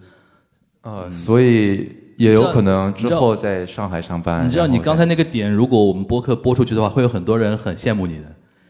[0.83, 4.47] 呃，所以也有可能之后在上海上班。
[4.47, 8.25] 你知道你刚才那个点，如果我们播客播出去的话，会有很多人很羡慕你的。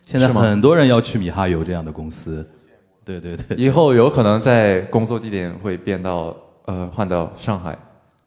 [0.05, 2.47] 现在很多人要去米哈游这样的公司。
[3.05, 6.37] 对对对，以后有可能在工作地点会变到
[6.67, 7.77] 呃换到上海，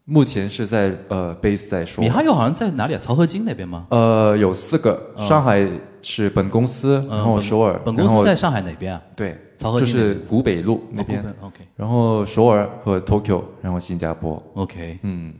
[0.06, 2.03] 目前是在呃 base 在说。
[2.03, 2.99] 米哈游好像在哪里啊？
[3.01, 3.88] 漕河泾那边吗？
[3.89, 5.68] 呃有四个，嗯上海
[6.01, 9.01] 是本公司，嗯然后首尔，本公然后司在上海哪边啊？
[9.18, 15.34] 对，漕河就是泾那边古北路那边哦，OK 然后首尔和 Tokyo，然后新加坡，OK，嗯，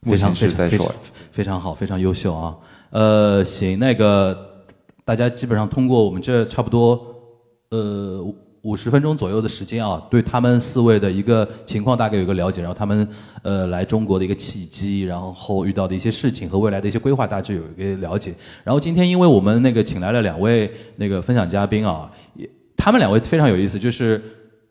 [0.00, 0.94] 目非常前是在非常首尔。
[1.32, 2.56] 非常好，非常优秀啊。
[2.90, 4.64] 呃，行，那个
[5.04, 7.00] 大家基本上通过我们这差不多
[7.70, 8.24] 呃
[8.62, 13.08] 五十分钟左右的时间啊，对他们四位的一个情况大概有个了解，然后他们
[13.42, 18.34] 呃来中国的一个契机，然后遇到的一些事情和未来的一些规划大致有一个了解。
[18.64, 24.22] 然后今天因为我们那个请来了两位那个分享嘉宾啊，也他们两位非常有意思，就是。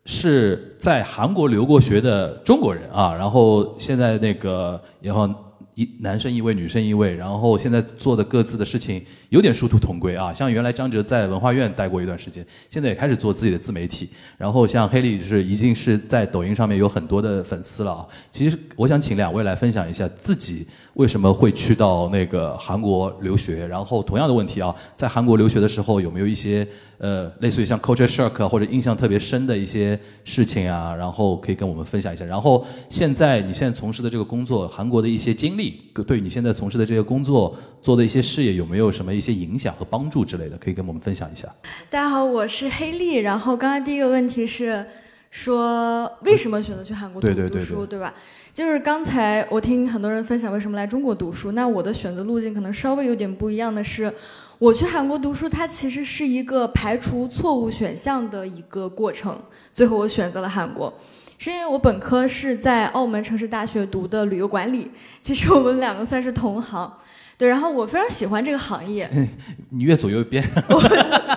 [0.05, 5.29] 是在韩国留过学的中国人啊，然后现在那个然后
[5.75, 10.33] 一男生一位，女生一位，然后现在做的各自的事情有点殊途同归啊。
[10.33, 14.09] 像原来张哲在文化院待过一段时间，现在也开始做自己的自媒体。
[14.37, 18.05] 然后像黑莉是已经是在抖音上面有很多的粉丝了啊。
[18.31, 26.67] 其实我想请两位来分享一下自己为什么会去到那个韩国留学，然后同样的问题啊，在韩国留学的时候有没有一些
[26.97, 32.25] 呃类似于像 culture shock 啊或者印象特别深的一些事情啊，然后可以跟我们分享一下。
[32.25, 41.45] 然后现在你现在从事的这个工作，韩国的一些经历，对你现在从事的这个工作做的一些事业有没有什么一些影响和帮助之类的，可以跟我们分享一下。
[41.89, 43.15] 大家好，我是黑丽。
[43.15, 44.83] 然后刚才第一个问题是
[45.29, 48.13] 说为什么选择去韩国读读书，对吧？
[48.53, 54.11] 就是刚才我听很多人分享为什么来中国读书，那我的选择路径可能稍微有点不一样的是，
[54.57, 59.37] 我去韩国读书，它其实是一个排除错误选项的一个过程，
[59.73, 60.93] 最后我选择了韩国。
[61.37, 64.89] 是因为我本科是在澳门城市大学读的旅游管理，
[65.21, 66.91] 其实我们两个算是同行。
[67.39, 69.09] 对，然后我非常喜欢这个行业。
[69.71, 70.43] 你越走越边，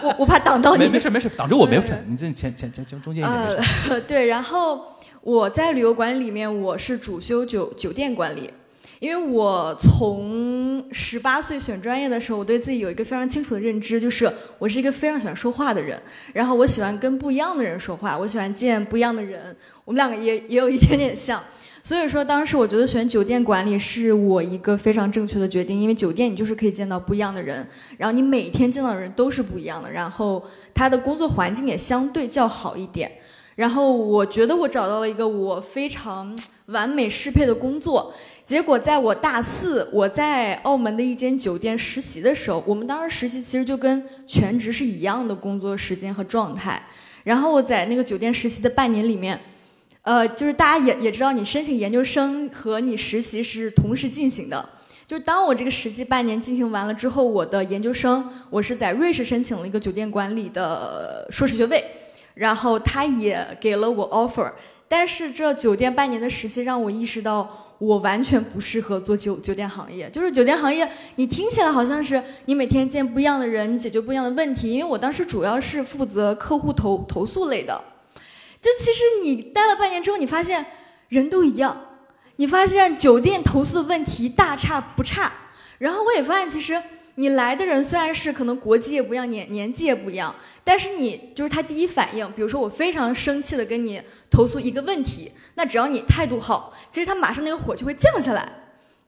[0.02, 0.80] 我我怕挡到你。
[0.80, 2.04] 没没事没事，挡着我没事。
[2.08, 4.00] 你这前前前前中间一点没事。
[4.08, 4.84] 对，然后
[5.20, 8.50] 我在旅游管理里面，我是主修酒酒店管理。
[8.98, 14.28] 因为我从十八岁选专业的时候，我对自己有一个非常清楚的认知，就是
[14.58, 16.00] 我是一个非常喜欢说话的人，
[16.32, 19.56] 然后我喜欢跟不一样的人说话，我喜欢见不一样的人。
[19.84, 21.42] 我们两个也也有一点点像，
[21.82, 27.66] 所以说当时我觉得选酒店管理是我一个非常正确的决定，因为酒店你就是可以见到不一样的人，
[27.98, 33.10] 然后你每天见到的人都是不一样的，然后他的工作环境也相对较好一点。
[33.56, 38.14] 然后我觉得我找到了一个我非常完美适配的工作。
[38.44, 46.82] 结果在我大四，我在澳门的一间酒店实习的时候，我们当时实习其实就跟全职是一样的工作时间和状态。
[47.24, 49.38] 然后我在那个酒店实习的半年里面，
[50.02, 54.68] 呃，就是大家也也知道，你申请研究生和你实习是同时进行的。
[55.06, 61.84] 就是当我这个实习半年进行完了之后，我的研究生我是在瑞士申请了一个酒店管理的硕士学位，
[62.34, 64.50] 然后他也给了我 offer。
[64.88, 67.58] 但是这酒店半年的实习让我意识到。
[67.82, 74.70] 我完全不适合做酒酒店行业，就是酒店行业，你听起来好像是你每天见不一样的人，你解决不一样的问题。
[74.70, 77.82] 因为我当时主要是负责客户投投诉类的，
[78.62, 80.64] 就其实你待了半年之后，你发现
[81.08, 81.98] 人都一样，
[82.36, 85.30] 你发现酒店投诉的问题大差不差。
[85.78, 86.80] 然后我也发现，其实
[87.16, 90.32] 你来的人虽然是可能国籍也不一样，年年纪也不一样，
[90.62, 94.00] 但是你就是他第一反应，比如说我非常生气的跟你
[94.30, 95.32] 投诉一个问题。
[95.54, 98.48] 那只要你态度好，其实他马上那个火就会降下来。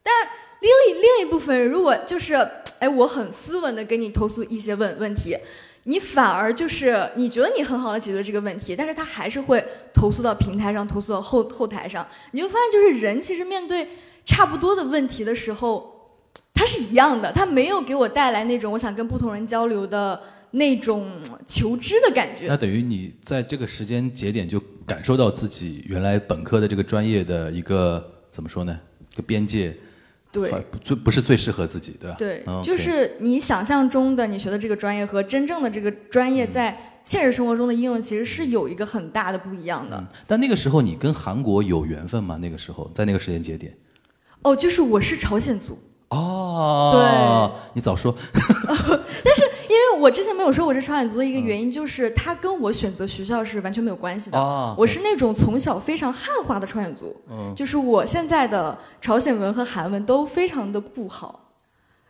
[0.02, 0.12] 但
[0.60, 2.34] 另一另一部分人，如果就是
[2.80, 5.36] 哎，我很斯文的跟你投诉一些问问题，
[5.84, 12.06] 你反而就是你觉得你很好的解决这个问题，但是他还是会投诉到平台上，投诉到后后台上。
[12.32, 13.88] 你就发现，就是人其实面对
[14.24, 16.10] 差不多的问题的时候，
[16.52, 20.20] 他是一样的，他没有给我带来那种我想跟不同人交流的。
[20.56, 21.10] 那种
[21.44, 28.78] 求知的感觉，那等于你在这个时间节点就感受到自己原来本科的这个专业的一个怎么说呢？
[29.12, 29.76] 一个边界，
[30.34, 32.16] 对，最不是最适合自己，对吧？
[32.18, 40.04] 对，就是你想象中的你学的这个专业和真正的这个专业在现实生活中的应用，其实是有一个很大的不一样的。
[40.26, 42.36] 但那个时候你跟韩国有缘分吗？
[42.42, 43.72] 那个时候在那个时间节点？
[44.42, 45.78] 哦，就是我是朝鲜族。
[46.08, 48.12] 哦，对，你早说。
[48.34, 49.42] 但是
[49.94, 54.38] 我之前没有说我是朝鲜族的一个原因，就是他跟我选择学校是完全没有关系的。
[54.76, 57.16] 我是那种从小非常汉化的朝鲜族，
[57.56, 61.40] 就是我现在的朝鲜文和韩文都非常的不好。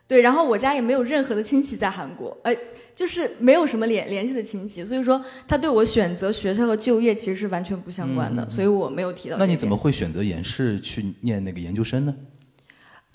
[0.07, 2.55] 对，然后我家也没有任何的亲戚在韩国，哎，
[2.93, 9.37] 就是没有什么联联系的亲戚，所以说他对我选择学校和就业其实是完全不相关的，所以我没有提到。
[9.37, 12.13] 那你怎么会选择延世去念那个研究生呢？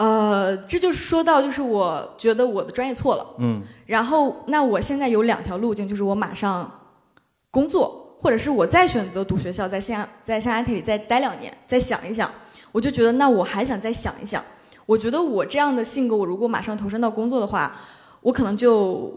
[0.01, 3.26] 呃，这就是说到，就是我觉得我的专业错了。
[3.38, 3.61] 嗯。
[3.84, 6.88] 然后，那我现在有两条路径，就是我马上
[7.51, 12.30] 工作，或者是我再选择读学校，在象在象牙塔里再待两年，再想一想。
[12.72, 14.42] 我就觉得，那我还想再想一想。
[14.86, 17.76] 我觉得我这样的性格，我如果马上投身到工作的话，
[18.22, 19.14] 我可能就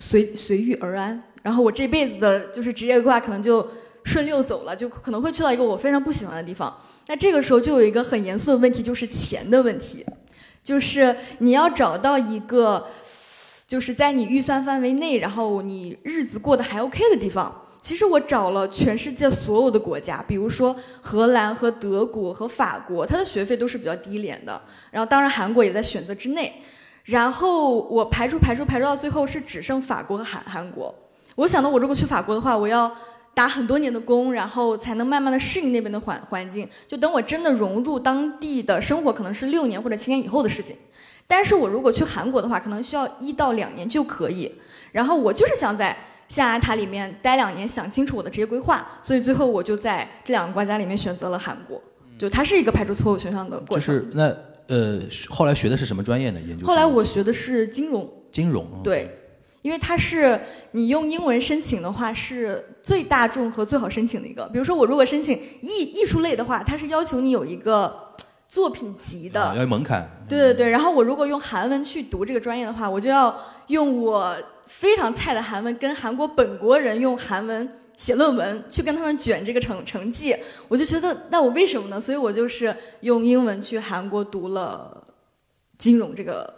[0.00, 1.22] 随随遇而安。
[1.44, 3.64] 然后我这辈子的就是职业规划可能就
[4.02, 6.76] 顺溜走了，就可能会去到一个我非常不喜欢的地方。
[7.08, 10.06] 那这个时候就有一个很严肃的问题，就是钱的问题，
[10.62, 12.86] 就是你要找到一个，
[13.66, 17.52] 就是在你预算范围内，然后你日子过得还 OK 的地方。
[17.82, 24.62] 其实我找了全世界所有的国家，比如说荷兰和德国和法国，它的学费都是比较低廉的。
[24.92, 26.62] 然后当然韩国也在选择之内。
[27.02, 30.94] 然后我排除排除排除到最后是只剩法国和韩韩国。
[31.34, 32.90] 我想到我如果去法国的话，我要。
[33.34, 36.68] 打很多年的工，然后才能慢慢的适应那边的环环境。
[36.86, 40.76] 就等我真的融入当地的生活，可能是六年或者七年以后的事情。
[41.26, 44.52] 但是我如果去韩国的话，可能需要一到两年就可以。
[44.92, 45.96] 然后我就是想在
[46.28, 48.86] 象牙塔里面待两年，想清楚我的职业规划。
[49.02, 51.80] 所以最后我就在这两个国家里面选择了韩国。
[52.18, 53.80] 就它是一个排除错误选项的过程。
[53.80, 54.24] 就是那
[54.68, 56.40] 呃，后来学的是什么专业呢？
[56.46, 56.66] 研究。
[56.66, 58.06] 后来我学的是金融。
[58.30, 58.66] 金融。
[58.84, 59.18] 对。
[59.62, 60.40] 因为它是
[60.72, 64.44] 你用英文申请的话，是最大众和最好申请的一个。
[64.48, 68.12] 比如说，我如果申请艺艺术类的话，它是要求你有一个
[68.48, 70.10] 作品集的，要有门槛。
[70.28, 70.70] 对对对。
[70.70, 80.36] 然后我如果用韩文去读这个专业的话，我就要用我非常菜的韩文跟韩国本国人用韩文写论文，去跟他们卷这个成成绩。
[80.68, 82.00] 我就觉得，那我为什么呢？
[82.00, 85.06] 所以我就是用英文去韩国读了
[85.78, 86.52] 金融这个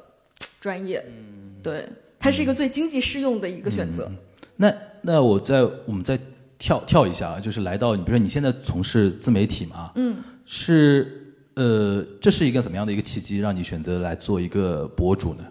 [0.60, 1.04] 专业。
[1.06, 1.86] 嗯，对。
[2.18, 4.10] 它是一个最经济适用的一个选择。
[4.56, 4.72] 那
[5.04, 6.18] 那我在我们再
[6.58, 15.44] 跳跳一下啊，就是来到你，比如说你现在从事自媒体嘛，嗯，是呃，这是一个怎么样的一个契机，让你选择来做一个博主呢？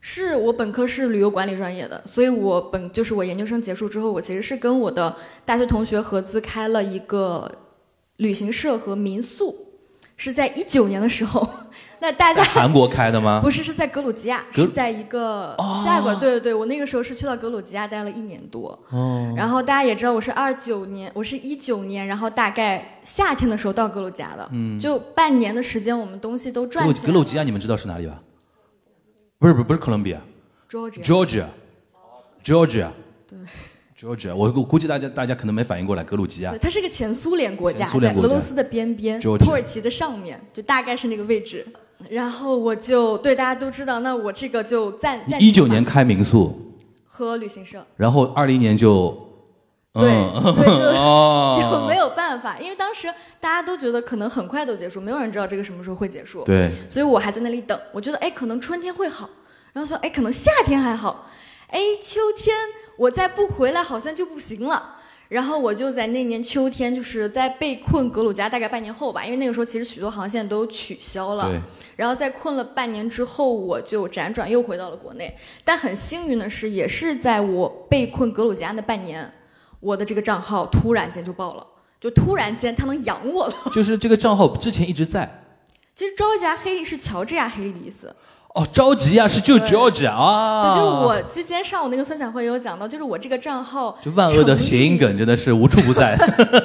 [0.00, 7.50] 是我本科是旅游管理专业的，所以我本就是我研究生结束之后，我其实是跟我的大学同学合资开了一个
[8.16, 9.67] 旅行社和民宿，
[10.18, 11.48] 是在一九年的时候。
[12.00, 13.40] 那大家在韩国开的吗？
[13.42, 18.78] 不是，是在格鲁吉亚，是在一个下一个，对对对，我那个时候是去到格鲁吉亚待了一年多。
[18.90, 26.94] 哦，然后大家也知道我是二九年，我是一九年，然后大概夏天的时候到格鲁吉亚的，嗯，就半年的时间，我们东西都赚了。
[27.04, 28.22] 格鲁吉亚，你们知道是哪里吧？
[29.40, 30.20] 不是不是不是哥伦比亚
[30.70, 32.84] Georgia，，Georgia，Georgia，对
[34.00, 36.50] ，Georgia，我我估计大家大家可能没反应过来，格鲁吉亚。
[36.50, 39.38] 对，它是个前苏联国家，在俄罗斯的边边，Georgia。
[39.38, 41.66] 土耳其的上面，就大概是那个位置。
[42.08, 49.10] 然后我就对大家都知道，那我这个就暂暂一九年开民宿，和旅行社，然后二零年就，
[49.92, 56.44] 对嗯对就 哦，就没有办法，因为当时大家都觉得可能很快都结束，没有人知道这个什么时候会结束。
[56.44, 59.28] 对，所以我还在那里等，我觉得哎，可能春天会好，
[59.72, 61.26] 然后说哎，可能夏天还好，
[61.66, 62.56] 哎，秋天
[62.98, 64.96] 我再不回来好像就不行了。
[65.28, 71.50] 然后我就在那年秋天，就是在被困格鲁吉亚大概半年后吧，因为那个时候其实许多航线都取消了。
[71.50, 71.60] 对，
[71.96, 75.36] 然后在困了半年之后，我就辗转又回到了国内。
[75.62, 79.30] 但很幸运的是，也是在我被困格鲁吉亚那半年，
[79.80, 81.66] 我的这个账号突然间就爆了，
[82.00, 83.54] 就突然间它能养我了。
[83.70, 85.44] 就是这个账号之前一直在。
[85.94, 88.16] 其实招吉亚黑利是乔治亚黑利的意思。
[88.54, 96.16] 哦，着急啊，是就 Georgia 啊，对，就是我之前上午那个分享会有讲到，就是我这个账号就万恶的谐音梗真的是无处不在。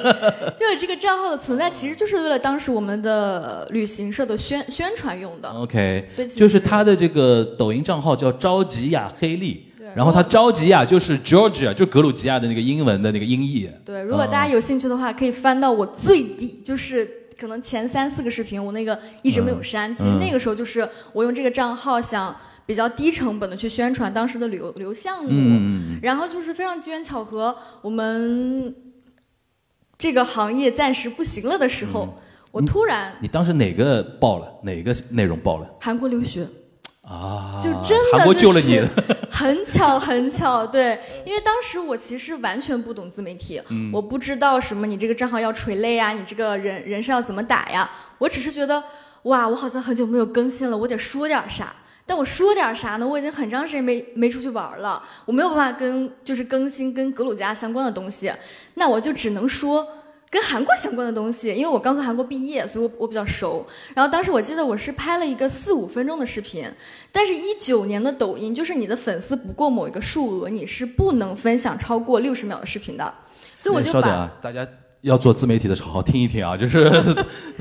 [0.58, 5.48] 就是这个账号的存在，其实就是为了当时我们的旅行社的宣宣传用的。
[5.50, 13.70] OK，对就是他的这个抖音账号叫着急呀黑利，然后他着急呀就是 Georgia，就格鲁吉亚的那个英文的那个音译。
[13.84, 17.08] 对，如果大家有兴趣的话，可以翻到我最底，就是
[17.38, 19.94] 可能前三四个视频，我那个一直没有删。
[19.94, 22.34] 其实那个时候就是我用这个账号想
[22.66, 28.74] 比较低成本的去宣传当时的旅游旅游项目，嗯，然后就是非常机缘巧合，我们
[29.98, 32.16] 这个行业暂时不行了的时候，
[32.50, 34.50] 我突然你当时哪个爆了？
[34.62, 35.68] 哪个内容爆了？
[35.80, 36.46] 韩国留学。
[37.06, 38.90] 啊，就真的韩国救了你就是
[39.30, 48.82] 很巧很巧，对，因为当时我其实完全不懂自媒体，嗯我不知道什么你这个账号要垂泪呀，你这个人人是要怎么打呀，我只是觉得
[49.24, 51.74] 哇，我好像很久没有更新了，我得说点啥。
[52.06, 53.06] 但我说点啥呢？
[53.08, 58.30] 我已经很长时间没没出去玩了，我没有办法跟就是更新跟格鲁吉亚相关的东西，
[58.74, 59.88] 那我就只能说
[60.34, 63.64] 跟韩国相关的东西，因为我刚从韩国毕业，所以我我比较熟。
[63.94, 66.68] 然后当时我记得我是拍了一个四五分钟的视频，
[67.12, 73.14] 但是一九年的抖音就是你的粉丝不过某一个数额，你是不能分享超过六十秒的视频的，
[73.56, 74.66] 所以我就把稍等啊，大家
[75.02, 76.90] 要做自媒体的时候好好听一听啊，就是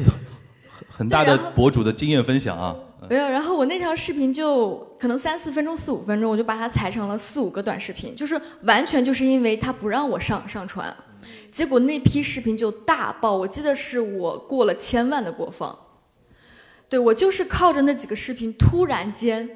[0.89, 2.75] 很大的博主的经验分享啊。
[3.07, 10.91] 没有，然后我那条视频就可能三四分钟、四五分钟，我就把它裁成了四五个短视频，就是完全就是因为它不让我上上传，
[11.53, 15.77] 结果那批视频就大爆，我记得是我过了千万的播放。
[16.89, 19.47] 对我就是靠着那几个视频，突然间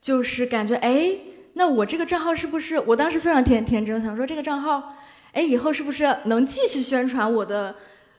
[0.00, 1.10] 就是感觉哎，
[1.54, 2.78] 那我这个账号是不是？
[2.86, 4.94] 我当时非常天天真，想说这个账号，
[5.32, 7.74] 哎，以后是不是能继续宣传我的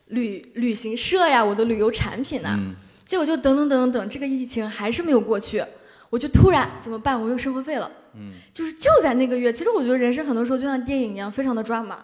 [0.07, 5.63] 旅 旅行社呀，我的旅游产品呐、嗯结果就等等等等等，这个疫情还是没有过去，
[6.09, 7.17] 我就突然怎么办？
[7.19, 7.89] 我没有生活费了。
[8.15, 12.03] 嗯，就是就在那个月，其实我觉得人生很多时候就像电影一样，非常的抓马。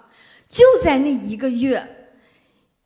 [0.50, 2.12] 就在那一个月，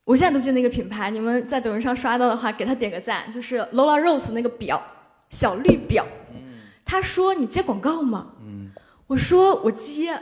[0.03, 4.79] 我现在都记得那个品牌，你们在抖音上刷到的话，给他点个赞，就是 Lola Rose 那个表，
[5.29, 6.05] 小绿表。
[6.85, 8.33] 他说你接广告吗？
[8.41, 8.69] 嗯，
[9.07, 10.21] 我说我接，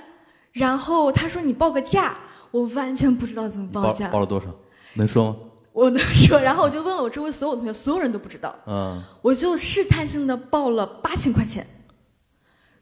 [0.52, 2.16] 然后他说你报个价，
[2.52, 4.08] 我完全不知道怎么报报价。
[4.10, 4.48] 报了多少？
[4.94, 5.36] 能说吗？
[5.74, 8.56] 我能说，然后我就问了我周围所有同学，所有人都不知道。
[8.68, 11.66] 嗯，我就试探性的报了八千块钱，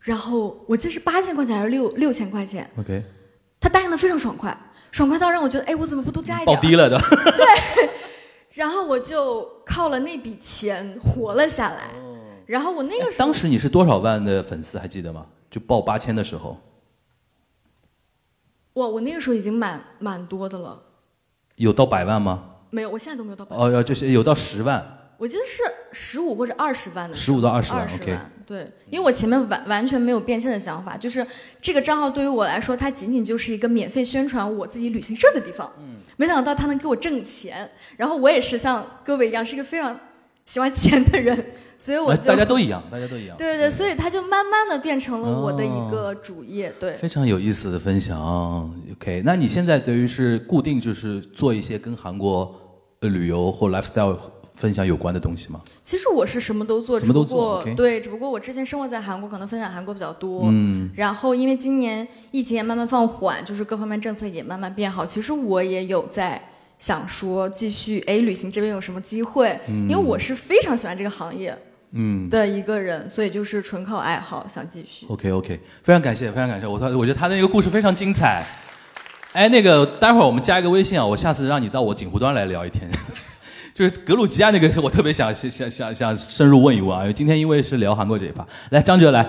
[0.01, 3.01] 然后我记得是八千块钱还是六六千块钱，OK，
[3.60, 4.57] 他答应的非常爽快，
[4.91, 6.55] 爽快到让我觉得，哎，我怎么不多加一点？
[6.55, 6.76] 报低。
[6.78, 6.99] 了的。
[8.53, 11.91] 然后我就靠了那笔钱活了下来。
[12.45, 15.26] 然后我那个时候，当时你是多少万的粉丝还记得吗？
[15.51, 16.57] 就报八千的时候，
[18.74, 20.82] 哇，我那个时候已经蛮蛮多的了，
[21.55, 22.43] 有到百万吗？
[22.70, 23.68] 没有，我现在都没有到百万。
[23.68, 24.99] 哦，要就是有到十万。
[25.20, 25.61] 我记得是
[25.91, 28.17] 十五或者二十万的十五，到二十万 OK
[28.47, 31.24] 对，因为我前面完完全没有变现的想法，就是
[31.61, 35.72] 这个账号对于我来说，它仅仅就是一个免费宣传我自己旅行社的地方。
[35.78, 39.95] 嗯，没想到它能给我挣钱，然后我也是像各位一样，是一个非常
[40.45, 41.45] 喜欢钱的人，
[41.78, 43.36] 所以我就大家都一样，大家都一样。
[43.38, 46.74] 对对对，所以它就慢慢的变成了我的一个主业。
[46.80, 48.20] 对，非常有意思的分享。
[48.93, 52.51] OK，那你现在等于是固定就是做一些跟韩国
[53.01, 54.17] 呃旅游或 lifestyle
[54.60, 55.62] 分享有关的东西吗？
[55.82, 60.41] 其实我是什么都做，什么都做只不过对，只不过我之前生活在韩国，可能分享韩国比较多。
[60.51, 66.41] 嗯，然后因为今年疫情也慢慢放缓，就是各方面政策也慢慢变好，其实我也有在
[66.78, 71.57] 想说继续哎旅行这边有什么机会，因为我是非常喜欢这个行业
[71.93, 75.05] 嗯的一个人，所以就是纯靠爱好想继续。
[75.07, 76.68] ，OK OK，非常感谢，非常感谢。
[76.68, 78.45] 我他我觉得他那个故事非常精彩。
[79.32, 82.89] 哎，那个待会儿我们加一个微信啊，我下次让你到我锦湖端来聊一天。
[83.80, 87.03] 就是格鲁吉亚那个，是我特别想想想想深入问一问啊。
[87.03, 89.25] 因为今天因为是聊韩国这一趴，来张哲来，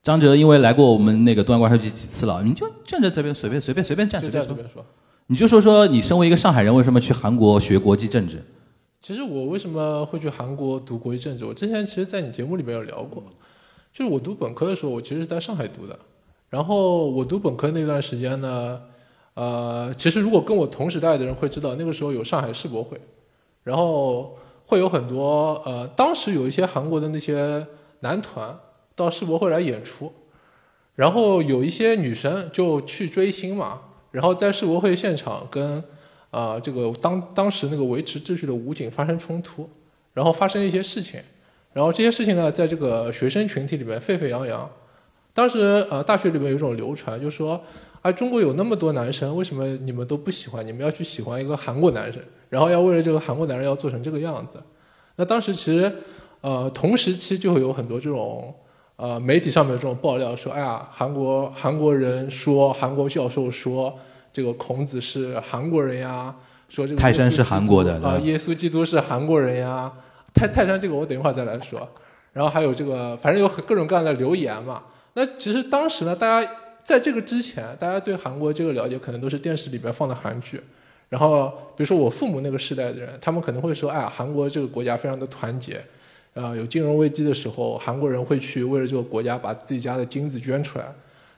[0.00, 4.86] 张哲因为来过我们那个东亚观察局几次了，你就站在这边随便随便随便站随便说。
[5.26, 8.40] 你就说说你身为一个上海人，为什么去韩国学国际政治？
[9.00, 11.44] 其实我为什么会去韩国读国际政治？
[11.44, 13.24] 我之前其实，在你节目里面有聊过，
[13.92, 15.98] 就是我读本科的时候，我其实是在上海读的。
[16.48, 18.80] 然后我读本科那段时间呢，
[19.34, 22.96] 呃，其实如果跟我同时代的人会知道，那个时候有上海世博会，
[23.64, 24.36] 然后
[24.66, 27.66] 会有很多呃，当时有一些韩国的那些
[28.00, 28.58] 男团
[28.94, 30.12] 到世博会来演出，
[30.94, 35.82] 然后有一些女生就去追星嘛，然后在世博会现场跟
[36.30, 39.68] 啊、这个当当时那个维持秩序的武警发生冲突，
[40.14, 41.20] 然后发生一些事情，
[41.74, 44.70] 然后这些事情呢，在这个学生群体里面沸沸扬扬。
[45.34, 47.62] 当时呃，大学里面有一种流传，就是说
[48.02, 50.66] 啊，中国有那么多男生，为什么你们都不喜欢？
[50.66, 54.62] 你们要去喜欢一个韩国男生，然后要为了这个韩国男人要做成这个样子。
[55.16, 55.90] 那当时其实
[56.40, 58.54] 呃，同时期就会有很多这种
[58.96, 63.98] 呃媒体上面的这种爆料说，哎呀，韩国韩国人说，韩国教授说。
[64.34, 66.34] 这个孔子是韩国人呀，
[66.66, 69.92] 说这个泰山是韩国的啊、耶稣基督是韩国人呀。
[70.32, 71.86] 泰泰山这个我等一会儿再来说。
[72.32, 74.84] 然后还有这个，反正有各种各样的留言嘛。
[75.12, 76.50] 那其实当时呢，大家
[76.82, 80.60] 在这个之前，大家对韩国这个了解可能都是电视里面放的韩剧。
[81.08, 85.80] 然后比如说我父母那个时代的人，他们可能会说，哎，韩国这个国家非常的团结。
[86.34, 90.86] 呃，有金融危机的时候，韩国人会去为了这个国家把自己家的金子捐出来，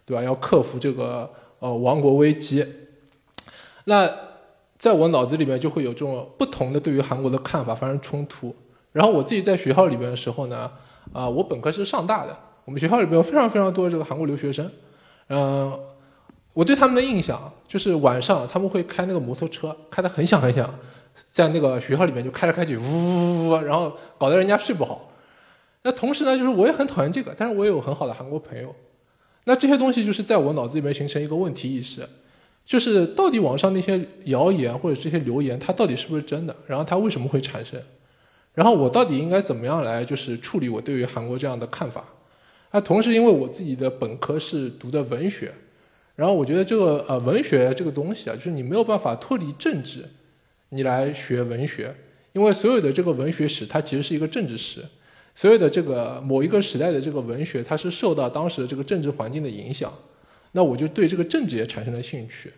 [0.07, 0.23] 对吧？
[0.23, 1.29] 要克服这个
[1.59, 2.65] 呃亡国危机。
[3.87, 4.09] 那
[4.79, 8.55] 在我脑子里面就会有这种不同的对于韩国的看法发生冲突。
[8.93, 10.71] 然后我自己在学校里边的时候呢，
[11.13, 14.71] 啊、我本科是上大的，我们学校里边有非常非常多的这个韩国留学生，
[15.29, 15.79] 嗯、
[16.53, 20.73] 我对他们的印象就是晚上他们会开那个摩托车，开得很响很响，
[21.31, 25.11] 在那个学校里面就开来开去，呜呜呜，然后搞得人家睡不好。
[25.83, 28.75] 那同时呢，就是我也很讨厌这个，但是我也有很好的韩国朋友。
[29.45, 32.09] 那这些东西就是在我脑子里面形成一个问题意识，
[32.65, 36.57] 就是到底网上那些谣言或者这些留言，它到底是不是真的？
[36.67, 37.79] 然后它为什么会产生？
[38.55, 42.05] 然后我到底应该怎么样来就是处理我对于韩国这样的看法？
[42.75, 45.53] 那同时，因为我自己的本科是读的文学，
[46.17, 50.05] 然后我觉得这个呃文学这个东西啊，就是你没有办法脱离政治，
[50.71, 51.95] 你来学文学，
[52.33, 54.85] 因为所有的这个文学史它其实是一个政治史，
[55.37, 59.93] 所有的这个某一个时代的这个文学，它是受到当时的这个政治环境的影响，
[60.51, 62.53] 那我就对这个政治也产生了兴趣，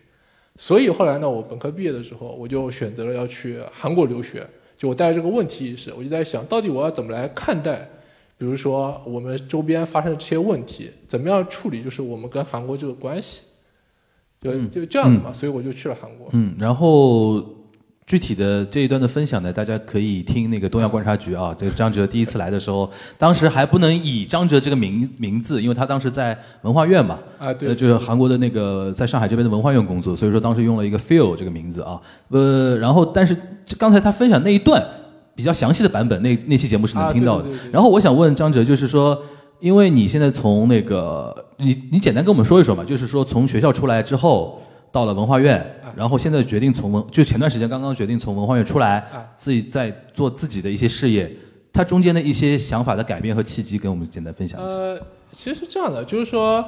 [0.57, 4.43] 所以后来呢，我本科毕业的时候，我就选择了要去韩国留学。
[4.79, 7.87] 就我带着这个问题意识，我就在想到底我要怎么来看待，
[8.37, 13.43] 比如说我们周边发生的这些问题，怎么样处理，就是我们跟韩国这个关系，
[14.39, 16.29] 就就这样子嘛，所以我就去了韩国。
[16.33, 17.43] 嗯，然后
[18.05, 33.35] 具体的这一段的分享呢，大家可以听那个东亚观察局啊， 这个张哲第一次来的时候，当时还不能以张哲这个名名字，因为他当时在文化院嘛，啊，对呃，，就是韩国的那个在上海这边的文化院工作，所以说当时用了一个 Phil 这个名字啊，呃，然后但是
[33.77, 34.87] 刚才他分享那一段
[35.37, 37.43] 比较详细的版本，那那期节目是能啊听到的。
[37.43, 39.17] 对对对对然后我想问张哲，就是说，
[39.61, 44.61] 因为你现在从那个你你简单跟我们说一说嘛，就是说从学校出来之后。
[44.89, 51.29] 到了文化院，啊然后现在决定从文，就前段时间刚刚决定从文化院出来，啊自己在做自己的一些事业，
[51.73, 54.69] 它中间的一些想法的改变和契机，跟我们简单分享一下。
[54.69, 54.99] 呃，
[55.31, 56.65] 其实是这样的，就是说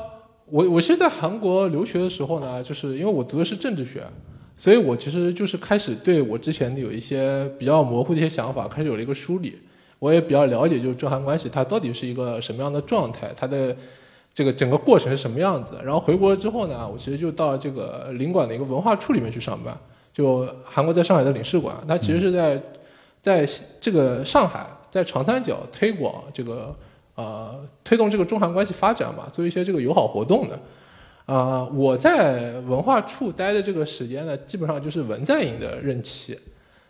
[0.48, 4.04] 我我其实，在韩国留学的时候呢，就是因为我读的是政治学，
[4.60, 9.58] 所以我其实就是开始对我之前有一些比较模糊的一些想法开始有了一个梳理。
[10.00, 13.76] 我也比较了解，就是中韩关系它到底是一个什么样的状态，它的
[14.34, 15.80] 这个整个过程是什么样子。
[15.84, 19.78] 然后回国之后呢，我其实就到这个领馆的一个文化处里面去上班，
[20.14, 22.62] 就韩国在上海的领事馆，它其实是在
[23.22, 23.48] 在
[23.82, 26.74] 这个上海，在长三角推广这个
[27.16, 30.60] 呃推动这个中韩关系发展嘛，做一些这个友好活动的。
[31.32, 36.36] 啊、我在文化处待的这个时间呢，基本上就是文在寅的任期。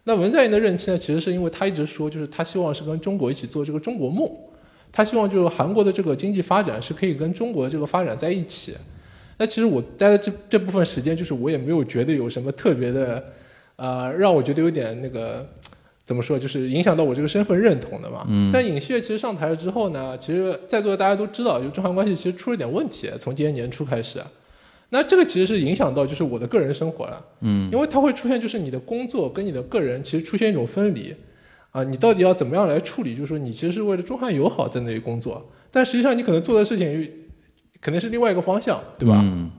[0.06, 4.26] 那文在寅的任期呢，其实是因为他一直说，就是他希望是跟中国一起做这个中国梦，
[4.94, 8.78] 他希望就是韩国的这个经济发展是可以跟中国的这个发展在一起。
[9.38, 13.22] 那其实我待的这这部分时间，就是我也没有觉得有什么特别的，
[13.76, 15.46] 呃，让我觉得有点那个
[16.10, 18.26] 怎么说，就是影响到我这个身份认同的嘛。
[18.28, 24.20] 嗯但尹锡悦其实上台了之后呢，其实在座的大家都知道，就中韩关系其实出了点问题，从今年年初开始。
[24.90, 31.14] 那这个其实是影响到就是我的个人生活了，嗯因为它会出现就是你的工作跟你的个人其实出现一种分离，
[31.70, 33.14] 啊，你到底要怎么样来处理？
[33.14, 37.08] 就是说你其实是为了中韩友好在那里工作，但实际上你可能做的事情
[37.80, 39.22] 肯定是另外一个方向，对吧？
[39.24, 39.52] 嗯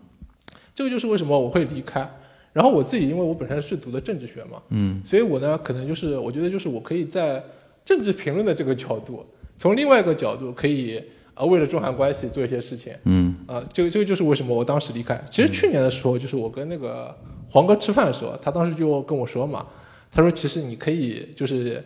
[0.75, 2.11] 这个就是为什么我会离开。
[2.53, 7.43] 然后我自己因为我本身是读的政治学嘛，嗯所以我呢可能就是我觉得就是我可以在
[7.85, 9.25] 政治评论的这个角度，
[9.57, 11.03] 从另外一个角度可以
[11.35, 12.93] 啊为了中韩关系做一些事情。
[13.05, 15.23] 嗯啊，这个这个就是为什么我当时离开。
[15.31, 17.15] 其实去年的时候，就是我跟那个
[17.49, 19.67] 黄哥吃饭的时候，他当时就跟我说嘛，
[20.11, 21.83] 他说其实你可以就是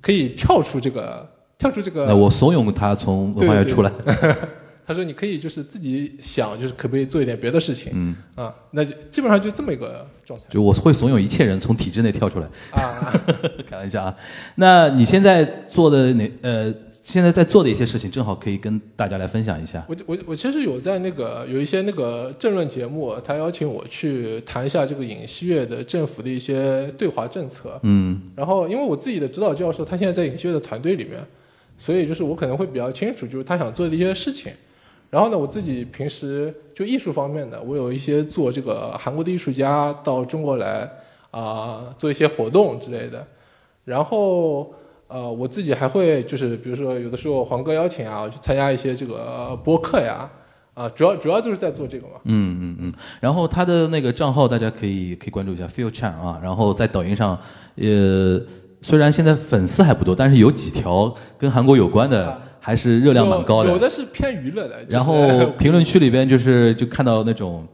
[0.00, 1.28] 可以跳出这个
[1.58, 2.06] 跳出这个。
[2.06, 3.90] 那我怂恿他从文化院出来。
[4.04, 4.36] 对对对
[4.88, 7.92] 他说你可以就是自己想，就是可不可以做一点别的事情。
[7.94, 10.46] 嗯啊，那就基本上就这么一个状态。
[10.48, 12.46] 就我会怂恿一切人从体制内跳出来。
[12.70, 12.80] 啊，
[13.68, 14.16] 开玩笑啊。
[14.54, 19.84] 那你现在做的哪呃，现在在做的一些事情，正好可以跟大家来分享一下。
[19.86, 27.78] 我我我其实有在那个有一些那个政论节目，他邀请我去谈一下这个尹锡悦的政府的一些对华政策。
[27.82, 31.18] 嗯然后因为我自己的指导教授他现在在尹锡悦的团队里面，
[31.76, 34.50] 所以就是我可能会比较清楚，就是他想做的一些事情。
[35.10, 40.86] 然后呢，我自己平时就艺术方面的，我有一些做这个韩国的艺术家到中国来
[41.30, 43.26] 啊、做一些活动之类的。
[43.84, 44.72] 然后
[45.06, 50.30] 呃，我自己还会就是比如说有的时候黄哥邀请啊，我去参加一些这个播客呀，
[50.74, 52.14] 啊、主要主要就是在做这个嘛。
[52.24, 52.92] 嗯嗯嗯。
[53.18, 56.38] 然后他的那个账号大家可以可以关注一下 f e e l Chan 啊。
[56.42, 57.38] 然后在抖音上，
[57.76, 58.38] 呃，
[58.82, 64.84] 虽然现在粉丝还不多，但是有几条跟韩国有关的，还是热量蛮高的有的是偏娱乐的。
[64.84, 67.66] 就是然后 评论区里边就是就看到那种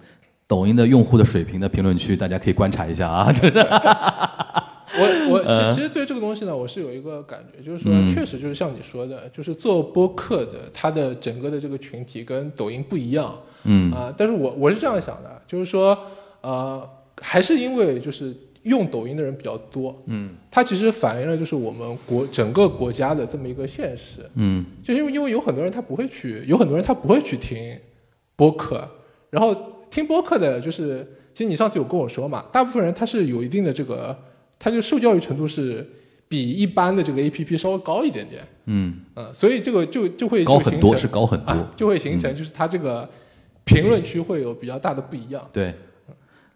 [0.47, 3.31] 抖音的用户的水平的评论区，大家可以观察一下啊。
[3.33, 3.59] 就是
[4.97, 13.35] 我我呃其其实对这个东西呢，我是有一个感觉，就是说嗯确实就是像你说的，就是做播客的，它的整个的这个群体跟抖音不一样。
[13.65, 15.99] 嗯啊、但是我我是这样想的，就是说
[16.43, 16.87] 呃，
[17.21, 24.29] 还是因为就是用抖音的人比较多，嗯它其实反映了就是我们国整个国家的这么一个现实。
[24.35, 27.79] 嗯就是因为因为有很多人他不会去，有很多人他不会去听
[28.37, 28.89] 播客，
[29.31, 29.55] 然后
[29.91, 34.17] 听播客的，就是其实你上次有跟我说嘛，大部分人他是有一定的这个，
[34.59, 35.87] 他就受教育程度是
[36.27, 43.07] 比一般的这个 A P P 稍微高一点点，嗯，嗯，所以这个就就会高很多就形成是高很多啊就会形成就是他这个
[43.65, 45.43] 评论区会有比较大的不一样。
[45.53, 45.75] 对。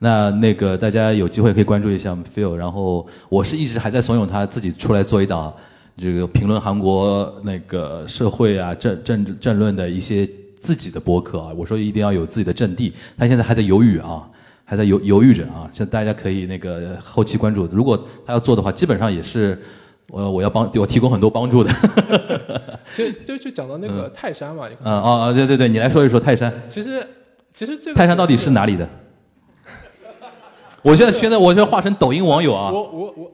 [0.01, 5.53] 那那个大家有机会可以关注一下 Phil，然后我是一直还在怂恿他自己出来做一档
[6.01, 10.28] 这个评论韩国那个社会啊政政治政论的一些
[10.61, 11.51] 自己的博客啊。
[11.57, 14.22] 我说一定要有自己的阵地，他现在还在犹豫啊，
[14.64, 15.68] 还在犹犹豫着啊。
[15.72, 19.61] 现在大家可以那个后期关注，如果他要做的话，基本上也是
[20.11, 21.72] 我我要帮我提供很多帮助的。
[22.94, 26.55] 其 实就就讲到那个泰山嘛，嗯哦哦对对对，你来说一说泰山。
[26.68, 27.05] 其实
[27.53, 28.88] 其实这个泰山到底是哪里的？
[30.83, 32.70] 我现在现在我现在化成抖音网友啊。
[32.70, 33.33] 我我我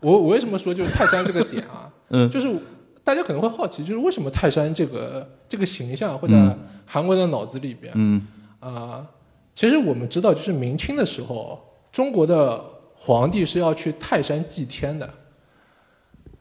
[0.00, 1.90] 我我为什么说就是泰山这个点啊？
[2.10, 2.54] 嗯就是
[3.02, 7.92] 大家可能会好奇，就是为什么泰山这个这个形象会在嗯韩国人的脑子里边？
[7.96, 8.26] 嗯
[8.60, 9.06] 啊、
[9.54, 11.60] 其实我们知道，就是明清的时候，
[11.92, 12.64] 中国的
[12.94, 15.08] 皇帝是要去泰山祭天的。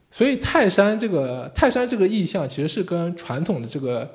[0.09, 4.09] 所以泰山这个泰山这个意象，其实是跟传统的这个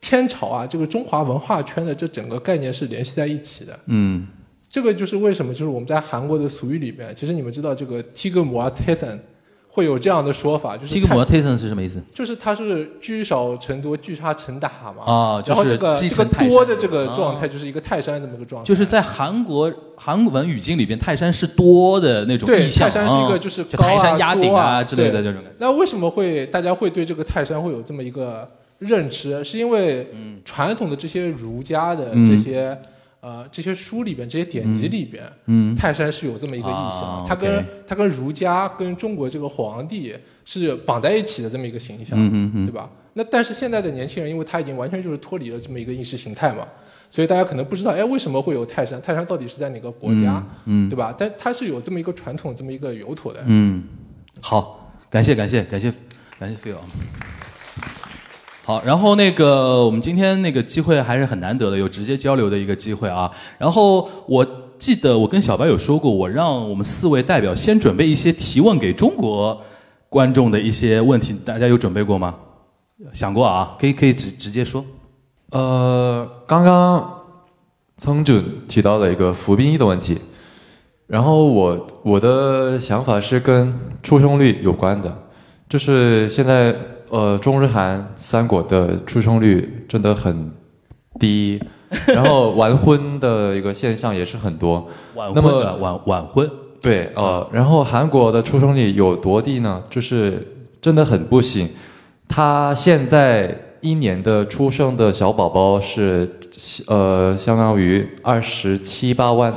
[0.00, 3.78] 天朝啊，这个中华文化圈的这整个概念是联系在一起的。
[3.86, 4.28] 嗯
[4.72, 9.20] 这个就是为什么，就是我们在韩国的俗语里边，其实你们知道这个 t i g m u a t e s a n
[9.68, 12.00] 会有这样的说法，就是这个泰 m o t a t i o n 是什么意思？
[12.10, 15.04] 就是它是聚少成多，聚沙成塔嘛。
[15.04, 18.66] 啊就是然后这个这个多的这个啊状态，就是一个泰山这么个状态。
[18.66, 25.42] 就是在韩国韩文语境里边，泰山是多的那种对，意象泰山是一个啊就是高山压顶多啊之类的这种。
[25.58, 29.44] 那为什么会大家会对这个泰山会有这么一个认知？
[29.44, 30.06] 是因为
[30.46, 32.76] 传统的这些儒家的嗯这些、
[33.22, 42.90] 呃这些书里边这些典籍里边，嗯泰山是有这么一个意象，啊它跟它跟儒家跟中国这个皇帝是绑在一起的这么一个形象，嗯嗯嗯对吧？
[43.14, 46.66] 那但是现在的年轻人，因为他已经完全就是脱离了这么一个意识形态嘛，
[47.10, 49.00] 所以大家可能不知道，哎，为什么会有泰山？
[49.00, 50.44] 泰山到底是在哪个国家？
[50.64, 51.14] 嗯嗯对吧？
[51.16, 53.44] 但它是有这么一个传统，这么一个由头的。
[53.46, 53.84] 嗯，
[54.40, 55.92] 好，感谢感谢感谢
[56.38, 56.74] 感谢。
[58.64, 63.30] 好，然后那个我们今天那个机会还是很难得的，有直接交流的一个机会啊。
[63.58, 64.46] 然后我
[64.78, 69.60] 记得我跟小白有说过，我让我们四位代表先准备一些提问给中国
[70.08, 72.34] 观众的一些问题，大家有准备过吗？
[73.12, 74.84] 想过啊，可以可以直直接说。
[75.50, 77.20] 呃，刚刚
[77.96, 80.18] 曾准提到了一个服兵役的问题，
[81.08, 85.12] 然后我我的想法是跟出生率有关的，
[85.68, 86.76] 就是现在
[87.12, 90.50] 呃中日韩三国的出生率真的很
[91.20, 91.60] 低，
[92.06, 94.88] 然后 晚婚的一个现象也是很多。
[95.14, 99.82] 晚那么晚晚婚，对，呃，然后韩国的出生率有多低呢？
[99.90, 101.68] 就是真的很不行。
[102.26, 106.40] 他现在一年的出生的小宝宝是，
[106.86, 109.54] 呃，相当于二十七八万，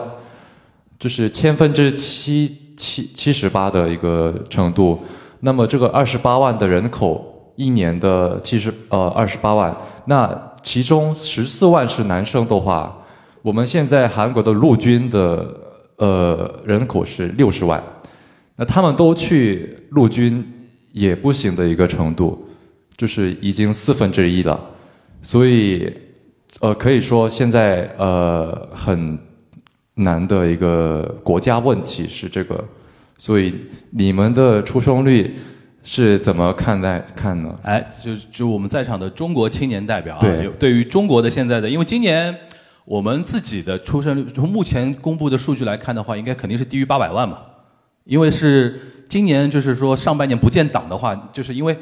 [1.00, 5.00] 就是千分之七七七十八的一个程度。
[5.40, 9.76] 那么这个二十八万的人口，一年的七十呃二十八万，
[10.06, 12.96] 那其中十四万是男生的话，
[13.42, 15.46] 我们现在韩国的陆军的
[15.98, 17.82] 呃人口是六十万，
[18.56, 20.44] 那他们都去陆军
[20.92, 22.48] 也不行的一个程度，
[22.98, 24.60] 就是已经四分之一了，
[25.22, 25.94] 所以
[26.62, 29.18] 呃可以说现在呃很
[29.94, 32.64] 难的一个国家问题是这个，
[33.18, 33.54] 所以
[33.92, 35.36] 你们的出生率
[35.88, 37.56] 是怎么看待看呢？
[37.62, 42.36] 哎，就就我们在场的中国青年代表啊，对有对于中国的现在的，因为今年
[42.86, 47.38] 我们自己的出生率，从目前公布的数据来看的话，应该肯定是低于八百万嘛，
[48.04, 51.78] 因为是今年就是说上半年不建档的话，就是因为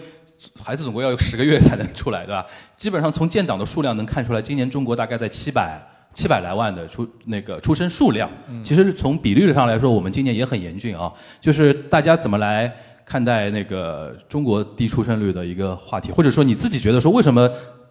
[0.61, 2.45] 孩子总共要有十个月才能出来，对吧？
[2.75, 5.81] 基本上从建档的数量能看出来，今年中国大概在七百
[6.13, 8.30] 七百来万的出那个出生数量。
[8.61, 11.09] 其实从比率上来说，我们今年也很严峻啊。
[11.39, 12.71] 就是大家怎么来
[13.05, 17.49] 看待那个中国低出生率的一个话题，或者说你自己觉得说为什么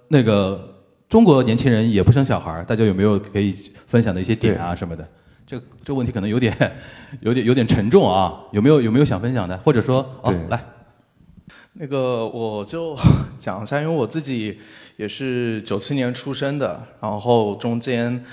[0.09, 0.75] 那个
[1.09, 2.65] 中国年轻人也不生小孩儿？
[2.65, 3.55] 大家有没有可以
[3.87, 5.07] 分享的一些点啊什么的？
[5.47, 6.57] 这这问题可能有点
[7.21, 9.57] 有点有点沉重啊，有没有有没有想分享的？
[9.59, 10.65] 或者说哦来。
[11.75, 12.97] 那个我就
[13.39, 14.59] 讲一下，因为我自己
[14.99, 18.25] 也是九七年出生的，然后中间，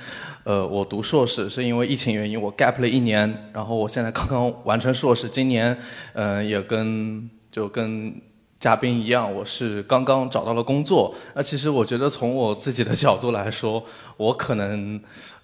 [0.50, 5.78] 呃，我读硕士是因为疫情原因，我 gap 了一年，然后我现在刚刚完成硕士，今年，
[6.14, 8.20] 嗯、也跟就跟
[8.60, 11.14] 嘉宾一样，我是刚刚找到了工作。
[11.36, 13.84] 那其实我觉得从我自己的角度来说，
[14.18, 15.00] 我可能，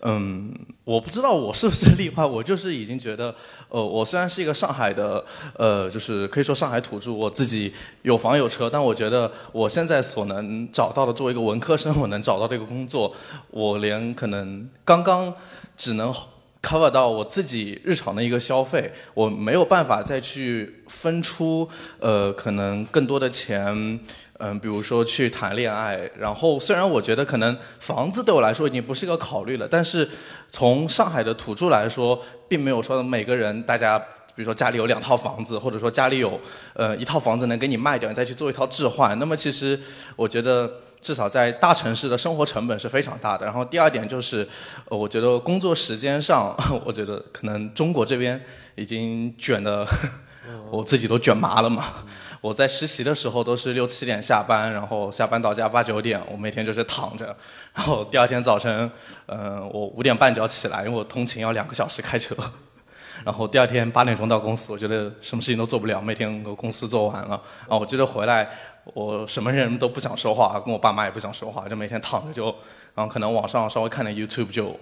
[0.07, 0.53] 嗯，
[0.83, 3.33] 我不知道我是不是例外，我就是已经觉得，
[3.69, 5.25] 呃，我虽然是一个上海的，
[5.57, 7.73] 呃，就是可以说上海土著，我自己
[8.03, 13.11] 有房有车，但我觉得我现在所能找到的，作为一个文科生，我能找到的一个工作，
[13.49, 15.33] 我连可能刚刚
[15.75, 16.13] 只能
[16.61, 21.67] cover 到我自己日常的一个消费，我没有办法再去分出
[21.99, 23.99] 呃可能更多的钱，
[24.39, 26.09] 嗯、比如说去谈恋爱。
[26.17, 30.09] 然后虽然我觉得可能房子对我来说已经不是一个考虑了，但是
[30.49, 34.01] 从上海的土著来说，并没有说每个人大家。
[34.35, 36.37] 比如说家里有两套房子，或者说家里有
[36.73, 39.17] 呃一套房子能给你卖掉，你再去做一套置换。
[39.17, 39.79] 那么其实
[40.17, 40.69] 我觉得
[41.01, 43.45] 至少在大城市的生活成本是非常大的。
[43.45, 44.45] 然后第二点就是，
[44.89, 46.53] 我觉得工作时间上，
[46.83, 48.37] 我觉得可能中国这边
[48.75, 49.87] 已经卷的，
[50.69, 51.85] 我自己都卷麻了嘛。
[52.45, 57.35] 我在实习的时候都是六七点下班，然后下班到家八九点，我每天就是躺着，
[57.73, 58.91] 然后第二天早晨，
[59.25, 62.35] 嗯、我五点半就要起来，因为我通勤要两个小时开车。
[63.25, 67.29] 然后第二天八点钟到公司，我觉得什么事情都做不了，每天我公司做完了，
[67.61, 68.47] 然后我觉得回来
[68.93, 72.45] 我什么人都不想说话，跟我爸妈也不想说话，就每天躺着就，
[72.93, 74.79] 然后可能网上稍微看点 YouTube 就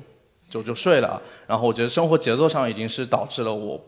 [0.50, 1.22] 就就睡了。
[1.48, 3.82] 然后我觉得生活节奏上已经是导致了我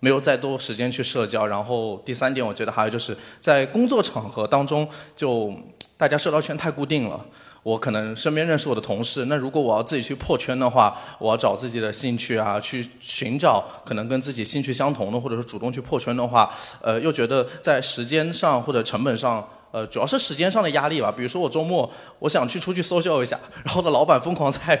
[0.00, 1.46] 没有再多时间去社交。
[1.46, 5.52] 然后第三点，我觉得还有就是在工作场合当中，就
[5.96, 7.24] 大家社交圈太固定了。
[7.64, 21.12] 我可能身边认识我的同事，那如果我要自己去破圈的话，我要找自己的兴趣啊，去寻找可能跟自己兴趣相同的，或者是主动去破圈的话，呃，又觉得在时间上或者成本上，呃，主要是时间上的压力吧。
[21.12, 24.80] 比如说我周末我想去出去社交一下，然后呢，老板疯狂在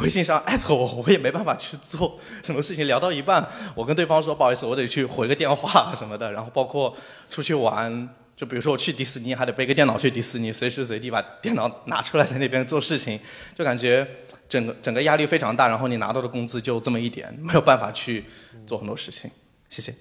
[0.00, 2.86] 微信上艾特我，我也没办法去做什么事情。
[2.86, 6.32] 聊到一半，我跟对方说不好意思，我得去回个电话什么的。
[6.32, 6.96] 然后包括
[7.30, 8.08] 出去玩。
[8.36, 13.18] 就比如说我去迪士尼，还得背个电脑去迪士尼，随时随地把电脑拿出来在那边做事情，
[13.54, 14.06] 就感觉
[14.46, 18.26] 整个整个压力非常大，然后你拿到的工资就这么一点，没有办法去
[18.66, 19.30] 做很多事情。
[19.70, 19.94] 谢谢。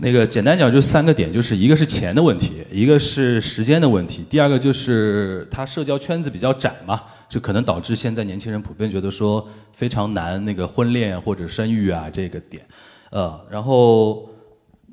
[0.00, 12.62] 那个简单讲就三个点，就是一个是钱的问题，一个是时间的问题，第二个就是他社交圈子比较窄嘛，就可能导致现在年轻人普遍觉得说非常难那个婚恋或者生育啊这个点，
[13.10, 14.28] 呃，然后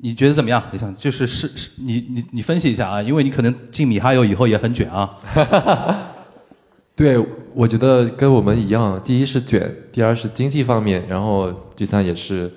[0.00, 0.62] 你觉得怎么样？
[0.72, 5.18] 你想就是是是，你你你分析一下啊，因为你可能进米哈游以后也很卷啊。
[6.96, 7.18] 对，
[7.52, 12.50] 我觉得跟我们一样，第一是卷，第二是经济方面，然后第三也是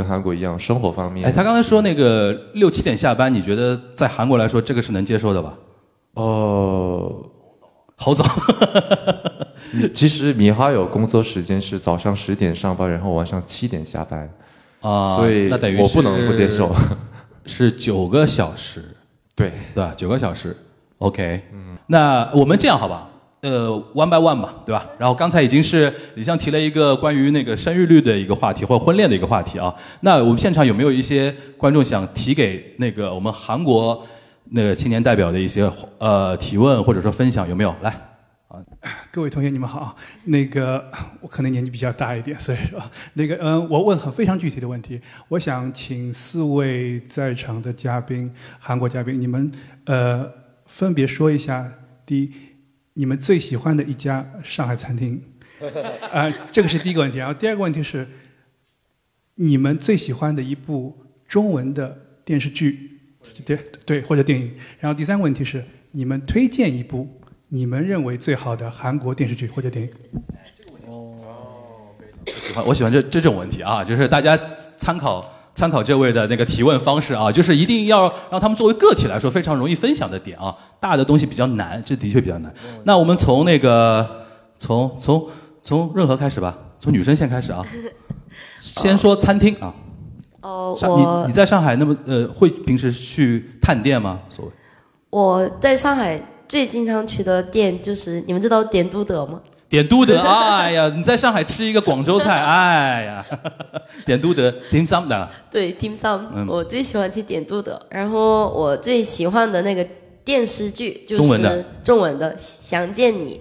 [0.00, 1.26] 跟韩国一样生活方面。
[1.26, 5.54] 哎，他刚才说那个六七点下班，你觉得在韩国来说这个是能接受的吧？
[6.14, 7.22] 哦，
[7.96, 8.24] 好早。
[9.92, 14.28] 其实米哈有工作时间是早上十点上班，然后晚上七点下班，
[14.80, 16.74] 啊，所以那等于我不能不接受。
[17.44, 18.82] 是 九个小时，
[19.36, 19.92] 对对吧？
[19.96, 20.56] 九个小时
[20.98, 21.42] ，OK。
[21.52, 23.06] 嗯，那我们这样好吧？
[23.42, 24.86] 呃，one by one 吧，对吧？
[24.98, 29.74] 然后刚才已经是李湘提了一个关于那个生育率的一个话题，或者婚恋的一个话题啊。
[30.00, 34.06] 那我们现场有没有一些观众想提给那个我们韩国
[34.50, 37.48] 那个青年代表的一些呃提问或者说分享？
[37.48, 37.74] 有没有？
[37.82, 37.94] 来。
[39.12, 39.96] 各位同学，你们好。
[40.24, 40.84] 那个
[41.20, 42.80] 我可能年纪比较大一点，所以说
[43.14, 45.00] 那个嗯，我问很非常具体的问题。
[45.28, 49.50] 我想请四位在场的嘉宾，韩国嘉宾，你们
[49.84, 50.28] 呃
[50.66, 51.72] 分别说一下，
[52.04, 52.32] 第一，
[52.94, 55.22] 你们最喜欢的一家上海餐厅，
[56.12, 57.18] 啊， 这个是第一个问题。
[57.18, 58.06] 然后第二个问题是，
[59.36, 60.96] 你们最喜欢的一部
[61.26, 63.00] 中文的电视剧，
[63.44, 64.52] 对对或者电影。
[64.78, 67.16] 然后第三个问题是，你们推荐一部。
[67.52, 69.90] 你们认为最好的韩国电视剧或者电影？
[70.86, 71.16] 哦，
[72.24, 74.38] 我喜欢我喜欢这这种问题啊，就是大家
[74.76, 82.52] 参考参考这位的那个提问方式啊，就是一定要让他们作为个体来说非常容易分享的点啊，大的东西比较难，这的确比较难。
[82.84, 84.08] 那我们从那个
[84.58, 85.28] 从从
[85.62, 87.64] 从任何开始吧，从女生先开始啊，
[88.60, 89.74] 先说餐厅啊。
[90.42, 94.20] 哦，我你你在上海那么呃会平时去探店吗？
[94.28, 94.50] 所谓
[95.10, 96.20] 我在上海。
[96.50, 99.40] 最经常去的店就是你们知道点都德吗？
[99.70, 103.24] 点都德，哎呀，你在上海吃一个广州菜， 哎呀，
[104.04, 105.28] 点都德，dim sum 的。
[105.48, 107.80] 对，dim sum，我最喜欢吃点都德。
[107.88, 109.86] 然后我最喜欢的那个
[110.24, 113.40] 电视剧就是中文的，中文的《想见你》。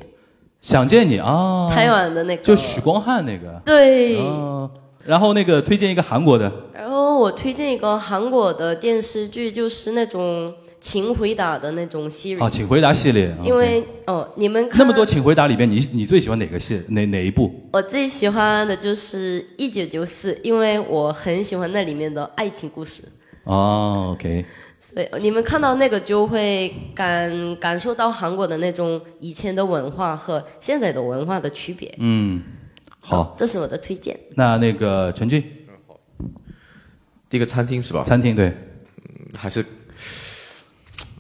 [0.62, 1.68] 想见你啊！
[1.74, 3.60] 台湾的那个，就许光汉那个。
[3.66, 4.22] 对。
[5.06, 6.52] 然后那个推荐一个韩国的。
[6.74, 10.54] 然后我推荐一个韩国的电视剧，就是那种。
[10.82, 13.36] 请回答的那种系列啊，请回答系列。
[13.44, 17.54] 因为哦，你们那么多请回答里边，你你最喜欢哪个系哪哪一部？
[17.74, 23.04] 我最喜欢的就是一九九四，因为我很喜欢那里面的爱情故事。
[23.44, 24.46] 哦，OK。
[24.82, 31.94] 所以你们看到那个就会感感受到韩国的那种以前的文化和现在的文化的区别。
[32.00, 32.42] 嗯，
[33.00, 34.18] 好，这是我的推荐。
[34.36, 35.44] 那那个陈俊，
[37.30, 38.04] 第一个餐厅是吧？
[38.04, 39.66] 餐厅对，嗯，还是。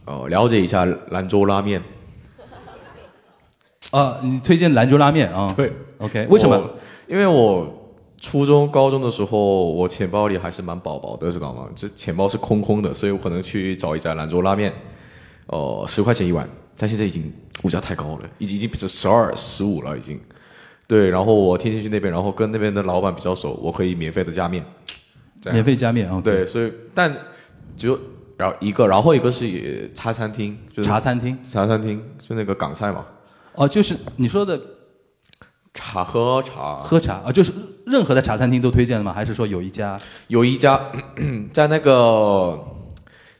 [0.09, 1.79] 哦，了解一下兰州拉面。
[3.91, 5.51] 啊，你推荐兰州拉面啊？
[5.55, 6.71] 对，OK，为什么？
[7.07, 11.69] 因为我初中、高中的时候，我钱包里还是蛮饱饱的，知道吗？
[11.75, 14.73] 这钱包是空空的，所以我可能去找一家兰州拉面，
[15.45, 17.31] 哦，十块钱一碗，但现在已经
[17.63, 20.19] 物价太高了，已经已经比这十二、十五了，已经。
[20.87, 24.65] 对，然后我天天去那边，然后跟那边的老板比较熟，我可以免费的加面。
[25.51, 26.19] 免费加面啊？
[26.23, 27.15] 对，所以但
[27.77, 27.99] 只有。
[28.39, 33.05] 然后一个，然后一个是茶餐厅，就是茶餐厅，茶餐厅就那个港菜嘛。
[33.53, 34.57] 哦，就是你说的
[35.73, 37.51] 茶喝茶喝茶啊，就是
[37.85, 39.11] 任何的茶餐厅都推荐的吗？
[39.11, 39.99] 还是说有一家？
[40.29, 40.79] 有一家
[41.51, 42.57] 在那个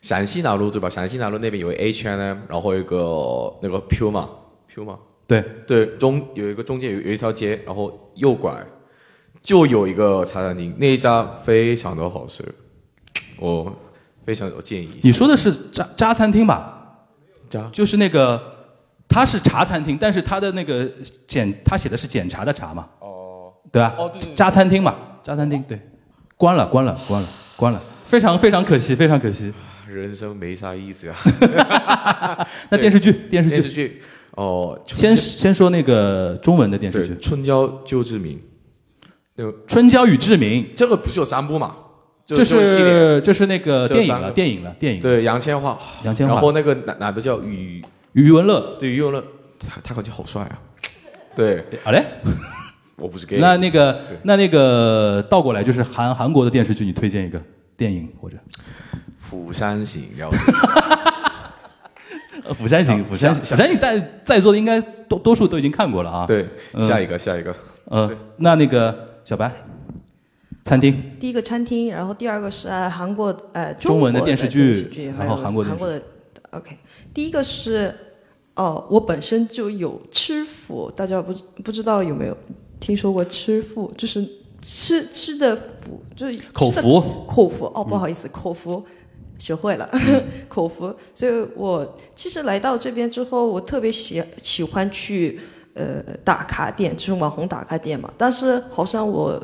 [0.02, 0.90] 陕西南路对吧？
[0.90, 8.62] 陕西南路那边有 H&M，然后一个那个 Puma，Puma，对对，中有一个中间有有一条街，然后右拐
[9.42, 12.44] 就有一个茶餐厅，那一家非常的好吃，
[13.40, 13.74] 我。
[14.30, 15.00] 非常有建议。
[15.02, 17.00] 你说的是渣渣餐厅吧？
[17.50, 18.40] 渣就是那个，
[19.08, 20.88] 它是茶餐厅，但是它的那个
[21.28, 22.88] 检，它写的是检查的查嘛？
[23.00, 23.96] 哦，对吧？
[23.98, 24.36] 哦，对对。
[24.36, 25.82] 渣餐厅嘛，渣餐厅对，
[26.38, 29.52] 关了，关了，关了，关了，非常非常可惜，非常可惜。
[29.88, 31.16] 人生没啥意思呀。
[32.70, 34.02] 那电视剧，电视剧，电视剧，
[34.36, 38.38] 哦，先先说那个中文的电视剧，《春娇救志明》。
[39.34, 41.76] 那个《春娇与志明》，这个不是有三部嘛？
[42.36, 45.02] 这是这是那个电影了，电影了，电影。
[45.02, 46.30] 对，杨千嬅，杨千嬅。
[46.30, 47.84] 然后那个男男的叫余
[48.14, 49.24] 余文乐，对余文乐，
[49.60, 50.60] 他他感觉好帅啊。
[51.36, 52.06] 对， 好嘞，
[52.98, 53.40] 我不是 gay。
[53.40, 57.42] 那那个那那个倒过来就是韩韩国的电视剧，你推荐一个
[57.76, 58.38] 电影或者
[59.20, 60.30] 《釜山行》要。
[62.46, 66.26] 呃，《釜山行》，《釜山行》，《釜山行》在在座的应该多多数都已经看过了啊。
[66.26, 66.48] 对，
[66.88, 67.54] 下一个，下一个。
[67.92, 68.96] 嗯，那那个
[69.26, 69.52] 小白。
[70.70, 76.00] 餐厅，第一个餐厅，然后第二个是呃韩国呃中文的电视剧，然后韩国韩国的
[76.52, 76.78] ，OK，
[77.12, 77.92] 第一个是
[78.54, 81.34] 哦，我本身就有吃腐，大家不
[81.64, 82.38] 不知道有没有
[82.80, 84.24] 听说过吃腐，就是
[84.62, 88.86] 吃吃的腐，就是口服，口服哦，不好意思，口服
[89.40, 89.90] 学会了
[90.48, 95.40] 口服，所以我其实来到这边之后，我特别喜喜欢去
[95.74, 98.14] 呃打卡店，就是网红打卡店嘛。
[98.16, 99.42] 但是好像我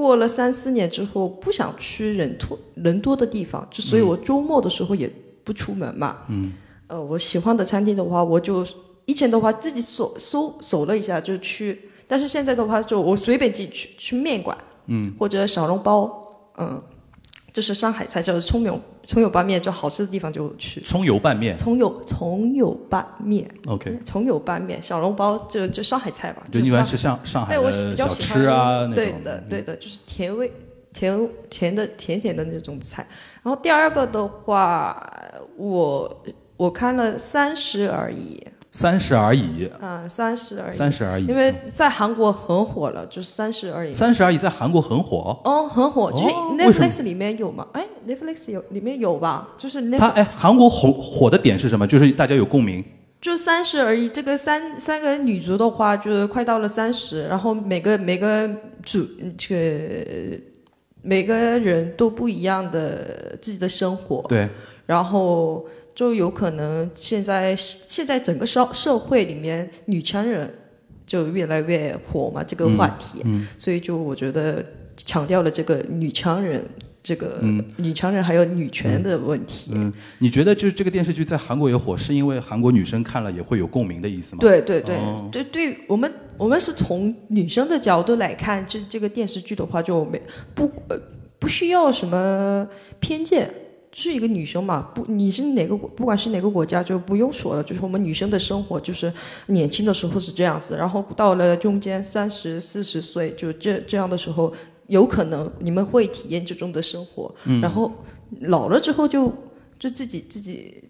[0.00, 5.12] 过了三四年之后，不想去人多人多的地方，就所以我周末的时候也
[5.44, 6.16] 不出门嘛。
[6.28, 6.54] 嗯。
[6.86, 8.66] 呃，我喜欢的餐厅的话，我就
[9.04, 11.78] 以前的话自己搜搜搜了一下就去，
[12.08, 14.56] 但是现在的话就我随便进去去面馆
[14.86, 15.14] 嗯。
[15.18, 16.82] 或者小笼包，嗯，
[17.52, 20.80] 就是上海菜叫葱油葱油拌面，就好吃的地方就去。
[20.82, 26.42] 葱油拌面葱油葱油拌面，，OK，葱油拌面，小笼包就就上海菜吧。
[26.52, 29.24] 就你喜欢吃上上上海的小吃啊那对种。
[29.24, 30.52] 的对的，就是甜味
[30.92, 33.06] 甜甜的甜甜的那种菜。
[33.42, 35.10] 然后第二个的话，
[35.56, 36.22] 我
[36.56, 38.42] 我看了《三十而已》。
[38.72, 40.72] 三十而已，嗯，三十而已。
[40.72, 43.92] 三十而已因为在韩国很火了，就是三十而已。
[43.92, 45.36] 三十而已在韩国很火。
[45.44, 47.66] 哦，很火，就是 Netflix 里面有吗？
[47.72, 49.48] 哎，Netflix 有里面有吧？
[49.58, 51.84] 就是那它哎，韩国火火的点是什么？
[51.86, 52.84] 就是大家有共鸣。
[53.20, 54.08] 就三十而已。
[54.08, 58.48] 这个三三个女主的话，就是快到了三十，然后每个每个
[58.82, 59.04] 主
[59.36, 60.40] 这个
[61.02, 64.22] 每个人都不一样的自己的生活。
[64.28, 64.48] 对，
[64.86, 70.52] 然后就有可能现在现在整个社社会里面，女强人
[71.06, 74.64] 就越来越火嘛，这个话题，嗯所以就我觉得
[74.96, 76.64] 强调了这个女强人。
[77.02, 77.64] 这个嗯。
[77.76, 84.40] 女强人还有女权的问题，嗯，你觉得就是这个电视剧在韩国也火，是因为韩国女生看了也会有共鸣的意思吗？
[84.40, 85.28] 对对对、哦。
[85.32, 90.20] 对对，我们我们是从女生的角度来看这这个电视剧的话，就没
[90.54, 90.98] 不呃
[91.38, 92.66] 不需要什么
[92.98, 93.50] 偏见，
[93.92, 99.12] 是一个女生嘛，不你是哪个国不管是哪个国家就不用说了，就是我们女生的生活就是
[99.46, 104.52] 年轻的时候是这样子，然后到了中间三十四十岁就这这样的时候，
[104.90, 107.90] 有可能你们会体验这种的生活，嗯然后
[108.42, 109.32] 老了之后就
[109.78, 110.84] 就自己自己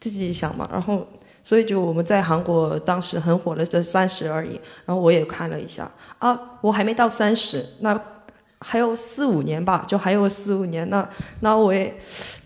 [0.00, 1.06] 自己想嘛，然后。
[1.44, 4.52] 所以就我们在韩国当时很火的这三十而已，
[4.86, 5.90] 然后我也看了一下
[6.20, 8.00] 啊，我还没到三十，那
[8.60, 11.10] 还有四五年吧，就还有四五年，那
[11.40, 11.92] 那我也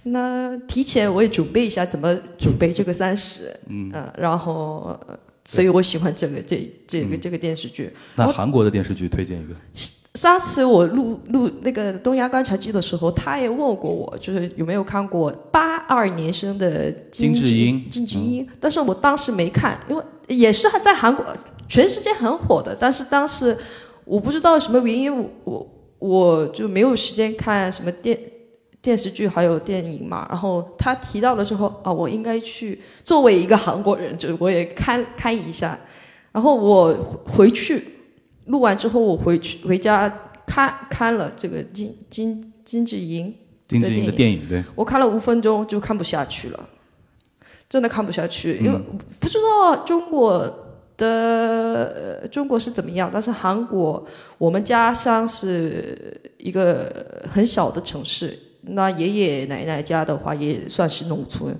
[0.04, 7.92] 那提前我也准备一下怎么准备这个三十，嗯呃，然后呃所以我喜欢这个这这个这个电视剧。
[8.14, 9.54] 那韩国的电视剧推荐一个。
[10.16, 21.22] 上次我录录那个《东亚观察记》的时候，他也问过我，就是有没有看过八二年生的金智英金智英，但是我当时没看，因为也是在韩国
[21.68, 23.56] 全世界很火的，但是当时
[24.04, 25.68] 我不知道什么原因，我我
[25.98, 28.18] 我就没有时间看什么电
[28.80, 30.26] 电视剧还有电影嘛。
[30.30, 35.78] 然后他提到的时候啊，我应该去作为一个韩国人，就我也看看一下。
[36.32, 36.94] 然后我
[37.26, 37.82] 回去
[38.46, 40.12] 录完之后，我回去回家
[40.46, 43.34] 看看了这个金金金智英
[43.68, 44.48] 金智英的电影。
[44.48, 46.68] 对，我看了五分钟就看不下去了，
[47.68, 48.98] 真的看不下去，因为嗯。
[49.18, 50.46] 不知道中国
[50.96, 54.06] 的、呃中国是怎么样，但是韩国
[54.38, 61.54] 我们家乡是一个很小的城市，那爷爷奶奶家的话也算是农村，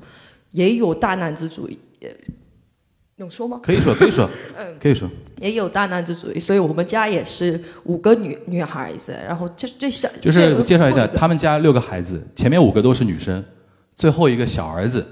[0.52, 2.08] 也有大男子主义，呃
[3.18, 3.60] 能说吗？
[3.62, 5.09] 可以说 可以说嗯，可以说。
[5.40, 13.43] 也有大男子主义，所以我们家也是五个女女孩子，然后这这小就是这介绍一下，他们家六个孩子，前面五个都是女生，
[13.94, 15.05] 最后一个小儿子，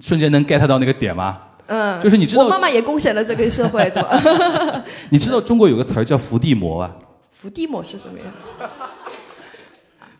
[0.00, 1.40] 瞬间能 get 到那个点吗？
[1.68, 4.84] 嗯，就是你知道我妈妈也贡献了这个社会，怎么？
[5.10, 6.96] 你知道中国有个词儿叫伏地魔啊，
[7.30, 8.70] 伏地魔是什么呀？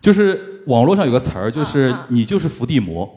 [0.00, 3.08] 就是网络上有个词儿，就是嗯你就是伏地魔。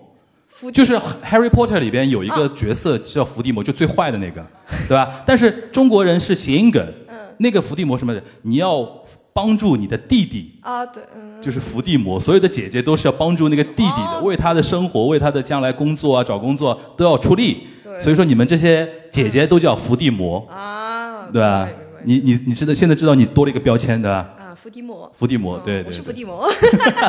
[0.74, 4.46] 就是 Harry Potter 里边有一个角色叫伏地魔，就最坏的那个，
[4.88, 5.22] 对吧？
[5.26, 7.18] 但是中国人是谐音梗，嗯。
[7.38, 8.14] 那个伏地魔什么？
[8.14, 8.86] 的，你要
[9.32, 17.68] 帮助你的弟弟，啊，对，嗯，就是伏地魔，所有的姐姐都是要帮助那个弟弟的，为他的生活、为他的将来工作啊、找工作都要出力。
[17.82, 17.98] 对。
[18.00, 21.70] 所以说你们这些姐姐都叫伏地魔，啊，对吧？
[22.04, 24.30] 你你你知道现在知道你多了一个标签的啊，
[24.62, 26.46] 伏地魔，伏地魔，对我是伏地魔，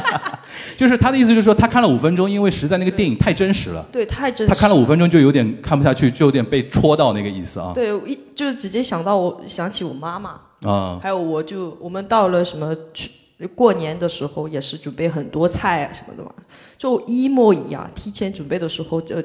[0.78, 4.54] 就是他的意思就是说他看了五分钟，因为实在那个电影太真实了，对，太真实。
[4.54, 7.72] 他看了五分钟就有点看不下去，就有点被戳到那个意思啊。
[7.74, 13.10] 对，一就直接想到我想起我妈妈，啊，还有我就我们到了什么去
[13.56, 16.30] 过年的时候也是准备很多菜啊什么的嘛，
[16.78, 17.90] 就一模一样。
[17.94, 19.16] 提前准备的时候就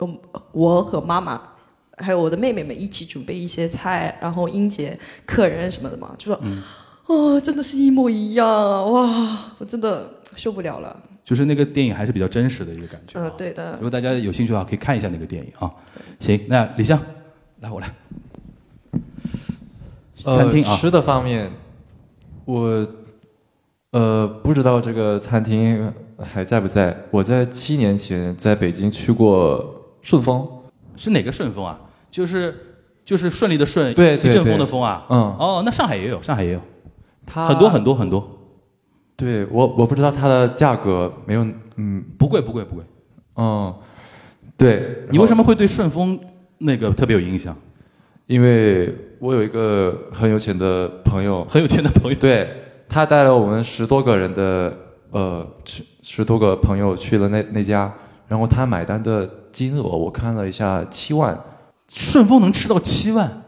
[0.00, 0.18] 嗯
[0.52, 1.40] 我和妈妈
[1.96, 6.62] 还有我的妹妹们一起准备一些菜，然后迎接客人什么的嘛，就说、嗯
[7.10, 10.96] 哦，真的是一模一样啊，哇，我真的受不了了。
[11.24, 13.18] 就是那个电影还是比较真实的一个感觉。
[13.20, 13.80] 嗯、对的如。
[13.80, 15.68] 果大家有兴趣的话，可以看一下那个电影啊。
[16.20, 17.00] 行，那李湘，
[17.60, 17.92] 来我来。
[20.16, 21.50] 餐厅啊呃，吃的方面，
[22.44, 22.86] 我
[23.90, 26.96] 呃不知道这个餐厅还在不在。
[27.10, 30.46] 我在七年前在北京去过顺丰，
[30.94, 31.80] 是哪个顺丰啊？
[32.10, 32.54] 就是
[33.04, 35.04] 就是顺利的顺，对对一阵风的风啊。
[35.08, 36.60] 嗯哦，那上海也有，上海也有，
[37.26, 38.38] 它很多很多很多。
[39.16, 42.84] 对我我不知道它的价格没有，嗯，不贵不贵不贵。
[43.36, 43.74] 嗯，
[44.56, 45.04] 对。
[45.10, 46.18] 你为什么会对顺丰
[46.58, 47.56] 那个特别有印象？
[48.26, 52.48] 因为我有一个很有钱的朋友，很有钱的朋友，对
[52.88, 54.72] 他带了我们十多个人的
[55.10, 57.92] 呃十十多个朋友去了那那家，
[58.28, 61.38] 然后他买单的金额我看了一下七万，
[61.88, 63.42] 顺丰能吃到七万，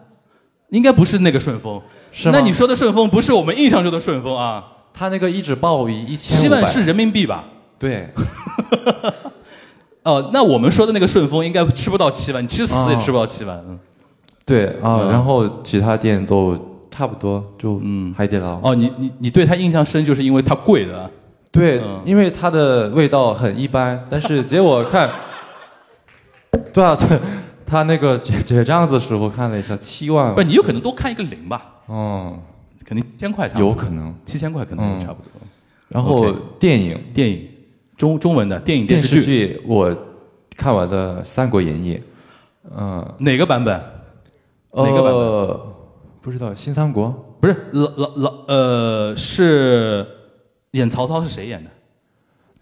[0.70, 1.81] 应该不是那个顺丰，
[2.13, 4.63] 是吗那你说的顺丰不是我们印象中的顺丰啊？
[4.95, 7.45] 他那个一纸报以一千七万是人民币吧？
[7.79, 8.09] 对，
[10.05, 13.59] 哦，那我们说的那个顺丰应该吃不到七万，你吃死也吃不到七万。
[13.67, 13.79] 嗯，
[14.45, 16.57] 对啊，嗯然后其他店都
[16.91, 18.61] 差不多，就嗯海底捞。
[18.63, 21.11] 哦，你你你对它印象深，就是因为它贵的。
[21.51, 25.09] 对，嗯因为它的味道很一般，但是结果看，
[26.73, 27.19] 对啊，对，
[27.65, 31.63] 他那个结结账的时候看了一下，七万，不，你有可能多看一个零吧？
[31.93, 32.39] 哦，
[32.86, 34.14] 肯定七千块差不多有可能。
[34.24, 35.01] 七千块可能嗯。
[35.01, 35.31] 差不多。
[35.89, 37.47] 然后电影，电影，
[37.98, 39.94] 中中文的电影电视视剧，我
[40.56, 41.97] 看完的《三国演义》，
[42.74, 43.78] 嗯，哪个版本？
[44.73, 45.12] 哪个版本？
[45.12, 45.74] 呃，
[46.23, 47.10] 不知道新三国？
[47.43, 50.06] 不是老老老呃，是
[50.70, 51.70] 演曹操是谁演的？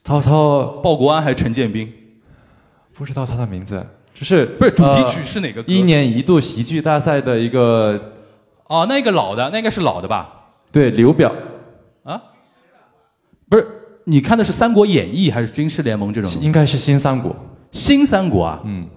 [0.02, 0.80] 曹操。
[0.82, 1.92] 鲍国安还是陈建斌？
[2.92, 5.72] 不知道他的名字，只是不是主题呃曲是哪个歌？
[5.72, 8.12] 一年一度喜剧大赛的一个
[8.70, 10.30] 哦，那个老的，那应该是老的吧？
[10.70, 11.34] 对刘表，
[12.04, 12.22] 啊，
[13.48, 13.66] 不是，
[14.04, 16.30] 你看的是《三国演义》还是《军事联盟》这种？
[16.40, 17.34] 应该是新三国。
[17.72, 18.60] 新三国啊？
[18.64, 18.88] 嗯。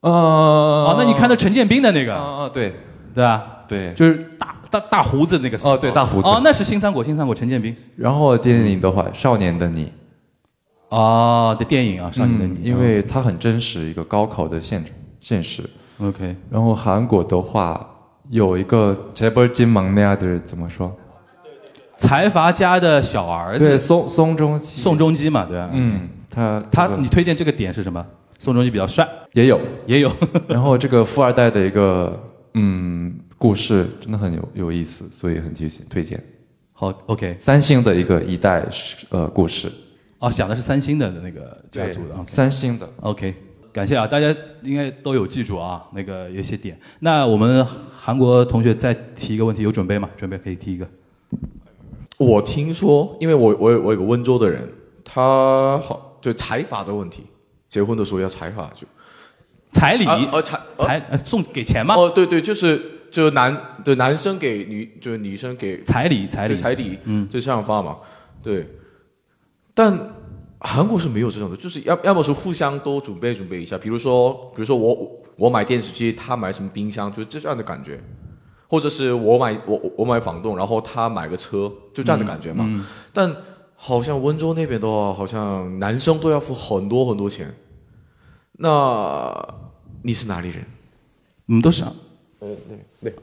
[0.00, 2.12] 呃，哦，那你看的陈建斌的那个？
[2.12, 2.74] 啊啊，对
[3.14, 3.62] 对吧？
[3.68, 5.56] 对，就是大大大胡子那个。
[5.62, 7.74] 哦对大胡子哦，那是新三国，新三国陈建斌。
[7.94, 9.84] 然后电影的话，《少年的你》
[10.88, 14.84] 哦，的电影啊，《少年的你》嗯因为它很真实，一个高考的现
[15.20, 15.62] 现实。
[15.99, 16.35] OK。
[16.49, 17.89] 然后韩国的话，
[18.29, 20.95] 有一个재벌집막내아들怎么说？
[21.97, 24.81] 财阀家的小儿对，子宋宋仲基。
[24.81, 25.69] 宋仲基嘛，对吧？
[25.71, 28.03] 嗯，他他这个你推荐这个点是什么？
[28.39, 30.11] 宋仲基比较帅，也有也有。
[30.47, 32.19] 然后这个富二代的一个
[32.55, 36.23] 嗯故事真的很有有意思，所以很推荐推荐。
[36.73, 37.37] 好，OK。
[37.39, 38.65] 三星的一个一代
[39.09, 39.71] 呃故事，
[40.17, 42.89] 哦，讲的是三星的那个家族的对 OK 三星的。
[43.01, 43.35] OK，
[43.76, 46.80] 感谢啊，大家应该都有记住啊，那个有一些点。
[47.00, 47.62] 那我们
[47.94, 50.08] 韩国同学再提一个问题，有准备吗？
[50.16, 50.88] 准备可以提一个。
[52.16, 54.66] 我听说，因为我我有我有个温州的人，
[55.04, 57.26] 他好就财阀的问题，
[57.68, 58.86] 结婚的时候要财阀就
[59.72, 61.94] 彩礼，啊哦彩彩呃送给钱吗？
[61.96, 62.80] 哦，对对，就是
[63.10, 63.54] 就男
[63.84, 67.98] 对男生给女就是女生给彩礼，彩礼，彩礼，嗯，就这样发嘛，
[68.42, 68.66] 对。
[69.74, 69.92] 但
[70.58, 78.02] 韩国是没有这种的，就是要要么是互相都准备准备一下，比如说比如说我我买电视机，他买什么冰箱，就是这样的感觉，
[78.66, 82.64] 或者是我买我我我买房东，然后他买个车，就这样的感觉嘛。
[82.66, 83.36] 嗯嗯但
[83.74, 87.54] 好像温州那边的话，好像男生都要付很多很多钱。
[88.52, 89.54] 那
[90.02, 90.64] 你是哪里人？
[91.46, 91.84] 我们都是。
[92.38, 93.14] 呃，对对。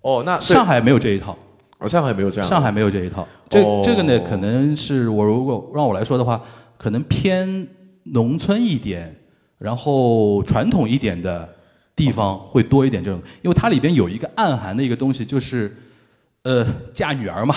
[0.00, 1.38] 哦，那上海没有这一套。
[1.84, 2.48] 哦，上海没有这样。
[2.48, 3.28] 上海没有这一套。
[3.50, 6.40] 这、哦这个呢，可能是我如果让我来说的话，
[6.78, 7.68] 可能偏
[8.04, 9.14] 农村一点，
[9.58, 11.46] 然后传统一点的
[11.94, 15.76] 地方会多一点这种，因为它里边有一个暗含的一个东西，就是
[16.44, 17.54] 呃嫁女儿嘛，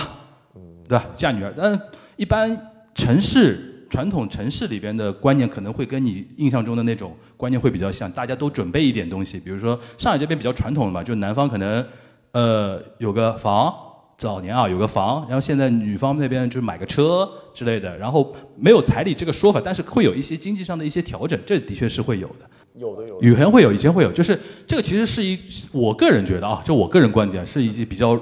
[0.86, 1.06] 对吧？
[1.16, 1.80] 嫁女儿，但
[2.16, 2.54] 一般
[2.94, 11.84] 城市传统城市里边的观念可能会跟你印象中的那种观念会比较像，大家都准备一点东西，比如说上海这边比较传统的嘛，就男方可能
[12.32, 13.74] 呃有个房。
[14.18, 22.50] 早年啊有个房，然后现在女方那边就是买个车之类的，然后没有彩礼这个说法，但是会有一些经济上的一些调整，这的确是会有的。
[22.74, 23.26] 有的有的。
[23.26, 24.36] 以前会有，以前会有，就是
[24.66, 25.38] 这个其实是一
[25.70, 28.20] 我个人觉得啊，就我个人观点是一些比较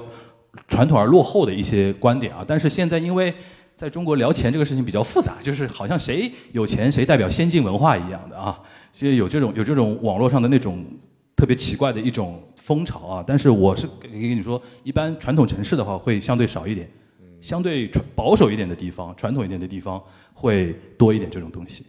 [0.67, 2.45] 传统而落后的一些观点啊。
[2.47, 3.33] 但是现在因为
[3.75, 8.59] 在中国聊钱这个事情比较复杂，就是好像谁有钱谁代表先进文化一样的啊，
[8.93, 10.85] 其实有这种有这种网络上的那种
[11.35, 13.23] 特别奇怪的一种风潮啊。
[13.25, 16.89] 但是我是跟你说，一般传统城市的话会相对少一点，
[17.39, 20.01] 相对传保守一点的地方，传统一点的地方
[20.33, 21.85] 会多一点这种东西。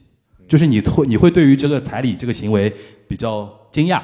[0.46, 2.72] 就是你会你会对于这个彩礼这个行为
[3.08, 4.00] 比较惊讶，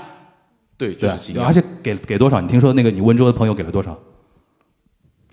[0.77, 1.45] 对，就是惊讶。
[1.45, 2.41] 而且给给多少？
[2.41, 3.97] 你听说那个你温州的朋友给了多少？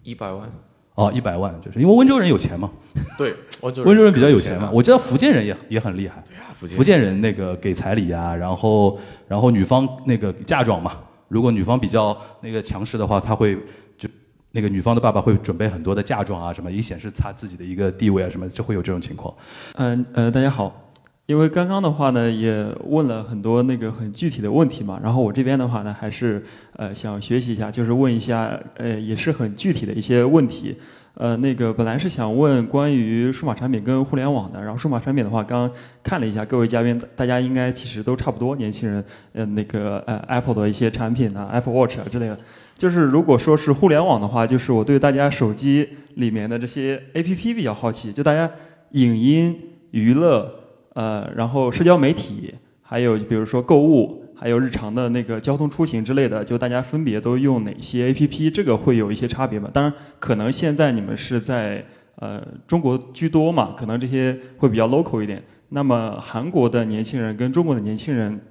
[0.04, 0.48] 一百万。
[0.96, 2.70] 哦，一百万，就是因为温州人有钱嘛。
[3.18, 6.22] 对， 温州温州人比较有钱嘛我知道福建人也也很厉害。
[6.28, 10.98] 对啊，福建福建人那个给彩礼啊，然后然后女方那个嫁妆嘛，
[11.32, 13.58] 如果女方比较那个强势的话，他会
[13.98, 14.10] 就
[14.52, 19.34] 那个女方的爸爸会准备很多的嫁妆啊什么，以显示他自己的一个地位啊什么，就会有这种情况。
[19.76, 20.92] 嗯呃大家好，
[21.28, 26.44] 因为刚刚的话呢，也问了很多那个很具体的问题嘛，然后我这边的话呢，还是
[26.76, 30.76] 呃想学习一下，就是问一下，呃，也是很具体的一些问题。
[31.14, 35.72] 呃，那个本来是想问关于数码产品跟互联网的，然后数码产品的话，刚刚
[36.02, 42.38] 看了一下各位嘉宾，大家应该其实都差不多，年轻人，呃，那个呃 Apple 的一些产品啊，Apple Watch 啊之类的。
[42.78, 48.50] 就是如果说是互联网的话，就是我对大家手机里面的这些 APP 比较好奇，就大家
[48.92, 49.60] 影音、
[49.92, 50.50] 娱乐，
[50.94, 58.50] 呃，然后社交媒体，还有比如说购物，还有日常的那个交通出行之类的，就大家分别都用哪些 APP？
[58.50, 59.70] 这个会有一些差别吗？
[59.72, 61.86] 当然，可能现在你们是在
[62.16, 65.44] 呃中国居多嘛，可能这些会比较 local 一点。
[65.70, 68.42] 那么韩国的年轻人跟中国的年轻人，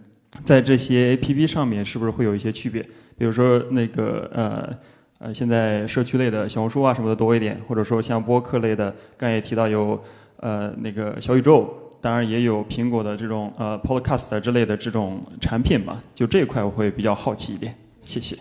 [0.44, 2.80] 在这些 APP 上面是不是会有一些区别？
[3.18, 4.72] 比如说那个呃
[5.18, 10.00] 呃，现在社区类的小红书啊什么的多一点，或者说像播客类的，刚才也提到有
[10.36, 11.89] 呃那个小宇宙。
[12.00, 17.74] 当然也有苹果的这种呃 Podcast 之类的这种产品嘛，就这一块我会比较好奇一点，
[18.04, 18.36] 谢谢。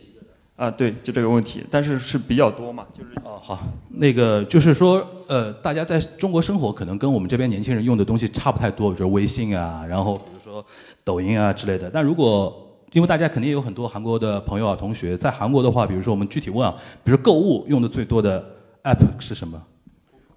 [0.56, 3.58] 啊，对，就这个问题，但是是比较多嘛，就是哦好，
[3.92, 10.66] 那个就是说呃，大家在中国生活可能跟我们这边年轻人用的东西差不太多，比如微信啊，然后比如说
[11.06, 11.90] 抖音啊之类的。
[11.90, 12.54] 但如果
[12.92, 16.76] 因为大家肯定有很多韩国的朋友啊同学在韩国的话，比如说我们具体问啊，
[17.06, 18.44] 比如说购物用的最多的
[18.84, 19.62] App 是什么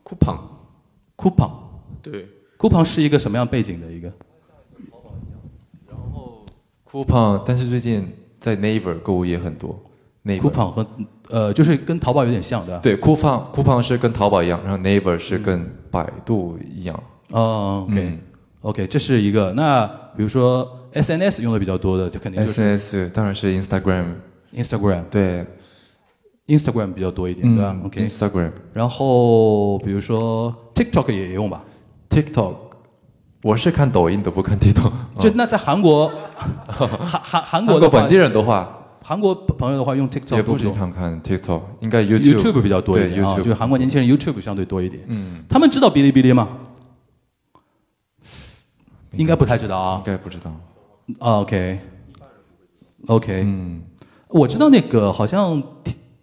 [0.05, 0.39] ？Coupon。
[1.17, 1.51] Coupon。
[2.01, 2.29] 对。
[2.63, 4.09] Coupon 是一个什么样背景的一个
[6.89, 8.09] ？Coupon，但是最近
[8.39, 9.77] 在 Naver 购物也很多。
[10.25, 10.87] Naver Coupon 和
[11.29, 12.79] 呃，就是跟淘宝有点像的。
[12.79, 17.03] 对，Coupon Coupon 是跟淘宝一样，然后 Naver 是跟百度一样。
[17.31, 18.19] 哦，OK
[18.61, 19.53] OK，这是一个。
[19.55, 19.85] 那
[20.17, 24.05] 比如说 SNS 用的比较多的，就肯定就是 SNS，当然是 Instagram。
[24.55, 25.45] Instagram 对
[26.47, 28.07] ，Instagram 比较多一点，对吧？OK。
[28.07, 28.53] Instagram。
[28.73, 31.65] 然后比如说 TikTok 也用吧
[32.13, 32.55] TikTok，
[33.43, 34.93] 我是看抖音的，不看 TikTok。
[35.19, 36.13] 就那在韩国，
[36.69, 38.69] 韩韩韩国的本地人的话，
[39.03, 45.03] 韩国朋友的话用 TikTok 也不经常看 TikTok，应该 YouTube YouTube 比较多一点啊，YouTube 就是韩国年轻人 YouTube 相对多一点。
[45.07, 46.49] 嗯，他们知道哔哩哔哩吗？
[49.13, 49.97] 应该不太知道啊。
[49.97, 50.51] 应该不知道。
[51.19, 51.81] 啊，OK。
[53.07, 53.43] OK。
[53.43, 53.83] 嗯，
[54.29, 55.63] 我知道那个好像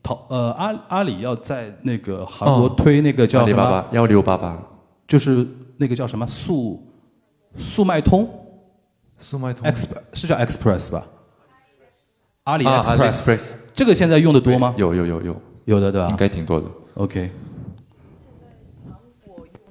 [0.04, 3.64] 淘呃阿阿里要在那个韩国哦推那个叫阿里什么？
[3.64, 4.58] 巴巴幺六八八，
[5.08, 5.46] 就是
[5.80, 6.86] 那个叫什么速
[7.58, 8.30] 速卖通。
[9.18, 11.06] 速卖通 Exp 是叫 Express 吧？
[12.44, 14.74] 阿里啊 Express，、AliExpress 这个现在用的多吗？
[14.78, 16.10] 有有有有有的对吧？
[16.10, 16.68] 应该挺多的。
[16.96, 17.30] OK。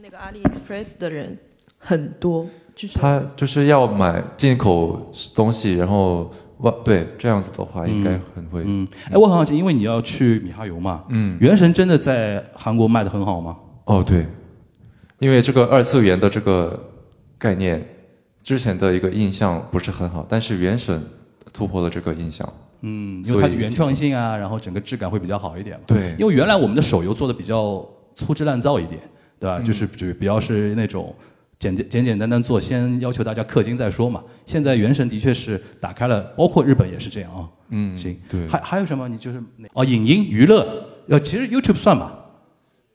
[0.02, 1.38] 那个阿里 Express 的人
[1.78, 8.62] 很多，就是他就是要买进口东西，然后哇，对这样子的话，应该很会。
[8.66, 13.56] 嗯，哎，我很好奇，因为你要去米哈游嘛，嗯原神真的在韩国卖的很好吗？
[13.86, 14.26] 哦，对，
[15.18, 16.78] 因为这个二次元的这个
[17.36, 17.84] 概念，
[18.42, 21.04] 之前的一个印象不是很好，但是原神
[21.52, 22.50] 突破了这个印象。
[22.82, 25.82] 嗯，因为它原创性啊，然后整个质感会比较好一点嘛。
[25.88, 27.84] 对因为原来我们的手游做的比较
[28.14, 29.00] 粗制滥造一点，
[29.40, 29.58] 对吧？
[29.58, 31.12] 嗯就是就比较是那种
[31.58, 34.22] 简简简简单单做，先要求大家氪金再说嘛。
[34.46, 37.48] 现在原神的确是打开了，包括日本也是这样啊。
[37.70, 39.08] 嗯，行，对还还有什么？
[39.08, 42.26] 你就是哪哦，影音娱乐，呃，其实 YouTube 算吧。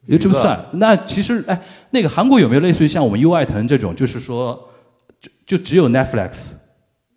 [0.05, 1.61] 娱乐 YouTube 算，那其实哎，
[1.91, 4.69] 那个韩国有没有类似于像我们优爱腾这种，就是说，
[5.19, 6.51] 就就只有 Netflix，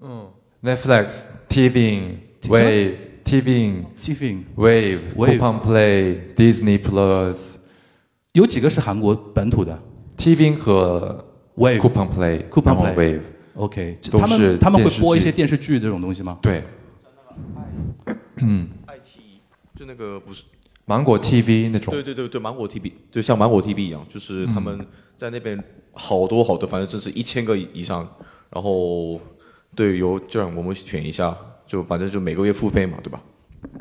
[0.01, 0.31] 嗯
[0.63, 2.95] ，Netflix、么 Wave、
[3.25, 7.55] Tving、Tving Wave、Wave Coupon Play、Disney Plus，
[8.33, 9.77] 有几个是韩国本土的
[10.17, 11.25] Tving 和
[11.57, 16.39] Wave、Coupon Play、Coupon Play、Wave，OK，他们他们会播一些电视剧这种东西吗？
[16.41, 16.63] 对，
[18.37, 19.41] 嗯，爱奇艺
[19.75, 20.45] 就那个不是
[20.87, 21.93] 芒果 TV 那种。
[21.93, 24.85] 对对对对，芒果 TV 就像芒果 TV 一样，就是他们
[25.17, 28.09] 在那边好多好多，反正真是一千个以上。
[28.51, 29.21] 然后
[29.75, 31.37] 对，由这样我们选一下，
[31.67, 33.21] 就反正就每个月付费嘛，对吧？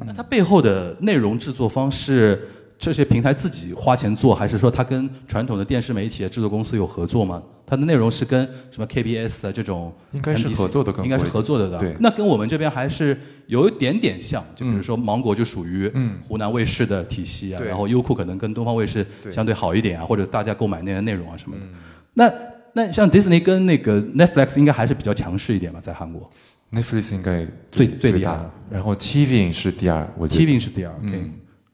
[0.06, 2.50] 那它背后的内容制作方是
[2.86, 7.42] 这些平台自己花钱做，还是说它跟传统的电视媒体、制作公司有合作吗？
[7.66, 11.80] 它的内容是跟什么 KBS 啊这种应该是合作的更应该是合作的的。
[11.80, 11.96] 对。
[12.00, 16.18] 那跟我们这边还是有一点点像，就比如说芒果就属于嗯。
[16.28, 17.68] 湖南卫视的体系啊，对。
[17.68, 21.64] 然后优酷可能跟东方卫视相对好一点啊，或者大家购买那些内容啊什么的。
[21.66, 21.70] 嗯。
[22.14, 22.32] 那
[22.74, 26.30] 那像 Disney 跟那个 Netflix 应该还是比较强势一点吧，在韩国。
[26.72, 30.46] Netflix 应该最最厉害的，然后 Tving 是第二，我觉得。
[30.46, 30.94] Tving 是第二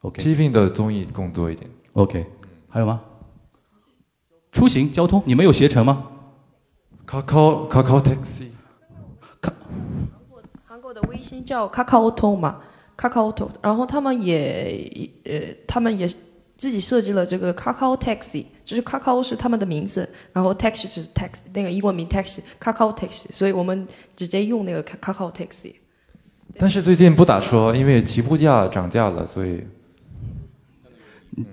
[0.01, 1.69] OK Tving 的综艺更多一点。
[1.93, 2.25] OK，
[2.67, 3.01] 还有吗？
[4.51, 6.07] 出行交通，你们有携程吗
[7.07, 8.47] ？Kakao Kakao Taxi，
[10.65, 12.61] 韩国的微信叫 Kakao 通嘛
[12.97, 16.07] ，Kakao 通，然后他们也呃，他们也
[16.57, 25.75] 自己设计了这个 Kakao Taxi，就是 Kakao 是他们的名字，然后 Taxi 就是 taxi 那个英文名 Taxi，Kakao Taxi，所以我们直接用那个 Kakao Taxi。
[26.57, 29.63] 但是最近不打车，因为起步价涨价了，所以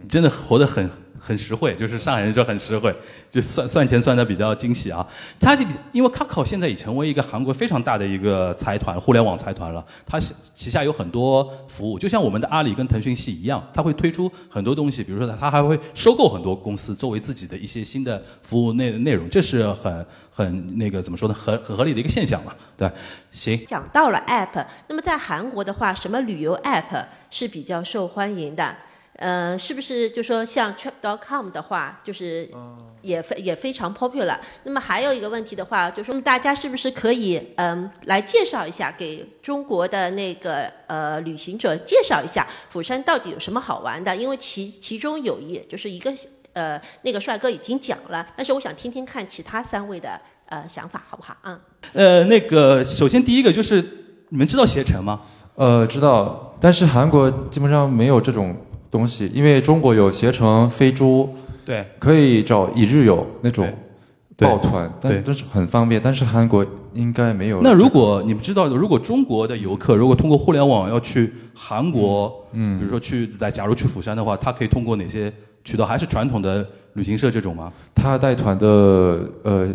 [0.09, 0.89] 真的活得很
[1.21, 2.95] 很实惠，就是上海人说很实惠，
[3.31, 5.07] 就算算钱算的比较精细啊。
[5.41, 9.85] 它的因为 Kakao 现在已成为一个韩国非常大的一个财团，互联网财团了。
[10.07, 10.19] 它
[10.55, 22.55] 旗下有很多服务，就像我们的阿里跟腾讯系一样，它会推出很多东西，比如说它还会收购很多公司作为自己的一些新的服务内内容，这是很很那个怎么说呢，很很合理的一个现象嘛。
[22.77, 22.91] 对，
[23.33, 23.61] 行。
[23.67, 28.75] 讲到了 App，那么在韩国的话，什么旅游 App 是比较受欢迎的？
[29.19, 32.49] 呃，是不是就说像 Trip.com 的话，就是
[33.03, 34.39] 也非也非常 popular。
[34.63, 44.15] 那么还有一个问题的话，就说大家是不是可以嗯来介绍一下，给中国的那个呃旅行者介绍一下釜山到底有什么好玩的？
[44.15, 46.13] 因为其其中有一就是一个
[46.53, 51.37] 呃那个帅哥已经讲了，但是我想听听看其他三位的呃想法，好不好？
[51.43, 51.61] 嗯。
[51.93, 53.83] 呃，那个首先第一个就是
[54.29, 55.21] 你们知道携程吗？
[55.57, 58.55] 呃，知道，但是韩国基本上没有这种
[58.91, 61.29] 东西，因为中国有携程、飞猪，
[61.65, 63.73] 对，可以找一日游那种
[64.37, 66.01] 抱团，对但都是很方便。
[66.03, 67.61] 但是韩国应该没有。
[67.63, 75.33] 那如果你们知道，如果中国的游客如果通过互联网要去韩国，嗯比如说去来，假如去釜山的话，他可以通过哪些
[75.65, 75.85] 渠道？
[75.85, 77.73] 还是传统的旅行社这种吗？
[77.95, 78.67] 他带团的
[79.43, 79.69] 呃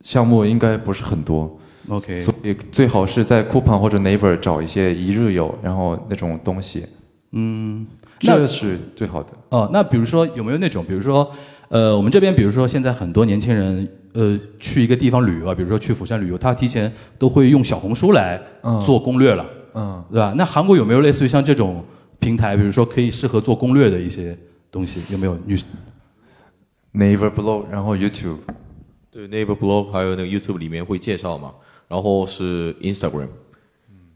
[0.00, 1.58] 项目应该不是很多。
[1.88, 6.84] OK 所以最好是在 Coupon 或者 Naver 找一些一日游，然后那种东西，
[7.30, 9.32] 嗯，那这是最好的。
[9.50, 11.30] 哦，那比如说有没有那种，比如说，
[11.68, 20.34] 呃，我们这边比如说现在很多年轻人，呃，去一个地方旅游啊，比如说去釜山旅游，他提前都会用小红书来嗯做攻略了，嗯，对吧？
[20.36, 21.84] 那韩国有没有类似于像这种
[22.18, 24.36] 平台，比如说可以适合做攻略的一些
[24.70, 25.12] 东西？
[25.12, 25.58] 有没有女
[26.94, 28.38] ？？Never blog，然后 YouTube，
[29.10, 31.52] 对，Neighbor Blog 还有那个 YouTube 里面会介绍嘛，
[31.88, 33.28] 然后是 Instagram，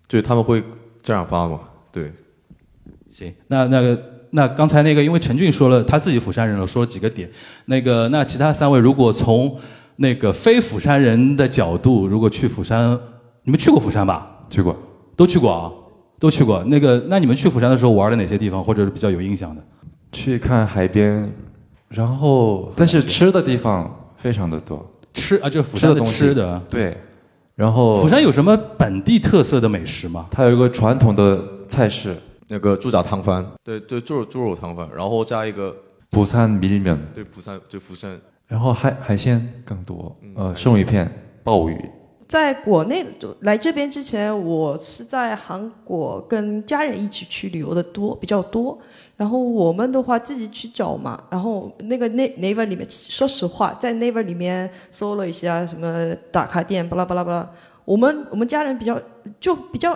[0.09, 0.63] 对，他们会
[1.03, 1.61] 这样发嘛，
[1.93, 2.11] 对。
[3.11, 7.29] 行，那那个那刚才那个，因为陈俊说了他自己釜山人了，说了几个点。
[7.67, 9.55] 那个那其他三位，如果从
[9.97, 12.99] 那个非釜山人的角度，如果去釜山，
[13.43, 14.39] 你们去过釜山吧？
[14.49, 14.77] 去过，
[15.17, 15.71] 都去过啊，
[16.19, 16.63] 都去过。
[16.65, 19.63] 那个那你们去釜山的时候玩了哪些地方，或者是比较有印象的？
[20.13, 21.31] 去看海边，
[21.89, 26.61] 然后但是吃的地方非常的多，吃啊，就是釜山的东西吃的。
[26.71, 26.97] 对，
[27.55, 30.27] 然后釜山有什么本地特色的美食吗？
[30.31, 32.17] 它有一个传统的菜式，
[32.51, 35.75] 那个猪脚汤饭，对对，猪肉猪肉汤饭，然后加一个
[36.11, 41.11] 釜山米面，对釜山对釜山，然后海海鲜更多，呃，生鱼片、
[41.45, 41.91] 鲍鱼，
[42.27, 43.07] 在国内
[43.43, 48.77] 来这边之前，我是在韩国跟家人一起去旅游的多比较多。
[49.17, 57.51] 然后我们的话自己去找嘛，然后那个 Na- Naver 里面，说实话，在 Naver 里面搜了一下什么打卡店，巴拉巴拉巴拉。
[57.85, 58.99] 我们我们家人比较
[59.39, 59.95] 就比较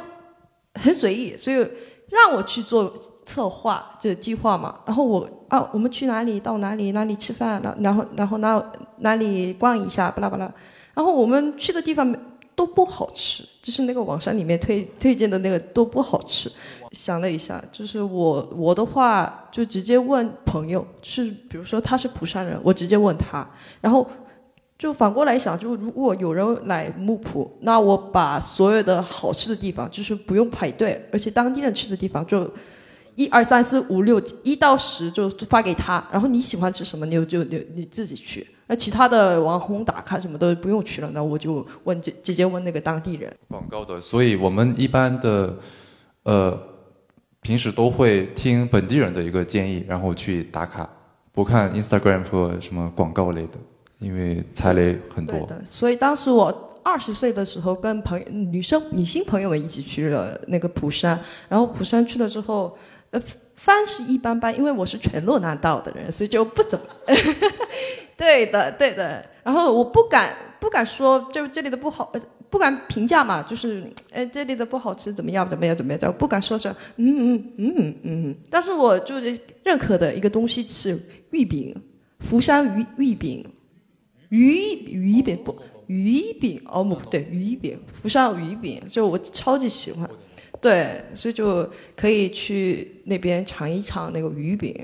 [0.75, 1.67] 很随意，所以
[2.15, 2.93] 让我去做
[3.25, 4.77] 策划这计划嘛。
[4.87, 8.63] 然后我啊，我们去哪里到哪里哪里吃饭，然然后然后哪
[8.99, 10.51] 哪里逛一下，巴拉巴拉。
[10.95, 12.15] 然后我们去的地方
[12.55, 16.51] 都不好吃，就是那个网上里面推 推荐的那个都不好吃。
[16.93, 23.45] 想了一下，就是我我的话就直接问朋友，是比如说他是釜山人，我直接问他，
[23.81, 24.07] 然后
[24.79, 32.51] 就反过来想，就如果有人来木浦，那我把所有的好吃的地方，就是不用排队，而且当地人吃的地方就。
[33.17, 38.45] 一二三四五六一到十就发给他，然后你喜欢吃什么，你就就你你自己去。
[38.67, 43.33] 那其他的网红打卡什么都不用去了，那我就问直直接问那个当地人。
[43.47, 45.57] 广告的，所以我们一般的，
[46.25, 46.59] 呃，
[47.41, 50.91] 平时都会听本地人的一个建议，然后去打卡，
[51.31, 53.59] 不看 Instagram 和什么广告类的，
[53.99, 55.47] 因为踩雷很多。
[55.47, 61.19] 的，所以当时我二十岁的时候，跟朋友、女生、女性朋友们一起去了那个釜山，
[61.49, 62.77] 然后釜山去了之后，
[63.11, 63.23] 呃，
[63.55, 66.85] 饭是一般般，因为我是全罗南道的人，所以就不怎么。
[68.17, 69.25] 对的，对的。
[69.43, 78.37] 然后我不敢不敢说，就这里的不好，呃不敢评价嘛，就是哎这里的不好吃，怎么样怎么样怎么样，就不敢说是嗯嗯嗯嗯嗯。
[78.51, 80.99] 但是我就是认可的一个东西是
[81.31, 81.75] 玉饼，
[82.21, 83.45] 福山鱼玉饼。
[84.31, 84.43] 鱼
[84.87, 85.55] 鱼饼不
[85.87, 90.09] 鱼饼哦不对鱼饼，福山鱼饼，就我超级喜欢，
[90.61, 94.75] 对，所以就可以去那边尝一尝那个鱼饼。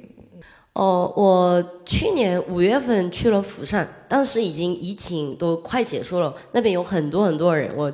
[0.75, 7.75] 哦，我去年五月份去了釜山，当时已经疫情都快结束了，那边有很多很多人。
[7.77, 7.93] 我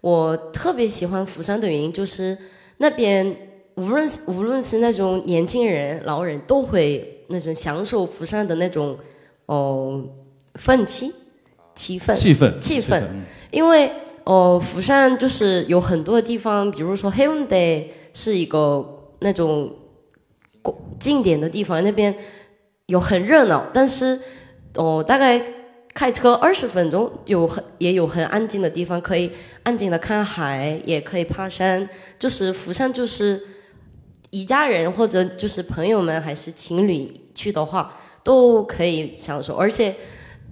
[0.00, 2.38] 我特别喜欢釜山的原因就是
[2.76, 3.36] 那边
[3.74, 8.96] 无论无论是那种年轻人、老人都会那种享受釜山的那种
[9.46, 10.21] 哦氛
[10.86, 11.12] 气气
[11.74, 13.90] 气氛气氛气氛嗯，因为
[14.24, 17.58] 哦釜山就是有很多地方，比如说黑龙江
[18.12, 18.86] 是一个
[19.20, 19.74] 那种
[20.60, 22.14] 公景点的地方，那边
[22.86, 24.20] 有很热闹，但是
[24.74, 25.42] 哦大概
[25.94, 31.88] 开车二十分钟有很也有很安静的地方，可以安静的看海，也可以爬山。
[32.18, 33.40] 就是釜山就是
[34.30, 39.56] 一家人或者就是朋友们还是情侣去的话，都可以享受。
[39.56, 39.94] 而且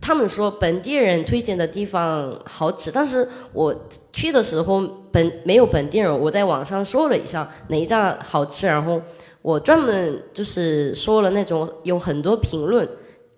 [0.01, 3.74] 他们说本地人推荐的地方好吃，但是我
[4.12, 4.81] 去的时候
[5.12, 9.01] 本没有本地人，我在网上搜了一下哪一家好吃，然后
[9.43, 12.89] 我专门就是说了那种有很多评论。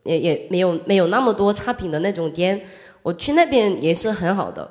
[0.04, 2.60] 也也没有没有那么多差评的那种店，
[3.04, 4.68] 我去那边也是很好的，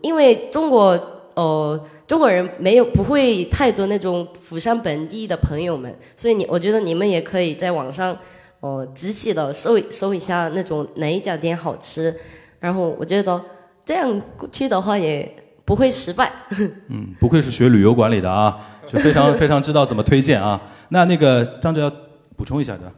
[0.00, 0.98] 因为中国
[1.34, 8.16] 呃中国人没有不会太多那种釜山本地的朋友们，所以你我觉得你们也可以在网上
[8.62, 12.14] 呃仔细的搜一搜一下那种哪一家店好吃，
[12.60, 13.44] 然后我觉得
[13.84, 14.22] 这样
[14.52, 15.30] 去的话也
[15.64, 16.32] 不会失败。
[16.88, 18.56] 嗯，不愧是学旅游管理的啊，
[18.86, 20.60] 就非常非常知道怎么推荐啊。
[20.90, 21.92] 那那个张哲要
[22.36, 22.92] 补充一下的，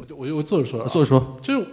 [0.00, 1.66] 我就我就我坐着说了啊，坐着说就是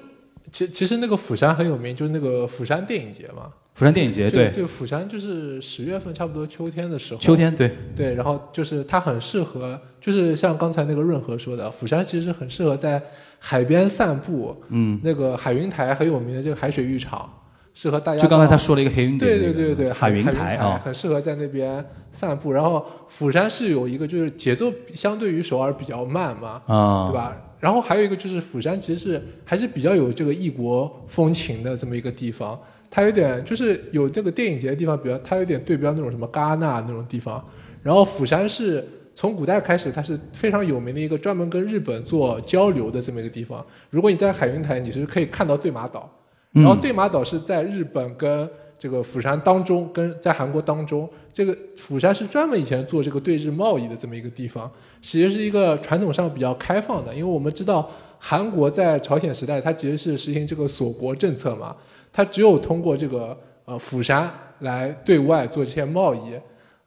[0.51, 3.49] 其其实那个釜山很有名，就是那个釜山电影节嘛。
[3.75, 7.19] 釜山电影节就对就釜山就是十月份，差不多秋天的时候。
[7.19, 13.01] 秋天对对，然后就是它很适合，就是像刚才那个润和说的，釜山其实很适合在
[13.37, 14.55] 海边散步。
[14.69, 17.29] 嗯那个海云台很有名的这个海水浴场，
[17.73, 18.21] 适合大家。
[18.21, 22.53] 就刚才他说了一个黑云对点那个对对对，海云云台啊很适合在那边散步。
[22.53, 27.35] 然后釜山是有一个就是节奏相对于首尔比较慢嘛，啊对吧？
[27.59, 32.57] 然后还有一个就是釜山其实是还是比较有这个异国风情的这么一个地方，
[32.95, 37.43] 它有点就是有这个电影节的地方，比较它有点对标那种什么戛纳那种地方。
[37.83, 43.63] 然后釜山是从古代开始，它是非常有名的一个专门跟日本做交流的这么一个地方。
[43.89, 46.09] 如果你在海云台，你是可以看到对马岛，
[46.53, 48.49] 嗯然后对马岛是在日本跟
[48.79, 57.91] 这个釜山当中，跟在韩国当中，这个釜山是专门以前做这个对日贸易的这么一个地方，其实是一个传统上比较开放的，因为我们知道
[58.27, 61.75] 韩国在朝鲜时代，它其实是实行这个锁国政策嘛，
[62.11, 66.33] 它只有通过这个呃釜山来对外做这些贸易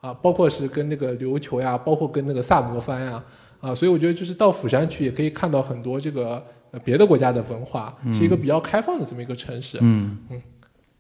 [0.01, 3.23] 啊，包括是跟那个琉球呀，包括跟那个萨摩藩呀
[3.61, 9.79] 啊，所以我觉得就是到釜山去也可以看到很多这个呃别的国家的文化，嗯是一个比较开放的这么一个城市。
[9.81, 10.43] 嗯嗯，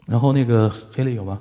[0.06, 1.40] 然后那个黑里有吗？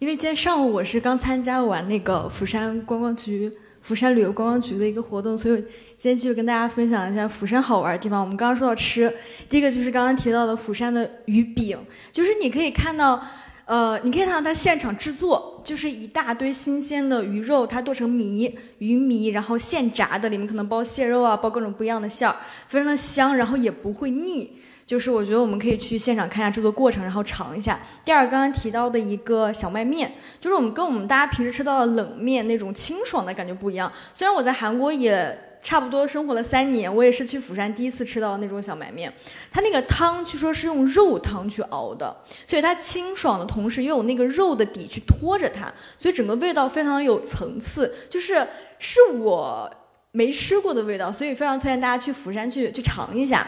[0.00, 3.50] 因为今天上午我是刚参加完那个釜山观光局、
[3.80, 5.62] 釜山旅游观光局的一个活动，所以我
[5.96, 8.20] 今天继续跟大家分享一下釜山好玩的地方。
[8.20, 9.12] 我们刚刚说到吃，
[9.48, 11.78] 第一个就是刚刚提到的釜山的鱼饼，
[12.12, 13.22] 就是你可以看到。
[13.66, 22.36] 呃，你可以看到它现场制作，就是一大堆新鲜的鱼肉，它剁成米，鱼米，然后现炸的，里面可能包蟹肉啊，包各种不一样的馅儿，
[22.68, 24.58] 非常的香，然后也不会腻。
[24.84, 27.80] 就是我觉得我们可以去现场看一下制作过程，然后尝一下。
[28.04, 33.90] 第二，刚刚提到的一个小麦面，就是我们跟我们大家平时吃到的冷面那种清爽的感觉不一样。
[34.12, 39.10] 虽然我在韩国也差不多生活了三年，我也是去釜山第一次吃到那种小麦面，
[39.50, 42.14] 它那个汤据说是用肉汤去熬的，
[42.46, 48.46] 所以它清爽的同时又有那个肉的底去托着它，所以整个味道非常有层次，就是
[48.78, 49.68] 是我
[50.12, 53.46] 没吃过的味道，所以非常推荐大家去釜山去去尝一下。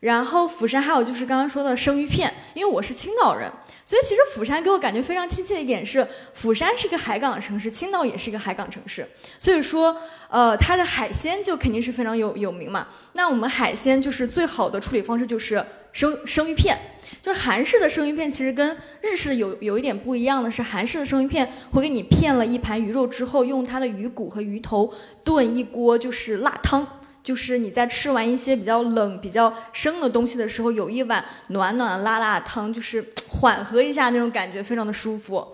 [0.00, 3.50] 然后釜山还有就是刚刚说的生鱼片，因为我是青岛人，
[3.86, 9.08] 所以其实釜山给我感觉非常亲切的一点是，釜山是个海港城市，青岛也是一个海港城市，
[9.40, 9.96] 所以说，
[10.34, 12.88] 呃，它的海鲜就肯定是非常有有名嘛。
[13.12, 16.76] 那我们海鲜就是最好的处理方式就是生生鱼片，
[17.22, 24.92] 就是韩式的生鱼片其实跟日式有有一点不一样的是，韩式的生鱼片会给你片了一盘鱼肉之后，用它的鱼骨和鱼头
[25.22, 26.84] 炖一锅就是辣汤。
[27.22, 35.46] 就是你在吃完一些比较冷、比较生的东西的时候，有一碗暖暖辣辣汤，就是缓和一下那种感觉，非常的舒服。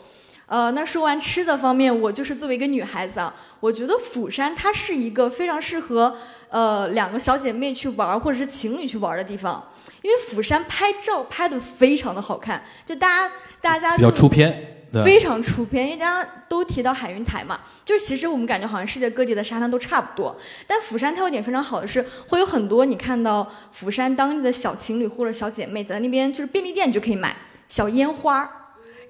[0.47, 6.17] 呃，那说完吃的方面，我就是作为一个女孩子啊，我觉得釜山它是一个非常适合
[6.49, 9.71] 呃两个小姐妹去玩或者是情侣去玩的地方，
[10.03, 14.67] 因为釜山拍照拍的非常的好看，就大家大家比较出片。
[14.93, 27.37] 对非常出片，因为大家都提到海云台嘛，就是其实我们感觉好像世界各地的沙滩都差不多，但釜山它有一点非常好的是，会有很多你看到釜山当地的小情侣或者小姐妹在那边，就是便利店你就可以买
[27.69, 28.51] 小烟花，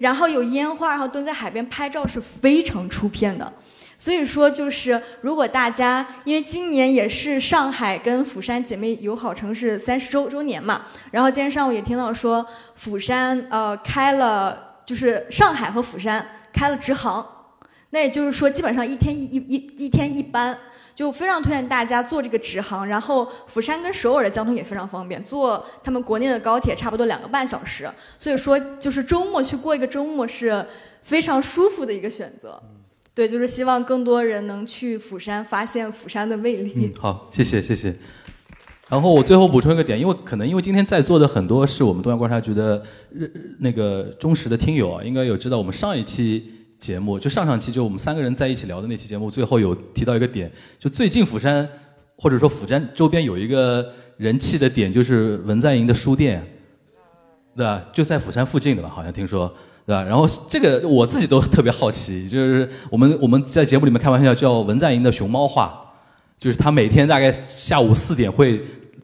[0.00, 3.50] 然后有烟花，然后蹲在海边拍照是非常出片的。
[4.00, 14.68] 所以说，就是如果大家因为今年也是上海跟釜山姐妹友好城市三十周周年嘛，然后今天上午也听到说釜山呃开了。
[14.86, 17.24] 就是上海和釜山开了直航，
[17.90, 20.58] 那也就是说，基本上一天一一一一天一班，
[20.96, 22.84] 就非常推荐大家坐这个直航。
[22.84, 27.88] 然后釜山跟首尔的交通也非常方便，坐他们国内的高铁差不多两个半小时。
[28.18, 30.66] 所以说，就是周末去过一个周末是
[31.02, 32.60] 非常舒服的一个选择。
[33.20, 36.72] 对，就是希望更多人能去釜山，发现釜山的魅力。
[36.74, 37.94] 嗯，好，谢谢谢谢。
[38.88, 42.82] 然后我最后补充一个点，因为可能因为今天在座的很多是我们东亚观察局的
[43.58, 51.68] 那个忠实的听友啊，应该有知道我们上一期节目，就上上期就我们三个人在一起聊的那期节目，最后有提到一个点，就最近釜山
[52.16, 56.42] 或者说釜山周边有一个人气的点，就是文在寅的书店，
[57.54, 57.84] 对吧？
[57.92, 59.54] 就在釜山附近的吧，好像听说，
[59.86, 60.02] 对吧？
[60.02, 65.72] 然后这个我自己都特别好奇，就是我们我们在节目里面开玩笑叫文在寅的熊猫画，
[66.38, 68.60] 就是他每天大概下午四点会。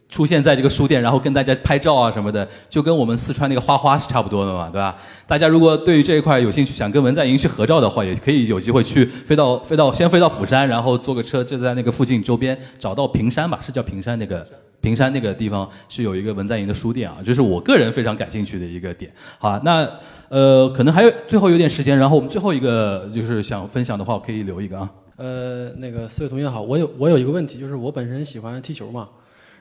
[0.09, 4.97] 出现在这个书店，然后跟大家拍照啊什么的，就跟我们四川那个花花是差不多的嘛，对吧？
[5.27, 14.47] 大家如果对于这一块有兴趣，想跟文在寅去合照的话，也可以有机会去飞到飞到先飞到釜山，然后坐个车就在那个附近周边找到平山吧，是叫平山那个
[14.81, 19.13] 平山那个地方是有一个文在寅的书店啊，这是我个人非常感兴趣的一个点。
[19.39, 19.89] 好，那
[20.29, 24.91] 呃可能还有最后有点时间，然后我们最后一个就是想分享的话，我可以留一个啊。
[25.17, 29.09] 呃，那个四位同学好，我有我有一个问题，就是我本身喜欢踢球嘛。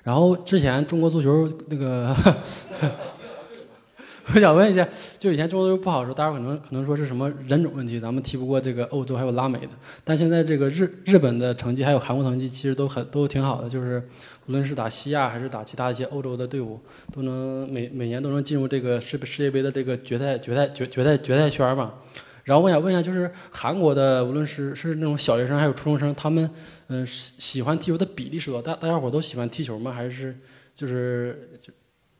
[0.03, 2.15] 然后之前中国足球那个，
[4.33, 4.87] 我想问一下，
[5.19, 9.69] 就以前中国足球不好的时候，大家可能可能说是什么人种问题，咱们踢不过这个欧洲还有拉美的。
[10.03, 14.01] 但现在这个日日本的成绩还有韩国成绩，其实都很都挺好的，就是
[14.47, 16.79] 无论是打西亚还是打其他一些欧洲的队伍，
[17.13, 21.93] 都能每每年都能进入这个世世界杯的这个决赛决赛决决赛决赛圈嘛。
[22.43, 26.49] 然后我想问一下，就是韩国的无论是是那种小学生还有初中生，他们。
[26.87, 28.61] 嗯，喜欢踢球的比例是多？
[28.61, 29.91] 大大家伙都喜欢踢球吗？
[29.91, 30.37] 还是
[30.75, 31.73] 就是就，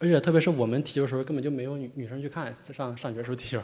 [0.06, 2.53] 而且特别是我们踢球的时候，根本就没有女女生去看。
[2.73, 3.60] 上上学时候踢球，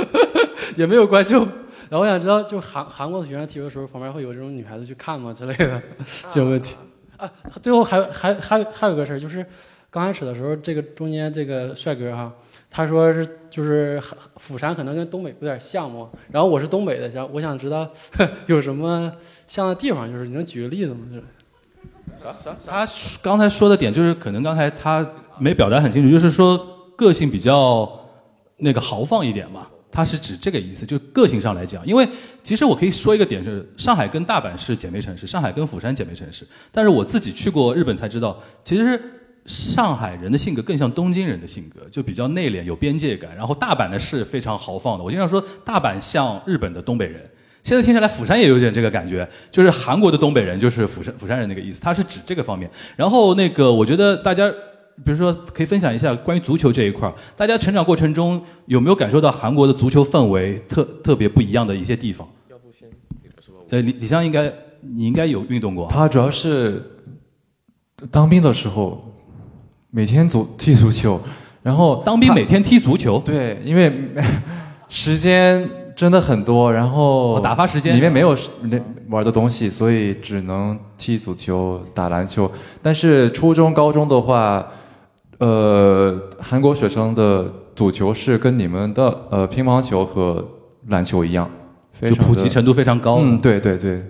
[0.76, 1.46] 也没有观众。
[1.88, 5.82] 然后我想知道，就韩韩国的学生踢球的时候，旁边会有这种女孩子去看吗之类的？
[6.30, 6.76] 这个问题
[7.16, 7.30] 啊。
[7.62, 9.44] 最后还还还还有个事儿，就是
[9.90, 12.32] 刚开始的时候，这个中间这个帅哥哈。
[12.70, 14.00] 他说是就是
[14.36, 17.90] 釜山可能跟东北有点像嘛，然后我是东北的，想我想知道
[18.46, 19.12] 有什么
[19.46, 20.98] 像的地方，就是你能举个例子吗？
[22.18, 22.56] 啥啥？
[22.66, 22.88] 他
[23.22, 25.06] 刚才说的点就是可能刚才他
[25.42, 26.56] 没表达很清楚，就是说
[26.96, 27.90] 个性比较
[28.58, 31.86] 那个豪放一点嘛，他是指这个意思，就个性上来讲。
[31.86, 32.08] 因为
[32.44, 39.00] 其实我可以说一个点，是上海跟大阪是姐妹城市，上海跟釜山姐妹城市，但是我自己去过日本才知道，其实。
[39.44, 43.34] 上海人的性格更像东京人的性格，就比较内敛、有边界感。
[43.34, 45.02] 然后大阪呢是非常豪放的。
[45.02, 47.28] 我经常说大阪像日本的东北人。
[47.64, 51.80] 现在听下来，釜山也有点这个感觉，就是韩国的东北人就是釜山釜山人那个意思。
[51.80, 52.70] 它是指这个方面。
[52.94, 54.48] 然后那个，我觉得大家，
[55.04, 62.28] 比如说可以分享一下关于足球这一块大家成长过程中有没有感受到韩国的足球氛围特特别不一样的一些地方？
[62.50, 62.88] 要不先，
[63.70, 65.86] 呃，李李湘应该你应该有运动过。
[65.88, 66.82] 他主要是
[68.10, 69.08] 当兵的时候。
[69.94, 71.20] 每天足踢足球，
[71.62, 73.18] 然后当兵每天踢足球。
[73.18, 73.92] 对，因为
[74.88, 82.50] 时间真的很多，然后打发时间里面没有那玩的东西，所以只能踢足球、打篮球。
[82.80, 84.66] 但是初中、高中的话，
[85.42, 90.46] 呃，韩国学生的足球是跟你们的呃乒乓球和
[90.86, 91.50] 篮球一样，
[92.00, 93.16] 就普及程度非常高。
[93.16, 94.06] 嗯，对对对，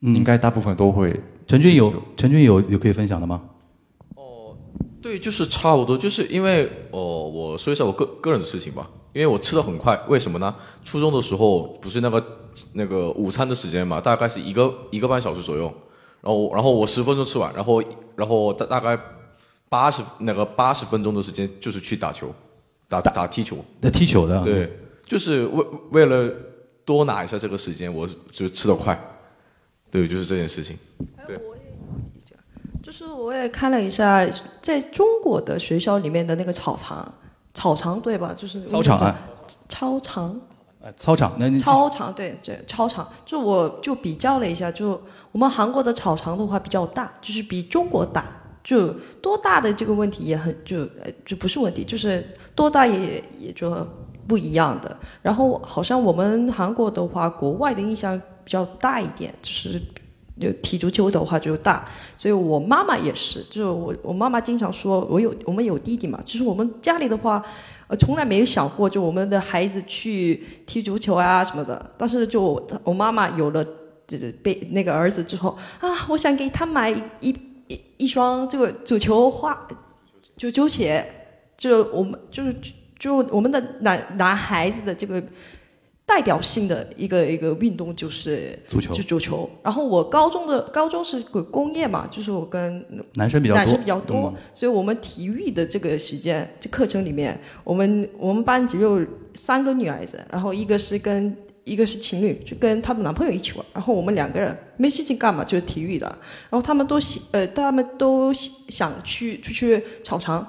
[0.00, 1.14] 应该大部分都会。
[1.46, 3.40] 陈俊有陈俊有有可以分享的吗？
[4.16, 4.56] 哦
[5.00, 8.90] 对，就是差不多，就是因为哦，我说一下我个个人的事情吧。
[9.12, 10.52] 因为我吃的很快，为什么呢？
[10.84, 12.24] 初中的时候不是那个
[12.72, 15.72] 那个午餐的时间嘛，大概是一个一个半小时左右。
[16.20, 17.80] 然后然后我十分钟吃完，然后
[18.16, 18.98] 然后大大概
[19.68, 22.34] 八十那个八十分钟的时间就是去打球，
[22.88, 23.64] 打打踢球。
[23.80, 24.42] 那踢球的。
[24.42, 24.72] 对，
[25.06, 26.32] 就是为为了
[26.84, 28.98] 多拿一下这个时间，我就吃的快。
[29.90, 30.76] 对，就是这件事情。
[31.26, 31.38] 对。
[32.80, 34.26] 就是我也看了一下，
[34.62, 37.12] 在中国的学校里面的那个草场，
[37.52, 38.32] 草场对吧？
[38.34, 39.14] 就是操场啊，
[39.68, 40.40] 操场，
[40.96, 43.06] 操场，那操场对对，操场。
[43.26, 44.98] 就我就比较了一下，就
[45.32, 48.24] 我们韩国的草场的话比较大，就是比中国大，
[48.68, 48.88] 就
[49.22, 52.22] 多大的这个问题也很就呃就不是问题，就是
[52.54, 53.74] 多大也也就
[54.26, 54.94] 不一样的。
[55.22, 59.80] 然后好像我们韩国的话，国外的印象比较大一点，就是。
[60.40, 61.84] 就踢足球的话就大，
[62.16, 67.44] 所以我妈妈也是，就我我妈妈经常说，我有我们有弟弟嘛，就是我们家里的话，
[67.88, 71.90] 呃，从来没有想过就我们的孩子去踢足球啊什么的。
[71.98, 72.40] 但是就
[72.84, 73.66] 我妈妈有了
[74.06, 76.88] 这被那个儿子之后啊，我想给他买
[77.18, 77.32] 一
[77.68, 79.66] 一一双这个足球花
[80.36, 81.06] 就球鞋，
[81.56, 82.54] 就我们就是
[82.98, 85.22] 就我们的男男孩子的这个
[86.06, 89.50] 代表性的一个一个运动就是足球就足球。
[89.62, 92.84] 然后我高中的高中是个工业嘛，就是我跟
[93.14, 99.04] 男生比较多男生比较多，嗯所以我们体育的这个时间，这课程里面，我们我们班只有
[99.34, 101.36] 三个女孩子，然后一个是跟
[101.68, 106.06] 一个是情侣，就跟她的男朋友一起玩，然后我们两个人没事情干嘛，就是体育的，
[106.48, 110.46] 然后他们都喜呃，他们都喜想去出去操场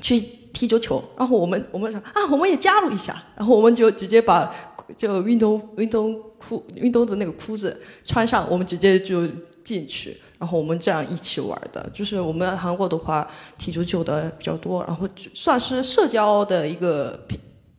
[0.00, 0.20] 去
[0.52, 4.50] 踢足球，然后我们我们想啊，我们也加入一下，然后我们就直接把
[4.96, 9.26] 就运动运动裤运动的那个裤子穿上，我们直接就
[9.64, 11.90] 进去，然后我们这样一起玩的。
[11.92, 13.28] 就是我们韩国的话，
[13.58, 17.20] 踢足球的比较多，然后算是社交的一个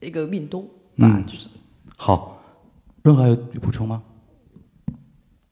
[0.01, 0.63] 一个运动
[0.97, 1.47] 吧，嗯就是
[1.95, 2.36] 好，
[3.07, 4.01] 任何还有补充吗？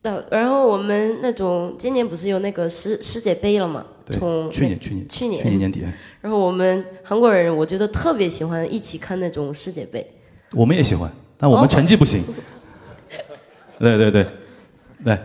[0.02, 3.86] 那，然后我们那种今年不是有那个世世界杯了嘛？
[4.06, 5.84] 对从去年去年去年去年年底
[6.22, 10.06] 然后我们韩国人，我觉得特别喜欢一起看那种世界杯。
[10.52, 12.26] 我们也喜欢，但我们成绩不行。
[13.80, 14.28] 对 对对，
[15.06, 15.18] 对，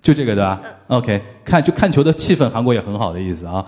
[0.00, 3.64] 就这个对吧？OK，看就看球的气氛，韩国也很好的意思啊。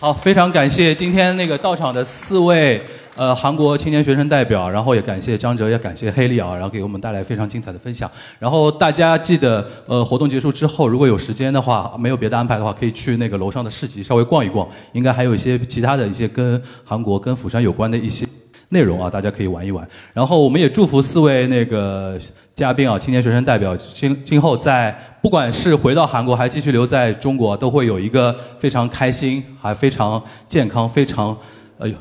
[0.00, 2.82] 好，非常感谢今天那个到场的四位
[3.16, 8.10] 呃韩国青年学生代表，然后也感谢张哲，也感谢黑利啊，然后给我们带来非常精彩的分享。
[8.38, 18.26] 然后大家记得呃活动结束之后，如果有时间的话，没有别的安排的话，可以去那个楼上的市集稍微逛一逛，应该还有一些其他的一些跟韩国跟釜山有关的一些。
[18.70, 19.86] 内容啊，大家可以玩一玩。
[20.12, 22.18] 然后我们也祝福四位那个
[22.52, 31.36] 嘉宾啊，青年学生代表今今后在不管是回到韩国还继续留在中国，都会有一个非常开心、还非常健康、非常
[31.78, 31.94] 哎呦。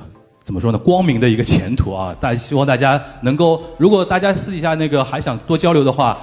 [0.45, 0.77] 怎么说呢？
[0.77, 2.15] 光明的一个前途啊！
[2.19, 6.15] 大希望大家能够，如果大家私底下那个还想多交流的话，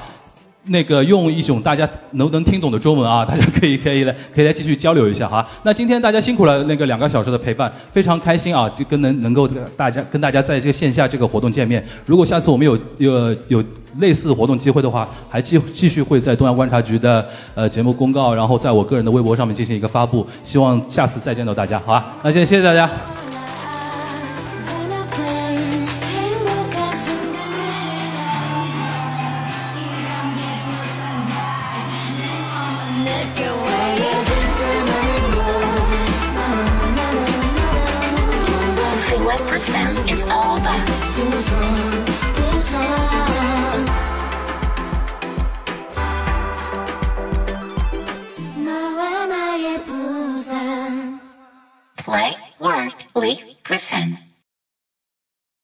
[0.66, 5.44] 那个用一种大家能能听懂的中文啊，大家可以可以来可以来继续交流一下哈。
[5.64, 11.84] 那今天大家辛苦了，那个两个小时的陪伴，非常开心啊，就跟能能够大家跟大家在这个线下这个活动见面。
[12.06, 13.64] 如果下次我们有有有
[13.98, 17.26] 类似活动机会的话，还继继续会在东亚观察局的
[17.56, 20.24] 呃节目公告，然后在我个人的微博上面进行一个发布。
[20.44, 22.14] 希望下次再见到大家，好吧？
[22.22, 22.88] 那先谢谢大家。